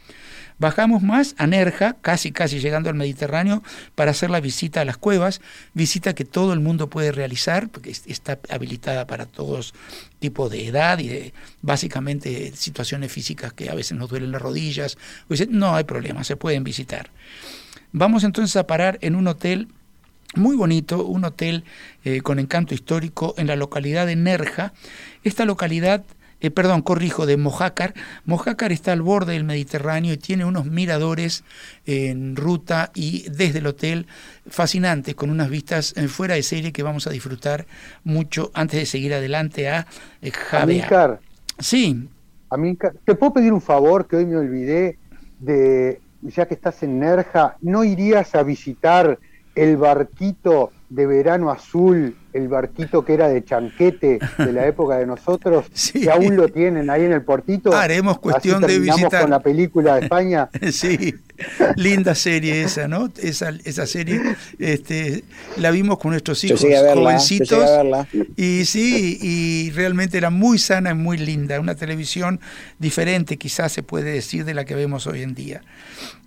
Bajamos 0.61 1.01
más 1.01 1.33
a 1.39 1.47
Nerja, 1.47 1.95
casi 2.01 2.31
casi 2.31 2.59
llegando 2.59 2.91
al 2.91 2.95
Mediterráneo, 2.95 3.63
para 3.95 4.11
hacer 4.11 4.29
la 4.29 4.39
visita 4.39 4.81
a 4.81 4.85
las 4.85 4.95
cuevas, 4.95 5.41
visita 5.73 6.13
que 6.13 6.23
todo 6.23 6.53
el 6.53 6.59
mundo 6.59 6.87
puede 6.87 7.11
realizar, 7.11 7.67
porque 7.69 7.89
es- 7.89 8.03
está 8.05 8.37
habilitada 8.47 9.07
para 9.07 9.25
todos 9.25 9.73
tipos 10.19 10.51
de 10.51 10.67
edad 10.67 10.99
y 10.99 11.07
de 11.07 11.33
básicamente 11.63 12.51
situaciones 12.55 13.11
físicas 13.11 13.53
que 13.53 13.71
a 13.71 13.73
veces 13.73 13.97
nos 13.97 14.11
duelen 14.11 14.31
las 14.31 14.39
rodillas. 14.39 14.99
No 15.49 15.73
hay 15.75 15.83
problema, 15.83 16.23
se 16.23 16.35
pueden 16.35 16.63
visitar. 16.63 17.09
Vamos 17.91 18.23
entonces 18.23 18.55
a 18.55 18.67
parar 18.67 18.99
en 19.01 19.15
un 19.15 19.25
hotel 19.27 19.67
muy 20.35 20.55
bonito, 20.55 21.03
un 21.03 21.25
hotel 21.25 21.63
eh, 22.03 22.21
con 22.21 22.37
encanto 22.37 22.75
histórico 22.75 23.33
en 23.39 23.47
la 23.47 23.55
localidad 23.55 24.05
de 24.05 24.15
Nerja. 24.15 24.73
Esta 25.23 25.43
localidad, 25.45 26.03
eh, 26.41 26.51
perdón, 26.51 26.81
corrijo, 26.81 27.25
de 27.25 27.37
Mojácar. 27.37 27.93
Mojácar 28.25 28.71
está 28.71 28.91
al 28.91 29.01
borde 29.01 29.33
del 29.33 29.43
Mediterráneo 29.43 30.13
y 30.13 30.17
tiene 30.17 30.43
unos 30.43 30.65
miradores 30.65 31.43
en 31.85 32.35
ruta 32.35 32.91
y 32.93 33.29
desde 33.29 33.59
el 33.59 33.67
hotel 33.67 34.07
fascinantes, 34.47 35.15
con 35.15 35.29
unas 35.29 35.49
vistas 35.49 35.93
eh, 35.95 36.07
fuera 36.07 36.35
de 36.35 36.43
serie 36.43 36.71
que 36.71 36.83
vamos 36.83 37.07
a 37.07 37.11
disfrutar 37.11 37.67
mucho 38.03 38.51
antes 38.53 38.79
de 38.79 38.85
seguir 38.85 39.13
adelante 39.13 39.69
a 39.69 39.85
eh. 40.21 40.31
Amílcar, 40.51 41.19
Sí, 41.59 42.09
Amílcar, 42.49 42.93
¿te 43.05 43.15
puedo 43.15 43.33
pedir 43.33 43.53
un 43.53 43.61
favor 43.61 44.07
que 44.07 44.17
hoy 44.17 44.25
me 44.25 44.35
olvidé 44.35 44.97
de, 45.39 46.01
ya 46.21 46.47
que 46.47 46.55
estás 46.55 46.81
en 46.83 46.99
Nerja, 46.99 47.55
¿no 47.61 47.83
irías 47.83 48.35
a 48.35 48.43
visitar 48.43 49.19
el 49.55 49.77
barquito 49.77 50.71
de 50.89 51.05
verano 51.05 51.49
azul, 51.49 52.15
el 52.33 52.47
barquito 52.47 53.03
que 53.05 53.13
era 53.13 53.27
de 53.29 53.43
chanquete 53.43 54.19
de 54.37 54.53
la 54.53 54.65
época 54.67 54.97
de 54.97 55.05
nosotros, 55.05 55.65
Sí. 55.73 56.01
que 56.01 56.11
aún 56.11 56.35
lo 56.35 56.49
tienen 56.49 56.89
ahí 56.89 57.03
en 57.03 57.11
el 57.13 57.23
portito? 57.23 57.73
Haremos 57.75 58.19
cuestión 58.19 58.63
Así 58.63 58.73
de 58.73 58.79
visitar. 58.79 59.21
con 59.21 59.29
la 59.31 59.39
película 59.41 59.95
de 59.95 60.01
España. 60.03 60.49
Sí, 60.71 61.15
linda 61.75 62.13
serie 62.15 62.63
esa, 62.63 62.87
¿no? 62.87 63.09
Esa, 63.21 63.49
esa 63.65 63.85
serie 63.87 64.21
este, 64.59 65.23
la 65.57 65.71
vimos 65.71 65.97
con 65.97 66.11
nuestros 66.11 66.43
hijos 66.43 66.61
verla, 66.63 66.93
jovencitos. 66.93 67.49
llegué 67.59 67.63
a 67.63 67.77
verla. 67.77 68.07
Y 68.37 68.65
sí, 68.65 69.17
y 69.21 69.71
realmente 69.71 70.17
era 70.17 70.29
muy 70.29 70.59
sana 70.59 70.91
y 70.91 70.95
muy 70.95 71.17
linda, 71.17 71.59
una 71.59 71.75
televisión 71.75 72.39
diferente 72.79 73.37
quizás 73.37 73.71
se 73.71 73.83
puede 73.83 74.11
decir 74.11 74.45
de 74.45 74.53
la 74.53 74.65
que 74.65 74.75
vemos 74.75 75.07
hoy 75.07 75.23
en 75.23 75.33
día. 75.33 75.61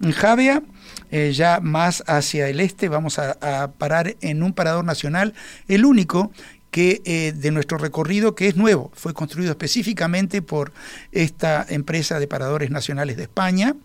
En 0.02 0.12
Javea, 0.12 0.62
eh, 1.10 1.32
ya 1.32 1.60
más 1.60 2.02
hacia 2.06 2.48
el 2.48 2.60
este, 2.60 2.88
vamos 2.88 3.18
a, 3.18 3.72
parar 3.78 4.16
en 4.20 4.42
un 4.42 4.52
parador 4.52 4.84
nacional, 4.84 5.34
el 5.68 5.84
único 5.84 6.32
que 6.70 7.02
eh, 7.04 7.32
de 7.36 7.50
nuestro 7.52 7.78
recorrido 7.78 8.34
que 8.34 8.48
es 8.48 8.56
nuevo, 8.56 8.90
fue 8.94 9.14
construido 9.14 9.52
específicamente 9.52 10.42
por 10.42 10.72
esta 11.12 11.64
empresa 11.68 12.18
de 12.18 12.26
paradores 12.26 12.70
nacionales 12.70 13.16
de 13.16 13.24
España, 13.24 13.76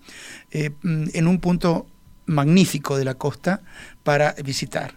eh, 0.52 0.72
mm, 0.82 1.10
en 1.14 1.28
un 1.28 1.40
punto 1.40 1.88
magnífico 2.26 2.98
de 2.98 3.06
la 3.06 3.16
costa 3.16 3.62
para 4.04 4.34
visitar. 4.44 4.96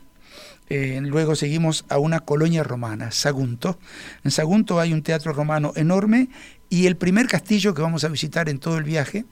Luego 0.70 1.37
seguimos 1.37 1.85
a 1.91 1.99
una 1.99 2.20
colonia 2.20 2.62
romana, 2.62 3.11
Sagunto. 3.11 3.79
En 4.25 4.31
Sagunto 4.31 4.81
hay 4.81 4.95
un 4.95 5.03
teatro 5.03 5.35
romano 5.35 5.75
enorme 5.77 6.31
y 6.73 6.87
el 6.87 6.97
primer 6.97 7.27
castillo 7.27 7.75
que 7.75 7.83
vamos 7.83 8.03
a 8.03 8.09
visitar 8.09 8.49
en 8.49 8.59
todo 8.59 8.79
el 8.79 8.85
viaje, 8.85 9.27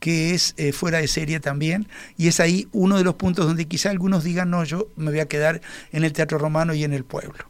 que 0.00 0.32
es 0.32 0.54
eh, 0.56 0.72
fuera 0.72 0.96
de 0.96 1.06
serie 1.06 1.38
también, 1.38 1.86
y 2.16 2.28
es 2.28 2.40
ahí 2.40 2.66
uno 2.72 2.96
de 2.96 3.04
los 3.04 3.16
puntos 3.16 3.44
donde 3.44 3.66
quizá 3.66 3.90
algunos 3.90 4.24
digan, 4.24 4.48
no, 4.48 4.64
yo 4.64 4.88
me 4.96 5.10
voy 5.10 5.20
a 5.20 5.28
quedar 5.28 5.60
en 5.92 6.04
el 6.04 6.14
teatro 6.14 6.38
romano 6.38 6.72
y 6.72 6.84
en 6.84 6.94
el 6.94 7.04
pueblo. 7.04 7.44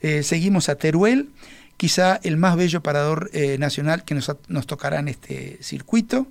Eh, 0.00 0.24
seguimos 0.24 0.68
a 0.68 0.74
Teruel, 0.74 1.30
quizá 1.76 2.18
el 2.24 2.36
más 2.36 2.56
bello 2.56 2.82
parador 2.82 3.30
eh, 3.32 3.58
nacional 3.58 4.02
que 4.04 4.16
nos, 4.16 4.28
nos 4.48 4.66
tocará 4.66 4.98
en 4.98 5.06
este 5.06 5.56
circuito. 5.62 6.26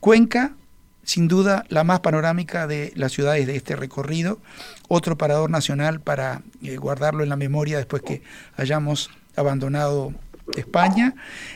Cuenca, 0.00 0.52
sin 1.02 1.28
duda 1.28 1.64
la 1.70 1.82
más 1.82 2.00
panorámica 2.00 2.66
de 2.66 2.92
las 2.94 3.12
ciudades 3.12 3.46
de 3.46 3.56
este 3.56 3.74
recorrido, 3.74 4.38
otro 4.88 5.16
parador 5.16 5.48
nacional 5.48 6.02
para 6.02 6.42
guardarlo 6.76 7.22
en 7.22 7.30
la 7.30 7.36
memoria 7.36 7.78
después 7.78 8.02
que 8.02 8.20
hayamos 8.58 9.08
abandonado 9.34 10.12
España. 10.56 11.14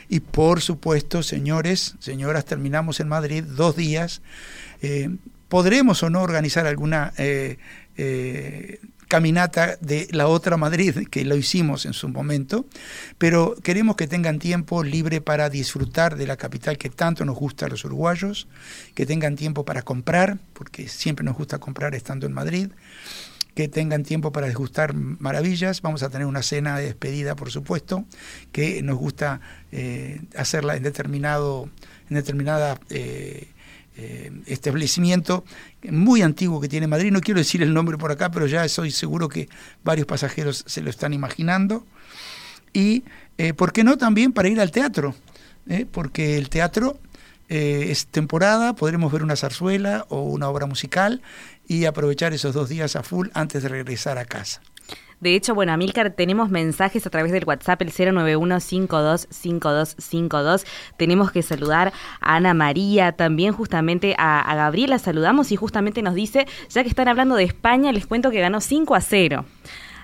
Y 0.09 0.19
por 0.19 0.61
supuesto, 0.61 1.23
señores, 1.23 1.95
señoras, 1.99 2.45
terminamos 2.45 2.99
en 2.99 3.07
Madrid 3.07 3.43
dos 3.43 3.75
días. 3.75 4.21
Eh, 4.81 5.09
podremos 5.47 6.03
o 6.03 6.09
no 6.09 6.21
organizar 6.21 6.67
alguna 6.67 7.13
eh, 7.17 7.57
eh, 7.97 8.79
caminata 9.07 9.77
de 9.79 10.07
la 10.11 10.27
otra 10.27 10.57
Madrid, 10.57 11.07
que 11.09 11.23
lo 11.25 11.35
hicimos 11.35 11.85
en 11.85 11.93
su 11.93 12.09
momento, 12.09 12.65
pero 13.17 13.55
queremos 13.63 13.95
que 13.95 14.07
tengan 14.07 14.39
tiempo 14.39 14.83
libre 14.83 15.21
para 15.21 15.49
disfrutar 15.49 16.17
de 16.17 16.27
la 16.27 16.37
capital 16.37 16.77
que 16.77 16.89
tanto 16.89 17.23
nos 17.23 17.35
gusta 17.35 17.67
a 17.67 17.69
los 17.69 17.85
uruguayos, 17.85 18.47
que 18.93 19.05
tengan 19.05 19.35
tiempo 19.35 19.63
para 19.63 19.83
comprar, 19.83 20.39
porque 20.53 20.87
siempre 20.87 21.23
nos 21.23 21.37
gusta 21.37 21.59
comprar 21.59 21.95
estando 21.95 22.25
en 22.25 22.33
Madrid, 22.33 22.69
que 23.55 23.69
tengan 23.69 24.03
tiempo 24.03 24.31
para 24.31 24.47
degustar 24.47 24.93
maravillas. 24.93 25.81
Vamos 25.81 26.03
a 26.03 26.09
tener 26.09 26.27
una 26.27 26.43
cena 26.43 26.77
de 26.77 26.85
despedida, 26.87 27.35
por 27.35 27.51
supuesto, 27.51 28.05
que 28.51 28.83
nos 28.83 28.97
gusta 28.97 29.39
eh, 29.71 30.21
hacerla 30.35 30.75
en 30.75 30.83
determinado, 30.83 31.69
en 32.09 32.15
determinada 32.15 32.77
eh, 32.89 33.47
eh, 33.95 34.31
establecimiento 34.45 35.45
muy 35.89 36.21
antiguo 36.21 36.59
que 36.59 36.67
tiene 36.67 36.87
Madrid. 36.87 37.13
No 37.13 37.21
quiero 37.21 37.39
decir 37.39 37.63
el 37.63 37.73
nombre 37.73 37.97
por 37.97 38.11
acá, 38.11 38.29
pero 38.29 38.45
ya 38.45 38.67
soy 38.67 38.91
seguro 38.91 39.29
que 39.29 39.47
varios 39.85 40.05
pasajeros 40.05 40.65
se 40.67 40.81
lo 40.81 40.89
están 40.89 41.13
imaginando. 41.13 41.85
Y, 42.73 43.05
¿por 43.55 43.71
qué 43.71 43.85
no 43.85 43.97
también 43.97 44.33
para 44.33 44.49
ir 44.49 44.59
al 44.59 44.71
teatro? 44.71 45.15
Porque 45.91 46.37
el 46.37 46.49
teatro 46.49 46.99
es 47.47 48.07
temporada, 48.07 48.75
podremos 48.75 49.13
ver 49.13 49.23
una 49.23 49.37
zarzuela 49.37 50.05
o 50.09 50.23
una 50.23 50.49
obra 50.49 50.65
musical 50.65 51.21
y 51.67 51.85
aprovechar 51.85 52.33
esos 52.33 52.53
dos 52.53 52.69
días 52.69 52.95
a 52.95 53.03
full 53.03 53.27
antes 53.33 53.63
de 53.63 53.69
regresar 53.69 54.17
a 54.17 54.25
casa. 54.25 54.61
De 55.21 55.33
hecho, 55.33 55.55
bueno, 55.55 55.71
Amilcar, 55.71 56.11
tenemos 56.11 56.49
mensajes 56.49 57.07
a 57.07 57.09
través 57.09 57.31
del 57.31 57.45
WhatsApp, 57.45 57.81
el 57.81 57.89
091-525252. 57.91 60.65
Tenemos 60.97 61.31
que 61.31 61.41
saludar 61.41 61.93
a 62.19 62.35
Ana 62.35 62.53
María, 62.53 63.13
también 63.13 63.53
justamente 63.53 64.13
a, 64.17 64.53
Gabriela 64.55 64.99
saludamos 64.99 65.53
y 65.53 65.55
justamente 65.55 66.01
nos 66.01 66.15
dice, 66.15 66.47
ya 66.69 66.83
que 66.83 66.89
están 66.89 67.07
hablando 67.07 67.35
de 67.35 67.45
España, 67.45 67.93
les 67.93 68.05
cuento 68.05 68.29
que 68.29 68.41
ganó 68.41 68.59
5 68.59 68.93
a 68.93 69.01
0. 69.01 69.45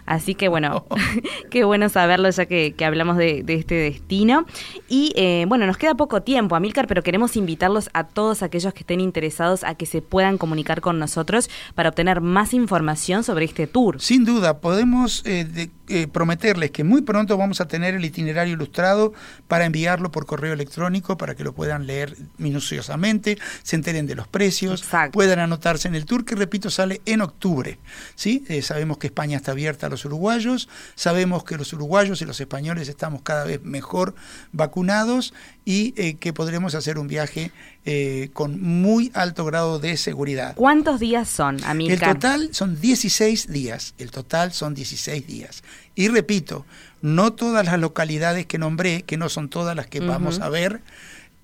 Así 0.05 0.35
que 0.35 0.47
bueno, 0.47 0.85
qué 1.51 1.63
bueno 1.63 1.89
saberlo 1.89 2.29
ya 2.29 2.45
que, 2.45 2.73
que 2.77 2.85
hablamos 2.85 3.17
de, 3.17 3.43
de 3.43 3.55
este 3.55 3.75
destino. 3.75 4.45
Y 4.87 5.13
eh, 5.15 5.45
bueno, 5.47 5.65
nos 5.67 5.77
queda 5.77 5.95
poco 5.95 6.21
tiempo, 6.21 6.55
Amílcar, 6.55 6.87
pero 6.87 7.03
queremos 7.03 7.35
invitarlos 7.35 7.89
a 7.93 8.05
todos 8.05 8.43
aquellos 8.43 8.73
que 8.73 8.81
estén 8.81 8.99
interesados 9.01 9.63
a 9.63 9.75
que 9.75 9.85
se 9.85 10.01
puedan 10.01 10.37
comunicar 10.37 10.81
con 10.81 10.99
nosotros 10.99 11.49
para 11.75 11.89
obtener 11.89 12.21
más 12.21 12.53
información 12.53 13.23
sobre 13.23 13.45
este 13.45 13.67
tour. 13.67 14.01
Sin 14.01 14.25
duda, 14.25 14.59
podemos 14.59 15.23
eh, 15.25 15.45
de- 15.45 15.69
eh, 15.87 16.07
prometerles 16.07 16.71
que 16.71 16.83
muy 16.85 17.01
pronto 17.01 17.37
vamos 17.37 17.59
a 17.59 17.67
tener 17.67 17.95
el 17.95 18.05
itinerario 18.05 18.53
ilustrado 18.53 19.13
para 19.47 19.65
enviarlo 19.65 20.09
por 20.11 20.25
correo 20.25 20.53
electrónico 20.53 21.17
para 21.17 21.35
que 21.35 21.43
lo 21.43 21.53
puedan 21.53 21.85
leer 21.85 22.15
minuciosamente, 22.37 23.37
se 23.63 23.75
enteren 23.75 24.07
de 24.07 24.15
los 24.15 24.27
precios, 24.27 24.81
Exacto. 24.83 25.11
puedan 25.13 25.39
anotarse 25.39 25.87
en 25.87 25.95
el 25.95 26.05
tour 26.05 26.23
que 26.25 26.35
repito 26.35 26.69
sale 26.69 27.01
en 27.05 27.21
octubre. 27.21 27.77
¿sí? 28.15 28.43
Eh, 28.47 28.61
sabemos 28.61 28.97
que 28.97 29.07
España 29.07 29.37
está 29.37 29.51
abierta 29.51 29.89
los 29.91 30.05
uruguayos, 30.05 30.67
sabemos 30.95 31.43
que 31.43 31.57
los 31.57 31.71
uruguayos 31.73 32.21
y 32.21 32.25
los 32.25 32.39
españoles 32.39 32.89
estamos 32.89 33.21
cada 33.21 33.43
vez 33.43 33.61
mejor 33.63 34.15
vacunados 34.51 35.33
y 35.65 35.93
eh, 35.95 36.15
que 36.15 36.33
podremos 36.33 36.73
hacer 36.73 36.97
un 36.97 37.07
viaje 37.07 37.51
eh, 37.85 38.29
con 38.33 38.61
muy 38.61 39.11
alto 39.13 39.45
grado 39.45 39.79
de 39.79 39.97
seguridad. 39.97 40.55
¿Cuántos 40.55 40.99
días 40.99 41.29
son, 41.29 41.57
El 41.63 41.99
total 41.99 42.49
son 42.51 42.79
16 42.79 43.51
días. 43.51 43.93
El 43.97 44.11
total 44.11 44.53
son 44.53 44.73
16 44.73 45.27
días. 45.27 45.63
Y 45.95 46.07
repito, 46.07 46.65
no 47.01 47.33
todas 47.33 47.65
las 47.65 47.79
localidades 47.79 48.45
que 48.45 48.57
nombré, 48.57 49.03
que 49.03 49.17
no 49.17 49.29
son 49.29 49.49
todas 49.49 49.75
las 49.75 49.87
que 49.87 49.99
vamos 49.99 50.39
a 50.39 50.49
ver. 50.49 50.81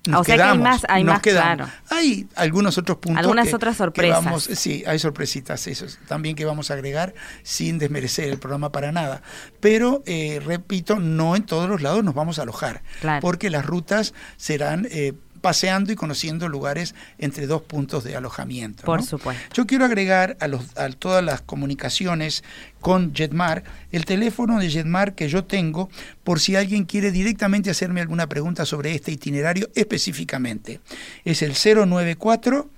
Nos 0.08 0.22
o 0.22 0.24
sea 0.24 0.36
que 0.36 0.42
hay 0.42 0.48
quedamos, 0.48 0.64
más- 0.64 0.86
hay 0.88 1.04
nos 1.04 1.14
más, 1.14 1.22
quedamos. 1.22 1.56
claro. 1.56 1.72
Hay 1.90 2.26
algunos 2.34 2.78
otros 2.78 2.98
puntos. 2.98 3.18
Algunas 3.20 3.48
que- 3.48 3.54
otras 3.54 3.76
sorpresas. 3.76 4.24
vamos- 4.24 4.44
sí, 4.44 4.82
hay 4.86 4.98
sorpresitas, 4.98 5.66
eso 5.66 5.86
también 6.06 6.34
que 6.34 6.44
vamos 6.44 6.70
a 6.70 6.74
agregar 6.74 7.14
sin 7.42 7.78
desmerecer 7.78 8.28
el 8.28 8.38
programa 8.38 8.72
para 8.72 8.90
nada. 8.92 9.22
Pero, 9.60 10.02
eh, 10.06 10.40
repito, 10.44 10.98
no 10.98 11.36
en 11.36 11.44
todos 11.44 11.68
los 11.68 11.82
lados 11.82 12.02
nos 12.04 12.14
vamos 12.14 12.38
a 12.38 12.42
alojar. 12.42 12.82
Claro. 13.00 13.20
Porque 13.20 13.50
las 13.50 13.64
rutas 13.66 14.14
serán 14.36 14.86
eh, 14.90 15.12
paseando 15.48 15.90
y 15.90 15.96
conociendo 15.96 16.46
lugares 16.46 16.94
entre 17.16 17.46
dos 17.46 17.62
puntos 17.62 18.04
de 18.04 18.14
alojamiento. 18.14 18.82
Por 18.82 19.00
¿no? 19.00 19.06
supuesto. 19.06 19.42
Yo 19.54 19.66
quiero 19.66 19.86
agregar 19.86 20.36
a, 20.40 20.46
los, 20.46 20.76
a 20.76 20.90
todas 20.90 21.24
las 21.24 21.40
comunicaciones 21.40 22.44
con 22.82 23.14
Jetmar 23.14 23.64
el 23.90 24.04
teléfono 24.04 24.58
de 24.58 24.68
Jetmar 24.68 25.14
que 25.14 25.30
yo 25.30 25.44
tengo 25.44 25.88
por 26.22 26.38
si 26.38 26.54
alguien 26.54 26.84
quiere 26.84 27.12
directamente 27.12 27.70
hacerme 27.70 28.02
alguna 28.02 28.26
pregunta 28.26 28.66
sobre 28.66 28.94
este 28.94 29.10
itinerario 29.10 29.70
específicamente. 29.74 30.80
Es 31.24 31.40
el 31.40 31.54
094 31.54 32.68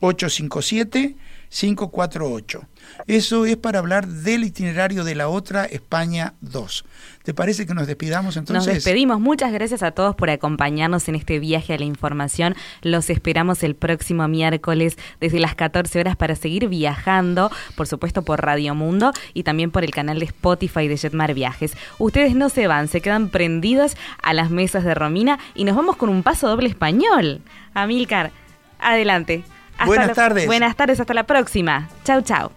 857 0.00 1.16
548. 1.48 2.66
Eso 3.06 3.46
es 3.46 3.56
para 3.56 3.78
hablar 3.78 4.06
del 4.06 4.44
itinerario 4.44 5.04
de 5.04 5.14
la 5.14 5.28
otra 5.28 5.64
España 5.64 6.34
2. 6.40 6.84
¿Te 7.24 7.34
parece 7.34 7.66
que 7.66 7.74
nos 7.74 7.86
despidamos 7.86 8.36
entonces? 8.36 8.66
Nos 8.66 8.74
despedimos. 8.74 9.20
Muchas 9.20 9.52
gracias 9.52 9.82
a 9.82 9.90
todos 9.90 10.14
por 10.14 10.30
acompañarnos 10.30 11.08
en 11.08 11.16
este 11.16 11.38
viaje 11.40 11.74
a 11.74 11.78
la 11.78 11.84
información. 11.84 12.54
Los 12.82 13.10
esperamos 13.10 13.62
el 13.64 13.74
próximo 13.74 14.28
miércoles 14.28 14.96
desde 15.20 15.40
las 15.40 15.54
14 15.56 15.98
horas 16.00 16.16
para 16.16 16.36
seguir 16.36 16.68
viajando, 16.68 17.50
por 17.74 17.88
supuesto 17.88 18.22
por 18.22 18.42
Radio 18.42 18.74
Mundo 18.74 19.12
y 19.34 19.42
también 19.42 19.70
por 19.70 19.82
el 19.82 19.90
canal 19.90 20.20
de 20.20 20.26
Spotify 20.26 20.86
de 20.86 20.96
Jetmar 20.96 21.34
Viajes. 21.34 21.76
Ustedes 21.98 22.36
no 22.36 22.48
se 22.48 22.68
van, 22.68 22.86
se 22.88 23.00
quedan 23.00 23.28
prendidos 23.28 23.96
a 24.22 24.32
las 24.32 24.50
mesas 24.50 24.84
de 24.84 24.94
Romina 24.94 25.38
y 25.54 25.64
nos 25.64 25.74
vamos 25.74 25.96
con 25.96 26.08
un 26.08 26.22
paso 26.22 26.48
doble 26.48 26.68
español. 26.68 27.40
Amílcar, 27.74 28.30
adelante. 28.78 29.42
Hasta 29.76 29.86
Buenas 29.86 30.08
la- 30.08 30.14
tardes. 30.14 30.46
Buenas 30.46 30.76
tardes, 30.76 31.00
hasta 31.00 31.14
la 31.14 31.24
próxima. 31.24 31.88
Chau, 32.04 32.22
chau. 32.22 32.50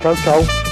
Chau, 0.00 0.14
chau. 0.24 0.67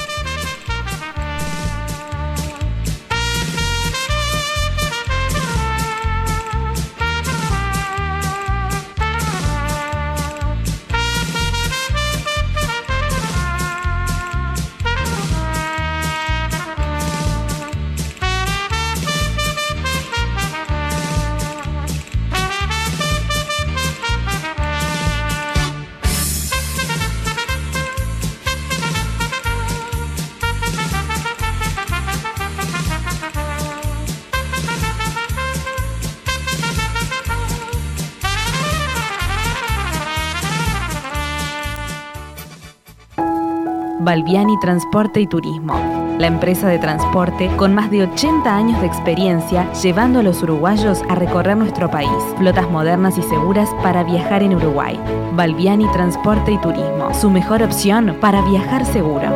Balbiani 44.17 44.59
Transporte 44.61 45.21
y 45.21 45.27
Turismo, 45.27 45.75
la 46.19 46.27
empresa 46.27 46.69
de 46.69 46.79
transporte 46.79 47.55
con 47.59 47.75
más 47.75 47.91
de 47.91 48.05
80 48.05 48.57
años 48.57 48.81
de 48.81 48.87
experiencia 48.87 49.71
llevando 49.75 50.21
a 50.21 50.23
los 50.23 50.43
uruguayos 50.43 51.03
a 51.11 51.17
recorrer 51.17 51.55
nuestro 51.59 51.91
país. 51.91 52.09
Flotas 52.39 52.71
modernas 52.71 53.19
y 53.19 53.23
seguras 53.23 53.69
para 53.83 54.05
viajar 54.05 54.43
en 54.43 54.55
Uruguay. 54.55 54.99
Balbiani 55.35 55.87
Transporte 55.93 56.53
y 56.53 56.59
Turismo, 56.63 57.13
su 57.13 57.29
mejor 57.29 57.63
opción 57.63 58.17
para 58.19 58.41
viajar 58.41 58.87
seguro. 58.87 59.29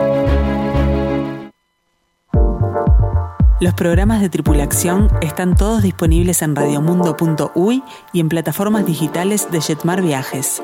Los 3.61 3.75
programas 3.75 4.23
de 4.23 4.31
tripulación 4.31 5.11
están 5.21 5.57
todos 5.57 5.83
disponibles 5.83 6.41
en 6.41 6.57
radiomundo.uy 6.57 7.83
y 8.15 8.21
en 8.21 8.31
plataformas 8.31 8.87
digitales 8.87 9.51
de 9.51 9.61
Jetmar 9.61 10.01
Viajes. 10.01 10.63